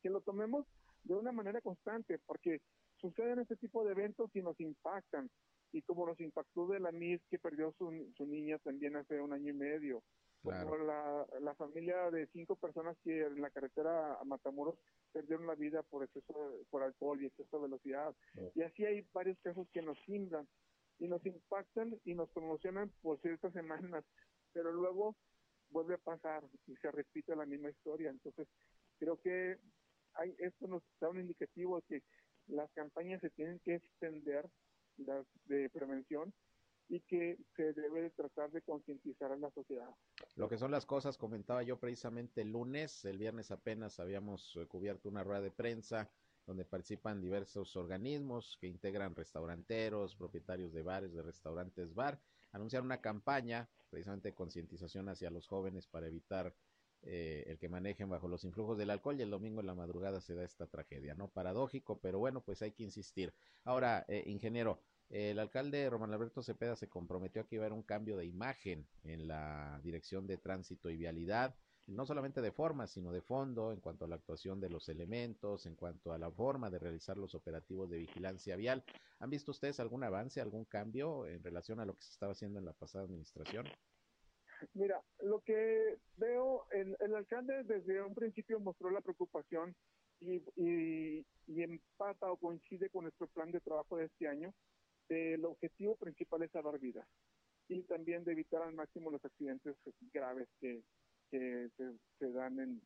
Que 0.01 0.09
lo 0.09 0.21
tomemos 0.21 0.65
de 1.03 1.15
una 1.15 1.31
manera 1.31 1.61
constante, 1.61 2.19
porque 2.25 2.61
suceden 2.97 3.39
este 3.39 3.55
tipo 3.55 3.83
de 3.83 3.91
eventos 3.91 4.29
y 4.35 4.41
nos 4.41 4.59
impactan. 4.59 5.29
Y 5.71 5.81
como 5.84 6.05
nos 6.05 6.19
impactó 6.19 6.67
de 6.67 6.79
la 6.79 6.91
MIS 6.91 7.21
que 7.29 7.39
perdió 7.39 7.73
su, 7.77 7.91
su 8.17 8.25
niña 8.25 8.57
también 8.60 8.95
hace 8.95 9.19
un 9.21 9.34
año 9.34 9.51
y 9.51 9.55
medio, 9.55 10.03
Claro. 10.43 10.69
como 10.71 10.84
la, 10.84 11.27
la, 11.39 11.53
familia 11.53 12.10
de 12.10 12.25
cinco 12.34 12.55
personas 12.55 12.97
que 13.03 13.21
en 13.21 13.41
la 13.41 13.51
carretera 13.51 14.15
a 14.15 14.23
Matamoros 14.23 14.75
perdieron 15.12 15.45
la 15.45 15.53
vida 15.53 15.84
por 15.84 16.03
exceso 16.03 16.34
de, 16.34 16.65
por 16.71 16.81
alcohol 16.81 17.21
y 17.21 17.27
exceso 17.27 17.57
de 17.57 17.63
velocidad. 17.63 18.15
Sí. 18.34 18.41
Y 18.55 18.63
así 18.63 18.84
hay 18.84 19.05
varios 19.13 19.38
casos 19.41 19.67
que 19.71 19.84
nos 19.84 19.99
simbran 19.99 20.47
y 20.97 21.07
nos 21.07 21.23
impactan 21.25 21.99
y 22.05 22.15
nos 22.15 22.29
promocionan 22.29 22.91
por 23.03 23.19
ciertas 23.21 23.53
semanas, 23.53 24.03
pero 24.51 24.71
luego 24.71 25.15
vuelve 25.69 25.95
a 25.95 25.99
pasar 25.99 26.43
y 26.65 26.75
se 26.77 26.91
repite 26.91 27.36
la 27.36 27.45
misma 27.45 27.69
historia. 27.69 28.10
Entonces, 28.10 28.47
creo 28.97 29.19
que 29.21 29.57
hay, 30.13 30.36
esto 30.39 30.67
nos 30.67 30.81
da 30.99 31.10
un 31.10 31.19
indicativo 31.19 31.77
de 31.77 31.84
que 31.88 32.03
las 32.47 32.71
campañas 32.71 33.21
se 33.21 33.29
tienen 33.29 33.60
que 33.60 33.75
extender 33.75 34.49
de 34.97 35.69
prevención 35.69 36.34
y 36.91 36.99
que 37.01 37.38
se 37.56 37.71
debe 37.71 38.10
tratar 38.10 38.51
de 38.51 38.62
concientizar 38.62 39.32
a 39.32 39.38
la 39.38 39.49
sociedad. 39.51 39.89
Lo 40.36 40.49
que 40.49 40.58
son 40.58 40.71
las 40.71 40.86
cosas, 40.86 41.17
comentaba 41.17 41.63
yo 41.63 41.80
precisamente 41.80 42.41
el 42.41 42.51
lunes, 42.51 43.06
el 43.06 43.17
viernes 43.17 43.49
apenas 43.51 43.99
habíamos 43.99 44.56
eh, 44.58 44.67
cubierto 44.67 45.08
una 45.08 45.23
rueda 45.23 45.41
de 45.41 45.51
prensa 45.51 46.12
donde 46.45 46.65
participan 46.65 47.21
diversos 47.21 47.77
organismos 47.77 48.58
que 48.60 48.67
integran 48.67 49.15
restauranteros, 49.15 50.17
propietarios 50.17 50.73
de 50.73 50.82
bares, 50.82 51.13
de 51.13 51.21
restaurantes 51.21 51.93
bar, 51.93 52.19
anunciar 52.51 52.84
una 52.84 52.99
campaña 52.99 53.69
precisamente 53.89 54.30
de 54.30 54.36
concientización 54.36 55.08
hacia 55.08 55.32
los 55.32 55.47
jóvenes 55.47 55.88
para 55.88 56.08
evitar 56.08 56.54
eh, 57.04 57.45
el 57.47 57.58
que 57.58 57.67
manejen 57.67 58.10
bajo 58.10 58.27
los 58.27 58.43
influjos 58.43 58.77
del 58.77 58.91
alcohol 58.91 59.17
y 59.17 59.23
el 59.23 59.32
domingo 59.32 59.62
en 59.62 59.67
la 59.67 59.74
madrugada 59.74 60.22
se 60.22 60.36
da 60.36 60.43
esta 60.43 60.68
tragedia, 60.68 61.15
¿no? 61.15 61.30
Paradójico, 61.30 61.99
pero 61.99 62.20
bueno, 62.20 62.41
pues 62.41 62.61
hay 62.61 62.74
que 62.74 62.84
insistir. 62.84 63.34
Ahora, 63.63 64.05
eh, 64.07 64.24
ingeniero, 64.28 64.80
el 65.12 65.39
alcalde 65.39 65.89
Román 65.89 66.14
Alberto 66.14 66.41
Cepeda 66.41 66.78
se 66.78 66.88
comprometió 66.88 67.41
a 67.41 67.45
que 67.45 67.55
iba 67.55 67.66
a 67.66 67.68
haber 67.68 67.78
un 67.78 67.84
cambio 67.84 68.16
de 68.16 68.26
imagen 68.26 68.88
en 69.03 69.28
la 69.28 69.82
dirección 69.84 70.26
de 70.26 70.38
tránsito 70.38 70.89
y 70.89 70.95
vialidad, 70.95 71.53
no 71.88 72.05
solamente 72.05 72.39
de 72.41 72.53
forma, 72.53 72.88
sino 72.88 73.12
de 73.12 73.22
fondo, 73.22 73.74
en 73.74 73.82
cuanto 73.82 74.05
a 74.05 74.07
la 74.07 74.16
actuación 74.16 74.62
de 74.62 74.70
los 74.70 74.88
elementos, 74.88 75.66
en 75.66 75.76
cuanto 75.76 76.14
a 76.14 76.18
la 76.18 76.32
forma 76.32 76.70
de 76.70 76.80
realizar 76.80 77.18
los 77.18 77.36
operativos 77.36 77.89
de 77.89 77.97
vigilancia 77.97 78.55
vial. 78.55 78.86
¿Han 79.20 79.30
visto 79.30 79.51
ustedes 79.51 79.82
algún 79.82 80.05
avance, 80.05 80.39
algún 80.39 80.64
cambio 80.64 81.28
en 81.28 81.43
relación 81.43 81.82
a 81.82 81.86
lo 81.86 81.93
que 81.93 82.03
se 82.03 82.12
estaba 82.12 82.32
haciendo 82.32 82.59
en 82.59 82.66
la 82.66 82.74
pasada 82.74 83.03
administración? 83.03 83.68
Mira, 84.74 85.01
lo 85.20 85.41
que 85.41 85.97
veo, 86.16 86.68
el, 86.72 86.95
el 87.01 87.16
alcalde 87.16 87.66
desde 87.66 88.01
un 88.01 88.16
principio 88.16 88.62
mostró 88.62 88.89
la 88.91 89.01
preocupación 89.01 89.76
y, 90.22 90.36
y, 90.55 91.26
y 91.47 91.64
empata 91.64 92.32
o 92.32 92.38
coincide 92.38 92.89
con 92.89 93.03
nuestro 93.03 93.28
plan 93.28 93.51
de 93.51 93.59
trabajo 93.59 93.97
de 93.97 94.05
este 94.05 94.30
año 94.30 94.53
el 95.12 95.45
objetivo 95.45 95.95
principal 95.95 96.43
es 96.43 96.51
salvar 96.51 96.80
vidas. 96.80 97.07
y 97.72 97.84
también 97.84 98.24
de 98.26 98.34
evitar 98.34 98.62
al 98.62 98.74
máximo 98.74 99.12
los 99.12 99.24
accidentes 99.24 99.76
graves 100.14 100.47
que, 100.59 100.84
que 101.30 101.70
se, 101.78 101.93
se 102.20 102.32
dan 102.32 102.59
en, 102.59 102.82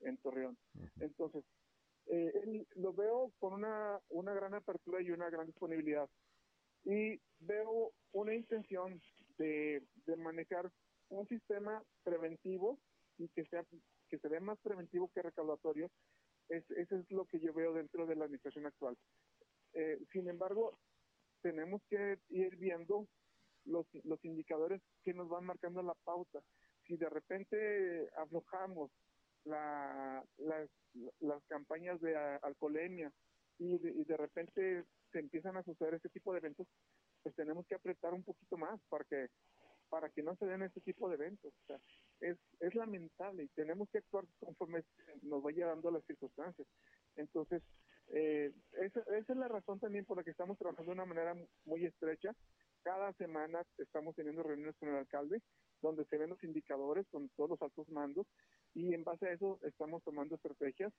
en 0.00 0.16
Torreón. 0.18 0.58
Entonces, 0.98 1.44
eh, 2.06 2.66
lo 2.74 2.92
veo 2.92 3.32
con 3.38 3.52
una, 3.52 4.00
una 4.08 4.34
gran 4.34 4.54
apertura 4.54 5.00
y 5.00 5.10
una 5.12 5.30
gran 5.30 5.46
disponibilidad. 5.46 6.08
Y 6.84 7.20
veo 7.38 7.92
una 8.12 8.34
intención 8.34 9.00
de, 9.38 9.82
de 10.06 10.16
manejar 10.16 10.70
un 11.10 11.28
sistema 11.28 11.82
preventivo 12.02 12.78
y 13.16 13.28
que 13.28 13.44
sea 13.44 13.64
que 14.08 14.18
se 14.18 14.28
vea 14.28 14.40
más 14.40 14.58
preventivo 14.60 15.08
que 15.14 15.22
recaudatorio. 15.22 15.88
Es, 16.48 16.68
eso 16.72 16.96
es 16.96 17.08
lo 17.12 17.26
que 17.26 17.38
yo 17.38 17.52
veo 17.52 17.72
dentro 17.74 18.06
de 18.06 18.16
la 18.16 18.24
administración 18.24 18.66
actual. 18.66 18.96
Eh, 19.74 20.00
sin 20.12 20.28
embargo, 20.28 20.76
tenemos 21.42 21.82
que 21.88 22.18
ir 22.28 22.56
viendo 22.56 23.06
los, 23.64 23.86
los 24.04 24.24
indicadores 24.24 24.80
que 25.02 25.14
nos 25.14 25.28
van 25.28 25.44
marcando 25.44 25.82
la 25.82 25.94
pauta. 26.04 26.40
Si 26.86 26.96
de 26.96 27.08
repente 27.08 28.08
aflojamos 28.16 28.90
la, 29.44 30.24
las 31.20 31.44
campañas 31.46 32.00
de 32.00 32.16
alcoholemia 32.42 33.12
y 33.58 33.78
de, 33.78 34.04
de 34.04 34.16
repente 34.16 34.84
se 35.12 35.18
empiezan 35.18 35.56
a 35.56 35.62
suceder 35.62 35.94
este 35.94 36.08
tipo 36.08 36.32
de 36.32 36.38
eventos, 36.38 36.66
pues 37.22 37.34
tenemos 37.34 37.66
que 37.66 37.74
apretar 37.74 38.14
un 38.14 38.24
poquito 38.24 38.56
más 38.56 38.80
para 38.88 39.04
que 39.04 39.28
para 39.90 40.08
que 40.08 40.22
no 40.22 40.36
se 40.36 40.46
den 40.46 40.62
este 40.62 40.80
tipo 40.80 41.08
de 41.08 41.16
eventos. 41.16 41.52
O 41.52 41.66
sea, 41.66 41.80
es, 42.20 42.38
es 42.60 42.74
lamentable 42.74 43.42
y 43.42 43.48
tenemos 43.48 43.90
que 43.90 43.98
actuar 43.98 44.24
conforme 44.38 44.84
nos 45.22 45.42
vaya 45.42 45.66
dando 45.66 45.90
las 45.90 46.04
circunstancias. 46.04 46.66
Entonces, 47.16 47.62
eh, 48.12 48.52
esa, 48.80 49.00
esa 49.00 49.32
es 49.32 49.38
la 49.38 49.48
razón 49.48 49.78
también 49.80 50.04
por 50.04 50.16
la 50.16 50.24
que 50.24 50.30
estamos 50.30 50.58
trabajando 50.58 50.90
de 50.90 50.94
una 50.94 51.06
manera 51.06 51.34
muy 51.64 51.84
estrecha. 51.84 52.34
Cada 52.82 53.12
semana 53.14 53.62
estamos 53.78 54.14
teniendo 54.16 54.42
reuniones 54.42 54.76
con 54.78 54.88
el 54.88 54.96
alcalde 54.96 55.40
donde 55.82 56.04
se 56.06 56.18
ven 56.18 56.30
los 56.30 56.42
indicadores 56.44 57.06
con 57.08 57.28
todos 57.30 57.50
los 57.50 57.62
altos 57.62 57.88
mandos 57.88 58.26
y 58.74 58.94
en 58.94 59.04
base 59.04 59.26
a 59.26 59.32
eso 59.32 59.58
estamos 59.62 60.02
tomando 60.02 60.34
estrategias. 60.34 60.92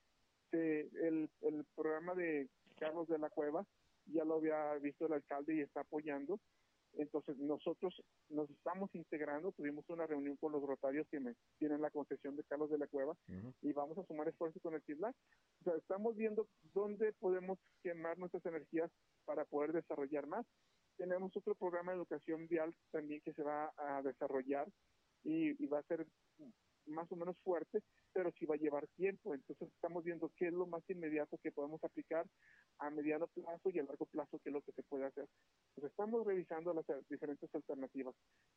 el, 0.52 1.30
el 1.42 1.66
programa 1.76 2.16
de 2.16 2.50
Carlos 2.80 3.08
de 3.08 3.20
la 3.20 3.30
Cueva 3.30 3.66
ya 4.08 4.26
lo 4.26 4.36
había 4.36 4.74
visto 4.76 5.06
el 5.06 5.14
alcalde 5.14 5.56
y 5.56 5.62
está 5.62 5.82
apoyando. 5.82 6.40
Entonces 6.94 7.38
nosotros 7.38 8.02
nos 8.30 8.50
estamos 8.50 8.94
integrando, 8.94 9.54
tuvimos 9.54 9.88
una 9.90 10.06
reunión 10.08 10.36
con 10.38 10.52
los 10.52 10.62
rotarios 10.62 11.08
que 11.10 11.22
me 11.22 11.36
tienen 11.58 11.82
la 11.82 11.90
concesión 11.90 12.36
de 12.36 12.44
Carlos 12.44 12.70
de 12.70 12.78
la 12.78 12.88
Cueva 12.88 13.16
y 13.62 13.72
vamos 13.72 13.98
a 13.98 14.04
sumar 14.04 14.28
esfuerzos 14.28 14.62
con 14.62 14.74
el 14.74 14.82
CISLAC. 14.82 15.16
O 15.62 15.64
sea, 15.64 15.76
estamos 15.76 16.16
viendo 16.16 16.48
dónde 16.74 17.14
podemos 17.14 17.60
quemar 17.84 18.18
nuestras 18.18 18.44
energías 18.48 18.90
para 19.26 19.46
poder 19.46 19.74
desarrollar 19.74 20.26
más. 20.26 20.44
Tenemos 20.98 21.36
otro 21.38 21.54
programa 21.54 21.92
de 21.92 22.00
educación 22.00 22.48
vial 22.48 22.74
también 22.92 23.22
que 23.22 23.34
se 23.34 23.44
va 23.44 23.72
a 23.78 24.02
desarrollar 24.02 24.68
y, 25.24 25.64
y 25.64 25.68
va 25.68 25.80
a 25.80 25.84
ser 25.84 26.08
más 26.88 27.12
o 27.12 27.16
menos 27.16 27.38
fuerte, 27.44 27.84
pero 28.12 28.32
sí 28.32 28.46
va 28.48 28.56
a 28.56 28.58
llevar 28.58 28.88
tiempo. 28.96 29.36
Entonces 29.36 29.70
estamos 29.72 30.04
viendo 30.04 30.32
qué 30.36 30.48
es 30.48 30.54
lo 30.54 30.66
más 30.66 30.84
inmediato 30.90 31.38
que 31.38 31.52
podemos 31.52 31.84
aplicar 31.84 32.26
a 32.80 32.90
mediano 32.90 33.28
plazo 33.28 33.70
y 33.70 33.78
a 33.78 33.84
largo 33.84 34.08
plazo, 34.08 34.40
qué 34.40 34.50
es 34.50 34.54
lo 34.54 34.62
que 34.64 34.72
se 34.72 34.82
puede 34.84 35.06
hacer. 35.06 35.28
Pues 35.76 35.92
estamos 35.92 36.26
revisando 36.26 36.74
las 36.74 36.86
diferentes 37.10 37.54
alternativas, 37.54 38.16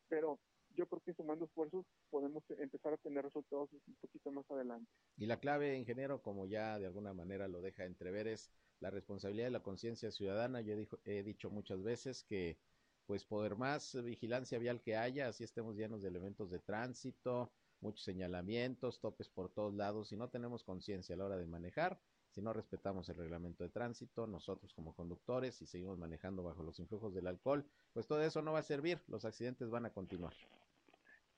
pero 0.09 0.39
yo 0.75 0.85
creo 0.87 1.01
que 1.01 1.13
sumando 1.13 1.45
esfuerzos 1.45 1.85
podemos 2.09 2.43
empezar 2.49 2.93
a 2.93 2.97
tener 2.97 3.23
resultados 3.23 3.69
un 3.71 3.95
poquito 4.01 4.31
más 4.31 4.49
adelante. 4.51 4.89
Y 5.17 5.25
la 5.25 5.39
clave, 5.39 5.77
ingeniero, 5.77 6.21
como 6.21 6.45
ya 6.45 6.77
de 6.77 6.87
alguna 6.87 7.13
manera 7.13 7.47
lo 7.47 7.61
deja 7.61 7.85
entrever, 7.85 8.27
es 8.27 8.51
la 8.79 8.89
responsabilidad 8.89 9.47
de 9.47 9.51
la 9.51 9.63
conciencia 9.63 10.11
ciudadana. 10.11 10.61
Yo 10.61 10.75
he 11.05 11.23
dicho 11.23 11.49
muchas 11.49 11.81
veces 11.83 12.23
que 12.23 12.57
pues 13.05 13.23
por 13.23 13.55
más 13.57 13.95
vigilancia 14.03 14.57
vial 14.59 14.81
que 14.81 14.97
haya, 14.97 15.27
así 15.27 15.43
estemos 15.43 15.75
llenos 15.75 16.01
de 16.01 16.09
elementos 16.09 16.49
de 16.49 16.59
tránsito, 16.59 17.51
muchos 17.79 18.03
señalamientos, 18.03 18.99
topes 18.99 19.29
por 19.29 19.49
todos 19.51 19.73
lados, 19.75 20.09
si 20.09 20.17
no 20.17 20.29
tenemos 20.29 20.63
conciencia 20.63 21.13
a 21.13 21.17
la 21.19 21.25
hora 21.25 21.37
de 21.37 21.45
manejar, 21.45 21.99
si 22.35 22.41
no 22.41 22.51
respetamos 22.51 23.07
el 23.07 23.15
reglamento 23.15 23.63
de 23.63 23.69
tránsito, 23.69 24.27
nosotros 24.27 24.73
como 24.73 24.93
conductores, 24.93 25.55
si 25.55 25.65
seguimos 25.65 25.97
manejando 25.97 26.43
bajo 26.43 26.63
los 26.63 26.77
influjos 26.79 27.13
del 27.13 27.27
alcohol, 27.27 27.65
pues 27.93 28.07
todo 28.07 28.21
eso 28.21 28.41
no 28.41 28.51
va 28.51 28.59
a 28.59 28.63
servir, 28.63 28.99
los 29.07 29.23
accidentes 29.23 29.69
van 29.69 29.85
a 29.85 29.93
continuar. 29.93 30.33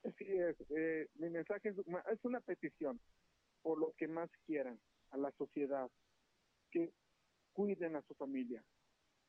Así 0.02 0.24
es, 0.24 0.56
eh, 0.70 1.08
mi 1.14 1.30
mensaje 1.30 1.68
es 1.68 1.76
es 1.78 2.24
una 2.24 2.40
petición 2.40 3.00
por 3.62 3.78
lo 3.78 3.92
que 3.96 4.08
más 4.08 4.28
quieran 4.44 4.80
a 5.10 5.18
la 5.18 5.30
sociedad, 5.38 5.88
que 6.72 6.92
cuiden 7.52 7.94
a 7.94 8.02
su 8.02 8.14
familia, 8.14 8.64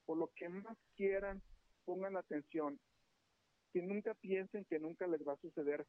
por 0.05 0.17
lo 0.17 0.31
que 0.35 0.49
más 0.49 0.77
quieran, 0.95 1.39
pongan 1.85 2.17
atención, 2.17 2.79
que 3.71 3.83
nunca 3.83 4.15
piensen 4.15 4.65
que 4.65 4.79
nunca 4.79 5.05
les 5.05 5.21
va 5.21 5.33
a 5.33 5.41
suceder 5.41 5.85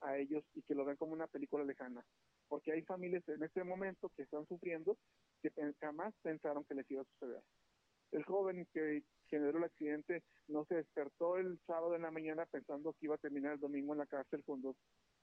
a 0.00 0.16
ellos 0.16 0.44
y 0.54 0.62
que 0.62 0.76
lo 0.76 0.84
ven 0.84 0.96
como 0.96 1.12
una 1.12 1.26
película 1.26 1.64
lejana. 1.64 2.04
Porque 2.46 2.72
hay 2.72 2.82
familias 2.82 3.28
en 3.28 3.42
este 3.42 3.64
momento 3.64 4.10
que 4.16 4.22
están 4.22 4.46
sufriendo 4.46 4.96
que 5.50 5.74
jamás 5.80 6.14
pensaron 6.22 6.64
que 6.64 6.74
les 6.74 6.90
iba 6.90 7.02
a 7.02 7.04
suceder. 7.04 7.42
El 8.12 8.24
joven 8.24 8.66
que 8.72 9.02
generó 9.28 9.58
el 9.58 9.64
accidente 9.64 10.22
no 10.48 10.64
se 10.66 10.76
despertó 10.76 11.36
el 11.36 11.58
sábado 11.66 11.96
en 11.96 12.02
la 12.02 12.10
mañana 12.10 12.46
pensando 12.46 12.92
que 12.92 13.06
iba 13.06 13.16
a 13.16 13.18
terminar 13.18 13.54
el 13.54 13.60
domingo 13.60 13.92
en 13.92 13.98
la 13.98 14.06
cárcel 14.06 14.44
con 14.44 14.62
dos, 14.62 14.76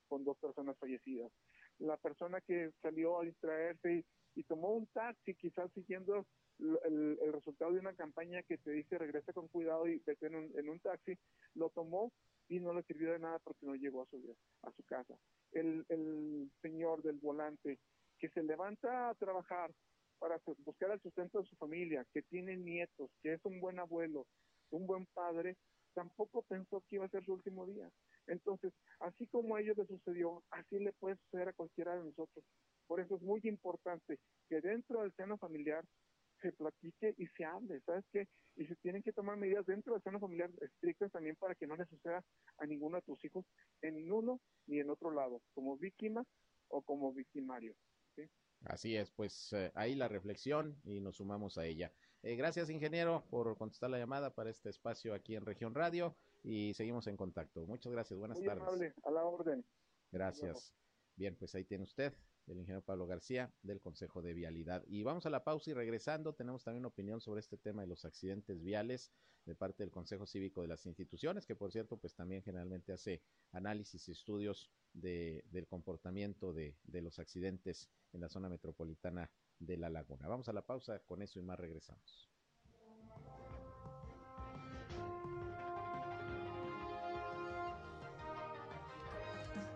con 0.07 0.23
dos 0.23 0.37
personas 0.37 0.77
fallecidas. 0.77 1.31
La 1.79 1.97
persona 1.97 2.41
que 2.41 2.71
salió 2.81 3.19
a 3.19 3.23
distraerse 3.23 4.05
y, 4.35 4.43
tomó 4.43 4.73
un 4.73 4.87
taxi, 4.87 5.33
quizás 5.35 5.71
siguiendo 5.73 6.25
el, 6.59 7.17
resultado 7.31 7.71
de 7.71 7.79
una 7.79 7.93
campaña 7.93 8.43
que 8.43 8.57
te 8.57 8.71
dice 8.71 8.97
regresa 8.97 9.33
con 9.33 9.47
cuidado 9.47 9.87
y 9.87 10.01
vete 10.05 10.27
en 10.27 10.35
un, 10.35 10.51
en 10.57 10.69
un 10.69 10.79
taxi, 10.79 11.17
lo 11.55 11.69
tomó 11.69 12.11
y 12.49 12.59
no 12.59 12.73
le 12.73 12.83
sirvió 12.83 13.13
de 13.13 13.19
nada 13.19 13.39
porque 13.39 13.65
no 13.65 13.75
llegó 13.75 14.03
a 14.03 14.05
su, 14.07 14.35
a 14.63 14.71
su 14.73 14.83
casa. 14.83 15.15
El, 15.53 15.85
el 15.89 16.51
señor 16.61 17.01
del 17.01 17.17
volante 17.19 17.79
que 18.19 18.29
se 18.29 18.43
levanta 18.43 19.09
a 19.09 19.15
trabajar 19.15 19.71
para 20.21 20.39
buscar 20.59 20.91
el 20.91 21.01
sustento 21.01 21.39
de 21.39 21.47
su 21.47 21.55
familia, 21.55 22.05
que 22.13 22.21
tiene 22.21 22.55
nietos, 22.55 23.09
que 23.23 23.33
es 23.33 23.41
un 23.43 23.59
buen 23.59 23.79
abuelo, 23.79 24.27
un 24.69 24.85
buen 24.85 25.07
padre, 25.15 25.57
tampoco 25.95 26.43
pensó 26.43 26.81
que 26.81 26.97
iba 26.97 27.05
a 27.05 27.09
ser 27.09 27.25
su 27.25 27.33
último 27.33 27.65
día. 27.65 27.89
Entonces, 28.27 28.71
así 28.99 29.25
como 29.27 29.55
a 29.55 29.61
ellos 29.61 29.75
le 29.77 29.87
sucedió, 29.87 30.43
así 30.51 30.77
le 30.77 30.93
puede 30.93 31.17
suceder 31.17 31.49
a 31.49 31.53
cualquiera 31.53 31.95
de 31.95 32.03
nosotros. 32.03 32.45
Por 32.85 32.99
eso 32.99 33.15
es 33.15 33.21
muy 33.23 33.41
importante 33.45 34.19
que 34.47 34.61
dentro 34.61 35.01
del 35.01 35.11
seno 35.13 35.39
familiar 35.39 35.83
se 36.39 36.51
platique 36.51 37.15
y 37.17 37.25
se 37.35 37.43
hable, 37.43 37.81
¿sabes 37.81 38.05
qué? 38.11 38.27
Y 38.57 38.67
se 38.67 38.75
tienen 38.75 39.01
que 39.01 39.13
tomar 39.13 39.37
medidas 39.37 39.65
dentro 39.65 39.93
del 39.93 40.03
seno 40.03 40.19
familiar 40.19 40.51
estrictas 40.61 41.11
también 41.11 41.35
para 41.35 41.55
que 41.55 41.65
no 41.65 41.75
le 41.75 41.85
suceda 41.85 42.23
a 42.59 42.65
ninguno 42.67 42.97
de 42.97 43.03
tus 43.03 43.25
hijos 43.25 43.43
en 43.81 44.11
uno 44.11 44.39
ni 44.67 44.79
en 44.79 44.91
otro 44.91 45.09
lado, 45.09 45.41
como 45.55 45.77
víctima 45.77 46.23
o 46.67 46.83
como 46.83 47.11
victimario. 47.11 47.73
¿sí? 48.15 48.29
Así 48.65 48.95
es, 48.95 49.11
pues 49.11 49.53
eh, 49.53 49.71
ahí 49.75 49.95
la 49.95 50.07
reflexión 50.07 50.79
y 50.83 50.99
nos 50.99 51.17
sumamos 51.17 51.57
a 51.57 51.65
ella. 51.65 51.91
Eh, 52.23 52.35
gracias, 52.35 52.69
ingeniero, 52.69 53.25
por 53.29 53.57
contestar 53.57 53.89
la 53.89 53.97
llamada 53.97 54.35
para 54.35 54.51
este 54.51 54.69
espacio 54.69 55.13
aquí 55.13 55.35
en 55.35 55.45
Región 55.45 55.73
Radio 55.73 56.15
y 56.43 56.73
seguimos 56.75 57.07
en 57.07 57.17
contacto. 57.17 57.65
Muchas 57.65 57.91
gracias, 57.91 58.19
buenas 58.19 58.37
Muy 58.37 58.47
tardes. 58.47 58.61
Amable, 58.61 58.93
a 59.03 59.11
la 59.11 59.23
orden. 59.23 59.65
Gracias. 60.11 60.75
Bien, 61.15 61.35
pues 61.35 61.55
ahí 61.55 61.65
tiene 61.65 61.83
usted 61.83 62.13
el 62.47 62.59
ingeniero 62.59 62.83
Pablo 62.83 63.07
García 63.07 63.51
del 63.61 63.81
Consejo 63.81 64.21
de 64.21 64.33
Vialidad. 64.33 64.83
Y 64.87 65.03
vamos 65.03 65.25
a 65.25 65.29
la 65.29 65.43
pausa 65.43 65.71
y 65.71 65.73
regresando 65.73 66.33
tenemos 66.33 66.63
también 66.63 66.81
una 66.81 66.89
opinión 66.89 67.21
sobre 67.21 67.39
este 67.39 67.57
tema 67.57 67.81
de 67.81 67.87
los 67.87 68.05
accidentes 68.05 68.61
viales 68.61 69.11
de 69.45 69.55
parte 69.55 69.83
del 69.83 69.91
Consejo 69.91 70.27
Cívico 70.27 70.61
de 70.61 70.67
las 70.67 70.85
instituciones, 70.85 71.45
que 71.45 71.55
por 71.55 71.71
cierto 71.71 71.97
pues 71.97 72.13
también 72.13 72.43
generalmente 72.43 72.93
hace 72.93 73.23
análisis 73.51 74.07
y 74.07 74.11
estudios 74.11 74.71
de, 74.93 75.43
del 75.49 75.67
comportamiento 75.67 76.53
de, 76.53 76.75
de 76.83 77.01
los 77.01 77.17
accidentes 77.19 77.89
en 78.13 78.21
la 78.21 78.29
zona 78.29 78.49
metropolitana 78.49 79.29
de 79.59 79.77
La 79.77 79.89
Laguna. 79.89 80.27
Vamos 80.27 80.49
a 80.49 80.53
la 80.53 80.61
pausa, 80.61 80.99
con 80.99 81.21
eso 81.21 81.39
y 81.39 81.43
más 81.43 81.59
regresamos. 81.59 82.29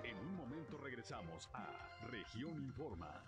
En 0.04 0.18
un 0.18 0.36
momento 0.36 0.78
regresamos 0.78 1.50
a 1.54 2.08
Región 2.08 2.62
Informa. 2.64 3.24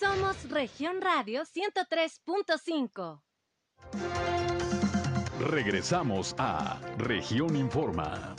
Somos 0.00 0.50
Región 0.50 1.00
Radio 1.00 1.42
103.5. 1.42 3.22
Regresamos 5.40 6.34
a 6.38 6.80
Región 6.98 7.56
Informa. 7.56 8.34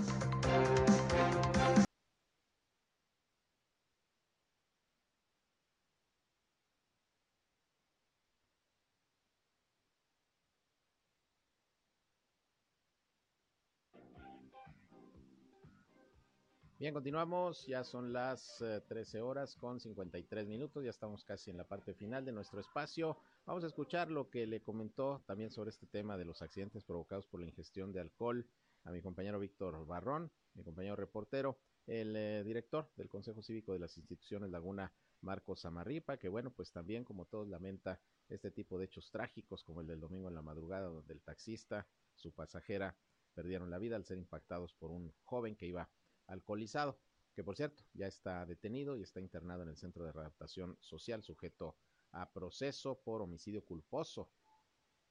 Bien, 16.77 16.93
continuamos. 16.93 17.65
Ya 17.67 17.85
son 17.85 18.11
las 18.11 18.61
eh, 18.61 18.81
13 18.85 19.21
horas 19.21 19.55
con 19.55 19.79
53 19.79 20.45
minutos. 20.45 20.83
Ya 20.83 20.89
estamos 20.89 21.23
casi 21.23 21.49
en 21.49 21.55
la 21.55 21.63
parte 21.63 21.93
final 21.93 22.25
de 22.25 22.33
nuestro 22.33 22.59
espacio. 22.59 23.17
Vamos 23.45 23.63
a 23.63 23.67
escuchar 23.67 24.11
lo 24.11 24.29
que 24.29 24.45
le 24.45 24.61
comentó 24.61 25.23
también 25.25 25.51
sobre 25.51 25.69
este 25.69 25.87
tema 25.87 26.17
de 26.17 26.25
los 26.25 26.41
accidentes 26.41 26.83
provocados 26.83 27.27
por 27.27 27.39
la 27.39 27.45
ingestión 27.45 27.93
de 27.93 28.01
alcohol 28.01 28.45
a 28.83 28.91
mi 28.91 29.01
compañero 29.01 29.39
Víctor 29.39 29.85
Barrón, 29.85 30.29
mi 30.53 30.65
compañero 30.65 30.97
reportero, 30.97 31.57
el 31.87 32.13
eh, 32.13 32.43
director 32.43 32.91
del 32.97 33.07
Consejo 33.07 33.41
Cívico 33.41 33.71
de 33.71 33.79
las 33.79 33.95
Instituciones 33.97 34.51
Laguna, 34.51 34.91
Marcos 35.21 35.61
Samarripa, 35.61 36.17
que 36.17 36.27
bueno, 36.27 36.51
pues 36.51 36.73
también 36.73 37.05
como 37.05 37.25
todos 37.25 37.47
lamenta 37.47 38.01
este 38.27 38.51
tipo 38.51 38.77
de 38.77 38.85
hechos 38.85 39.09
trágicos 39.11 39.63
como 39.63 39.79
el 39.79 39.87
del 39.87 40.01
domingo 40.01 40.27
en 40.27 40.35
la 40.35 40.41
madrugada 40.41 40.87
donde 40.87 41.13
el 41.13 41.21
taxista, 41.21 41.87
su 42.15 42.33
pasajera 42.33 42.97
perdieron 43.33 43.69
la 43.69 43.77
vida 43.77 43.95
al 43.95 44.03
ser 44.03 44.17
impactados 44.17 44.73
por 44.73 44.91
un 44.91 45.13
joven 45.23 45.55
que 45.55 45.67
iba 45.67 45.89
alcoholizado, 46.27 46.99
que 47.33 47.43
por 47.43 47.55
cierto 47.55 47.83
ya 47.93 48.07
está 48.07 48.45
detenido 48.45 48.97
y 48.97 49.01
está 49.03 49.19
internado 49.19 49.63
en 49.63 49.69
el 49.69 49.77
Centro 49.77 50.05
de 50.05 50.11
Readaptación 50.11 50.77
Social 50.79 51.23
sujeto 51.23 51.77
a 52.11 52.31
proceso 52.31 52.99
por 53.01 53.21
homicidio 53.21 53.63
culposo. 53.65 54.29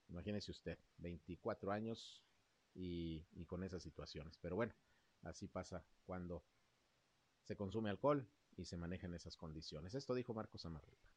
Imagínese 0.09 0.51
usted, 0.51 0.79
24 0.99 1.71
años 1.73 2.25
y, 2.75 3.27
y 3.33 3.45
con 3.47 3.63
esas 3.63 3.83
situaciones. 3.83 4.39
Pero 4.39 4.57
bueno, 4.57 4.75
así 5.23 5.49
pasa 5.49 5.85
cuando 6.05 6.45
se 7.43 7.57
consume 7.57 7.91
alcohol 7.91 8.27
y 8.57 8.65
se 8.65 8.77
maneja 8.77 9.07
en 9.07 9.15
esas 9.15 9.37
condiciones. 9.37 9.95
Esto 9.95 10.15
dijo 10.15 10.35
Marcos 10.35 10.65
Amarripa. 10.65 11.09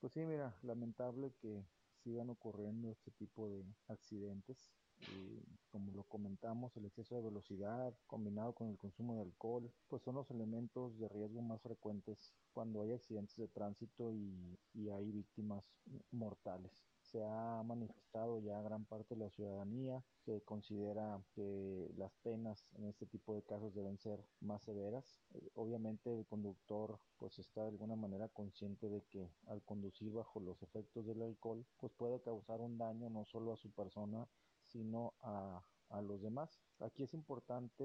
Pues 0.00 0.12
sí, 0.12 0.24
mira, 0.24 0.56
lamentable 0.62 1.34
que 1.40 1.66
sigan 2.02 2.30
ocurriendo 2.30 2.90
este 2.90 3.10
tipo 3.10 3.48
de 3.48 3.64
accidentes. 3.88 4.70
Y 5.12 5.42
como 5.70 5.92
lo 5.92 6.04
comentamos, 6.04 6.76
el 6.76 6.86
exceso 6.86 7.16
de 7.16 7.22
velocidad 7.22 7.94
combinado 8.06 8.54
con 8.54 8.68
el 8.68 8.78
consumo 8.78 9.14
de 9.14 9.22
alcohol, 9.22 9.70
pues 9.88 10.02
son 10.02 10.14
los 10.14 10.30
elementos 10.30 10.98
de 10.98 11.08
riesgo 11.08 11.42
más 11.42 11.60
frecuentes 11.62 12.34
cuando 12.52 12.82
hay 12.82 12.92
accidentes 12.92 13.36
de 13.36 13.48
tránsito 13.48 14.12
y, 14.12 14.58
y 14.74 14.88
hay 14.88 15.10
víctimas 15.10 15.70
mortales 16.10 16.86
se 17.06 17.22
ha 17.22 17.62
manifestado 17.62 18.40
ya 18.40 18.60
gran 18.62 18.84
parte 18.84 19.14
de 19.14 19.24
la 19.24 19.30
ciudadanía 19.30 20.02
que 20.24 20.40
considera 20.42 21.22
que 21.34 21.88
las 21.96 22.12
penas 22.16 22.72
en 22.74 22.86
este 22.86 23.06
tipo 23.06 23.34
de 23.34 23.42
casos 23.42 23.74
deben 23.74 23.96
ser 23.98 24.18
más 24.40 24.62
severas. 24.62 25.20
Eh, 25.34 25.50
obviamente 25.54 26.12
el 26.12 26.26
conductor 26.26 26.98
pues 27.16 27.38
está 27.38 27.62
de 27.62 27.68
alguna 27.68 27.96
manera 27.96 28.28
consciente 28.28 28.88
de 28.88 29.02
que 29.02 29.30
al 29.46 29.62
conducir 29.62 30.12
bajo 30.12 30.40
los 30.40 30.62
efectos 30.62 31.06
del 31.06 31.22
alcohol 31.22 31.64
pues 31.78 31.92
puede 31.92 32.20
causar 32.20 32.60
un 32.60 32.76
daño 32.76 33.08
no 33.08 33.24
solo 33.24 33.52
a 33.52 33.56
su 33.56 33.70
persona 33.70 34.26
sino 34.76 35.14
a, 35.22 35.62
a 35.90 36.02
los 36.02 36.20
demás. 36.20 36.60
Aquí 36.80 37.02
es 37.02 37.14
importante 37.14 37.84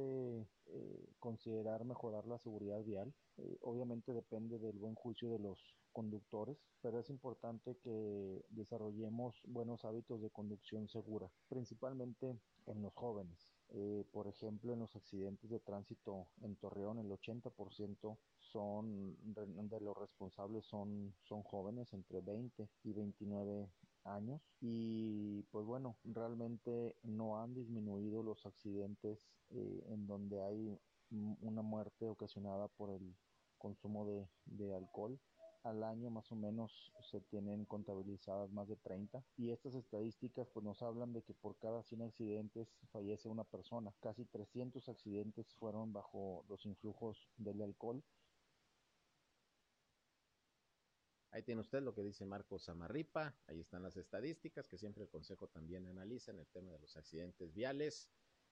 eh, 0.65 1.09
considerar 1.19 1.85
mejorar 1.85 2.25
la 2.27 2.37
seguridad 2.39 2.83
vial. 2.83 3.13
Eh, 3.37 3.57
obviamente 3.61 4.13
depende 4.13 4.59
del 4.59 4.77
buen 4.77 4.95
juicio 4.95 5.29
de 5.29 5.39
los 5.39 5.57
conductores, 5.93 6.57
pero 6.81 6.99
es 6.99 7.09
importante 7.09 7.77
que 7.83 8.45
desarrollemos 8.49 9.35
buenos 9.45 9.83
hábitos 9.85 10.21
de 10.21 10.29
conducción 10.29 10.87
segura, 10.87 11.29
principalmente 11.49 12.37
en 12.65 12.81
los 12.81 12.93
jóvenes. 12.93 13.53
Eh, 13.69 14.05
por 14.11 14.27
ejemplo, 14.27 14.73
en 14.73 14.79
los 14.79 14.95
accidentes 14.95 15.49
de 15.49 15.59
tránsito 15.59 16.27
en 16.41 16.55
Torreón, 16.57 16.99
el 16.99 17.09
80% 17.09 18.17
son 18.39 19.15
de 19.23 19.79
los 19.79 19.97
responsables 19.97 20.65
son, 20.65 21.13
son 21.23 21.43
jóvenes 21.43 21.93
entre 21.93 22.19
20 22.19 22.67
y 22.83 22.91
29 22.91 23.69
años 24.05 24.41
y 24.59 25.43
pues 25.51 25.65
bueno 25.65 25.95
realmente 26.03 26.95
no 27.03 27.41
han 27.41 27.53
disminuido 27.53 28.23
los 28.23 28.45
accidentes 28.45 29.19
eh, 29.49 29.83
en 29.89 30.07
donde 30.07 30.41
hay 30.41 30.79
una 31.41 31.61
muerte 31.61 32.07
ocasionada 32.07 32.67
por 32.69 32.91
el 32.91 33.15
consumo 33.57 34.05
de, 34.05 34.73
alcohol 34.73 35.19
al 35.63 35.83
año 35.83 36.09
más 36.09 36.31
o 36.31 36.35
menos 36.35 36.91
se 37.11 37.21
tienen 37.21 37.65
contabilizadas 37.65 38.51
más 38.51 38.67
de 38.67 38.77
30 38.77 39.23
y 39.37 39.51
estas 39.51 39.75
estadísticas 39.75 40.47
pues 40.49 40.65
nos 40.65 40.81
hablan 40.81 41.13
de 41.13 41.21
que 41.21 41.33
por 41.33 41.57
cada 41.57 41.83
100 41.83 42.01
accidentes 42.03 42.67
fallece 42.91 43.29
una 43.29 43.43
persona. 43.43 43.93
Casi 43.99 44.25
300 44.25 44.89
accidentes 44.89 45.53
fueron 45.59 45.93
bajo 45.93 46.45
los 46.49 46.65
influjos 46.65 47.29
del 47.37 47.61
alcohol. 47.61 48.03
Ahí 51.31 51.43
tiene 51.43 51.61
usted 51.61 51.81
lo 51.81 51.95
que 51.95 52.03
dice 52.03 52.25
Marcos 52.25 52.63
Samarripa, 52.63 53.33
ahí 53.47 53.61
están 53.61 53.83
las 53.83 53.95
estadísticas 53.95 54.67
que 54.67 54.77
siempre 54.77 55.03
el 55.03 55.09
Consejo 55.09 55.47
también 55.47 55.87
analiza 55.87 56.31
en 56.31 56.39
el 56.39 56.47
tema 56.47 56.71
de 56.73 56.79
los 56.79 56.97
accidentes 56.97 57.53
viales 57.53 58.09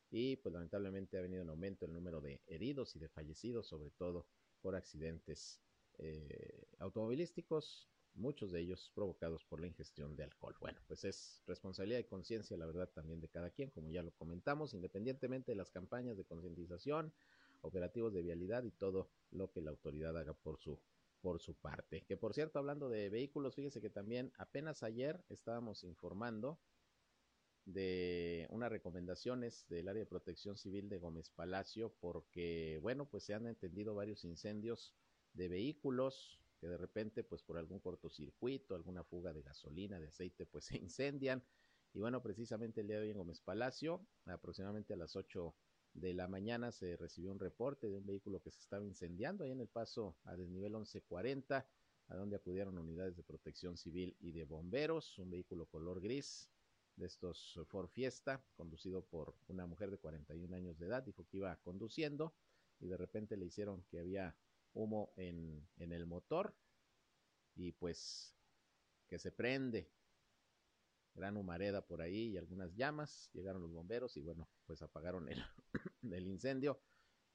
y 0.09 0.37
pues 0.37 0.53
lamentablemente 0.53 1.17
ha 1.17 1.21
venido 1.21 1.41
en 1.41 1.49
aumento 1.49 1.85
el 1.85 1.93
número 1.93 2.21
de 2.21 2.41
heridos 2.47 2.95
y 2.95 2.99
de 2.99 3.09
fallecidos, 3.09 3.67
sobre 3.67 3.91
todo 3.91 4.25
por 4.61 4.75
accidentes 4.75 5.59
eh, 5.97 6.67
automovilísticos, 6.77 7.89
muchos 8.13 8.51
de 8.53 8.61
ellos 8.61 8.91
provocados 8.95 9.43
por 9.43 9.59
la 9.59 9.67
ingestión 9.67 10.15
de 10.15 10.23
alcohol. 10.23 10.55
Bueno, 10.61 10.79
pues 10.87 11.03
es 11.03 11.43
responsabilidad 11.45 11.99
y 11.99 12.05
conciencia, 12.05 12.55
la 12.57 12.65
verdad, 12.65 12.89
también 12.89 13.19
de 13.19 13.27
cada 13.27 13.49
quien, 13.49 13.69
como 13.71 13.89
ya 13.89 14.03
lo 14.03 14.11
comentamos, 14.11 14.73
independientemente 14.73 15.51
de 15.51 15.57
las 15.57 15.69
campañas 15.69 16.15
de 16.17 16.23
concientización, 16.23 17.13
operativos 17.61 18.13
de 18.13 18.21
vialidad 18.21 18.63
y 18.63 18.71
todo 18.71 19.09
lo 19.31 19.51
que 19.51 19.61
la 19.61 19.71
autoridad 19.71 20.17
haga 20.17 20.33
por 20.33 20.57
su 20.57 20.79
por 21.21 21.39
su 21.39 21.55
parte. 21.55 22.03
Que 22.05 22.17
por 22.17 22.33
cierto, 22.33 22.59
hablando 22.59 22.89
de 22.89 23.09
vehículos, 23.09 23.55
fíjese 23.55 23.81
que 23.81 23.89
también 23.89 24.31
apenas 24.37 24.83
ayer 24.83 25.23
estábamos 25.29 25.83
informando 25.83 26.59
de 27.65 28.47
unas 28.49 28.71
recomendaciones 28.71 29.67
del 29.69 29.87
área 29.87 30.01
de 30.01 30.09
protección 30.09 30.57
civil 30.57 30.89
de 30.89 30.97
Gómez 30.97 31.29
Palacio, 31.29 31.93
porque, 31.99 32.79
bueno, 32.81 33.09
pues 33.09 33.23
se 33.23 33.33
han 33.33 33.45
entendido 33.47 33.93
varios 33.93 34.23
incendios 34.25 34.95
de 35.33 35.49
vehículos 35.49 36.39
que 36.59 36.67
de 36.67 36.77
repente, 36.77 37.23
pues 37.23 37.41
por 37.41 37.57
algún 37.57 37.79
cortocircuito, 37.79 38.75
alguna 38.75 39.03
fuga 39.03 39.33
de 39.33 39.41
gasolina, 39.41 39.99
de 39.99 40.07
aceite, 40.07 40.45
pues 40.45 40.65
se 40.65 40.77
incendian. 40.77 41.43
Y 41.93 41.99
bueno, 41.99 42.21
precisamente 42.21 42.81
el 42.81 42.87
día 42.87 42.97
de 42.97 43.03
hoy 43.03 43.11
en 43.11 43.17
Gómez 43.17 43.41
Palacio, 43.41 44.05
aproximadamente 44.25 44.93
a 44.93 44.97
las 44.97 45.15
8 45.15 45.55
de 45.93 46.13
la 46.13 46.27
mañana, 46.27 46.71
se 46.71 46.95
recibió 46.97 47.31
un 47.31 47.39
reporte 47.39 47.89
de 47.89 47.97
un 47.97 48.05
vehículo 48.05 48.41
que 48.41 48.51
se 48.51 48.59
estaba 48.59 48.85
incendiando 48.85 49.43
ahí 49.43 49.51
en 49.51 49.61
el 49.61 49.67
paso 49.67 50.15
a 50.23 50.35
desnivel 50.35 50.73
1140, 50.73 51.67
a 52.07 52.15
donde 52.15 52.35
acudieron 52.35 52.77
unidades 52.77 53.15
de 53.15 53.23
protección 53.23 53.77
civil 53.77 54.15
y 54.19 54.31
de 54.31 54.45
bomberos, 54.45 55.17
un 55.19 55.29
vehículo 55.29 55.65
color 55.65 56.01
gris 56.01 56.49
de 56.95 57.05
estos 57.05 57.59
Ford 57.67 57.89
Fiesta, 57.89 58.43
conducido 58.55 59.03
por 59.03 59.35
una 59.47 59.65
mujer 59.65 59.89
de 59.89 59.97
41 59.97 60.55
años 60.55 60.77
de 60.79 60.87
edad, 60.87 61.03
dijo 61.03 61.25
que 61.27 61.37
iba 61.37 61.55
conduciendo 61.57 62.33
y 62.79 62.87
de 62.87 62.97
repente 62.97 63.37
le 63.37 63.45
hicieron 63.45 63.83
que 63.83 63.99
había 63.99 64.35
humo 64.73 65.13
en, 65.15 65.67
en 65.77 65.91
el 65.91 66.05
motor 66.05 66.53
y 67.55 67.71
pues 67.71 68.35
que 69.07 69.17
se 69.17 69.31
prende 69.31 69.89
gran 71.19 71.35
humareda 71.35 71.85
por 71.85 72.01
ahí 72.01 72.29
y 72.29 72.37
algunas 72.37 72.73
llamas, 72.75 73.29
llegaron 73.33 73.61
los 73.61 73.73
bomberos 73.73 74.15
y 74.15 74.21
bueno, 74.21 74.47
pues 74.65 74.81
apagaron 74.81 75.27
el, 76.01 76.27
incendio 76.27 76.79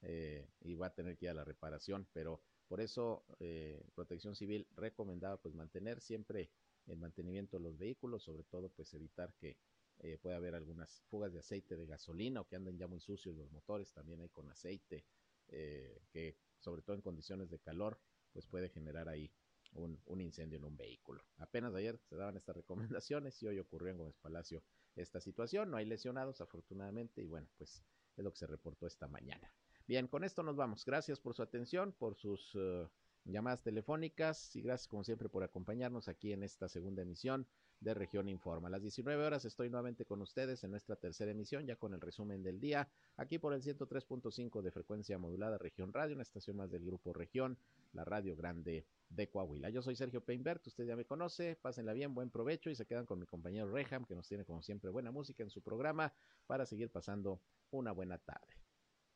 eh, 0.01 0.49
y 0.61 0.73
va 0.73 0.87
a 0.87 0.93
tener 0.93 1.15
que 1.17 1.25
ir 1.25 1.29
a 1.29 1.35
la 1.35 1.45
reparación, 1.45 2.07
pero 2.11 2.41
por 2.67 2.81
eso 2.81 3.25
eh, 3.39 3.85
Protección 3.93 4.35
Civil 4.35 4.67
recomendaba 4.75 5.37
pues 5.37 5.53
mantener 5.53 6.01
siempre 6.01 6.49
el 6.87 6.97
mantenimiento 6.97 7.57
de 7.57 7.63
los 7.63 7.77
vehículos, 7.77 8.23
sobre 8.23 8.43
todo 8.43 8.69
pues 8.69 8.91
evitar 8.95 9.35
que 9.35 9.57
eh, 9.99 10.17
pueda 10.17 10.37
haber 10.37 10.55
algunas 10.55 11.03
fugas 11.07 11.31
de 11.31 11.39
aceite 11.39 11.75
de 11.75 11.85
gasolina 11.85 12.41
o 12.41 12.47
que 12.47 12.55
anden 12.55 12.77
ya 12.77 12.87
muy 12.87 12.99
sucios 12.99 13.35
los 13.35 13.51
motores, 13.51 13.93
también 13.93 14.19
hay 14.19 14.29
con 14.29 14.49
aceite, 14.49 15.05
que 15.47 16.35
sobre 16.57 16.81
todo 16.81 16.95
en 16.95 17.03
condiciones 17.03 17.51
de 17.51 17.59
calor, 17.59 17.99
pues 18.33 18.47
puede 18.47 18.69
generar 18.69 19.07
ahí 19.07 19.31
un, 19.75 20.01
un, 20.05 20.21
incendio 20.21 20.57
en 20.57 20.65
un 20.65 20.75
vehículo. 20.75 21.23
Apenas 21.37 21.73
ayer 21.75 21.99
se 22.09 22.15
daban 22.15 22.37
estas 22.37 22.55
recomendaciones 22.55 23.41
y 23.43 23.47
hoy 23.47 23.59
ocurrió 23.59 23.91
en 23.91 23.97
Gómez 23.97 24.17
Palacio 24.17 24.63
esta 24.95 25.19
situación. 25.19 25.71
No 25.71 25.77
hay 25.77 25.85
lesionados, 25.85 26.41
afortunadamente, 26.41 27.21
y 27.21 27.27
bueno, 27.27 27.47
pues 27.57 27.83
es 28.15 28.23
lo 28.23 28.31
que 28.31 28.37
se 28.37 28.47
reportó 28.47 28.87
esta 28.87 29.07
mañana. 29.07 29.51
Bien, 29.87 30.07
con 30.07 30.23
esto 30.23 30.41
nos 30.41 30.55
vamos. 30.55 30.83
Gracias 30.85 31.19
por 31.19 31.35
su 31.35 31.43
atención, 31.43 31.93
por 31.93 32.15
sus 32.15 32.55
uh, 32.55 32.89
llamadas 33.25 33.61
telefónicas 33.61 34.55
y 34.55 34.61
gracias 34.61 34.87
como 34.87 35.03
siempre 35.03 35.29
por 35.29 35.43
acompañarnos 35.43 36.07
aquí 36.07 36.31
en 36.31 36.43
esta 36.43 36.69
segunda 36.69 37.01
emisión 37.01 37.47
de 37.85 37.93
Región 37.93 38.27
Informa. 38.27 38.67
A 38.67 38.71
las 38.71 38.81
19 38.81 39.23
horas 39.23 39.45
estoy 39.45 39.69
nuevamente 39.69 40.05
con 40.05 40.19
ustedes 40.21 40.63
en 40.63 40.71
nuestra 40.71 40.95
tercera 40.95 41.31
emisión, 41.31 41.67
ya 41.67 41.75
con 41.75 41.93
el 41.93 42.01
resumen 42.01 42.41
del 42.41 42.59
día, 42.59 42.89
aquí 43.15 43.37
por 43.37 43.53
el 43.53 43.61
103.5 43.61 44.61
de 44.61 44.71
frecuencia 44.71 45.19
modulada 45.19 45.59
Región 45.59 45.93
Radio, 45.93 46.15
una 46.15 46.23
estación 46.23 46.57
más 46.57 46.71
del 46.71 46.83
Grupo 46.83 47.13
Región, 47.13 47.57
la 47.93 48.03
Radio 48.03 48.35
Grande 48.35 48.87
de 49.09 49.29
Coahuila. 49.29 49.69
Yo 49.69 49.83
soy 49.83 49.95
Sergio 49.95 50.25
Peinbert, 50.25 50.65
usted 50.65 50.85
ya 50.85 50.95
me 50.95 51.05
conoce, 51.05 51.57
pásenla 51.61 51.93
bien, 51.93 52.15
buen 52.15 52.31
provecho 52.31 52.71
y 52.71 52.75
se 52.75 52.87
quedan 52.87 53.05
con 53.05 53.19
mi 53.19 53.27
compañero 53.27 53.71
Reham, 53.71 54.03
que 54.05 54.15
nos 54.15 54.27
tiene 54.27 54.45
como 54.45 54.63
siempre 54.63 54.89
buena 54.89 55.11
música 55.11 55.43
en 55.43 55.51
su 55.51 55.61
programa 55.61 56.11
para 56.47 56.65
seguir 56.65 56.89
pasando 56.89 57.39
una 57.69 57.91
buena 57.91 58.17
tarde. 58.17 58.55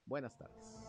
Buenas 0.06 0.38
tardes. 0.38 0.89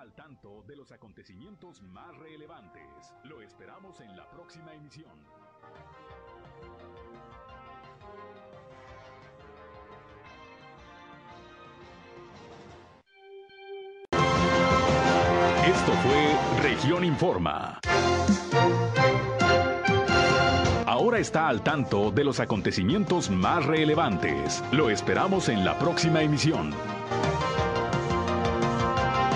al 0.00 0.14
tanto 0.14 0.62
de 0.66 0.76
los 0.76 0.90
acontecimientos 0.92 1.82
más 1.82 2.16
relevantes. 2.16 3.12
Lo 3.24 3.42
esperamos 3.42 4.00
en 4.00 4.16
la 4.16 4.26
próxima 4.30 4.72
emisión. 4.72 5.12
Esto 15.66 15.92
fue 15.92 16.62
Región 16.62 17.04
Informa. 17.04 17.78
Ahora 20.86 21.18
está 21.18 21.48
al 21.48 21.62
tanto 21.62 22.10
de 22.10 22.24
los 22.24 22.40
acontecimientos 22.40 23.28
más 23.28 23.66
relevantes. 23.66 24.64
Lo 24.72 24.88
esperamos 24.88 25.50
en 25.50 25.62
la 25.62 25.78
próxima 25.78 26.22
emisión. 26.22 26.74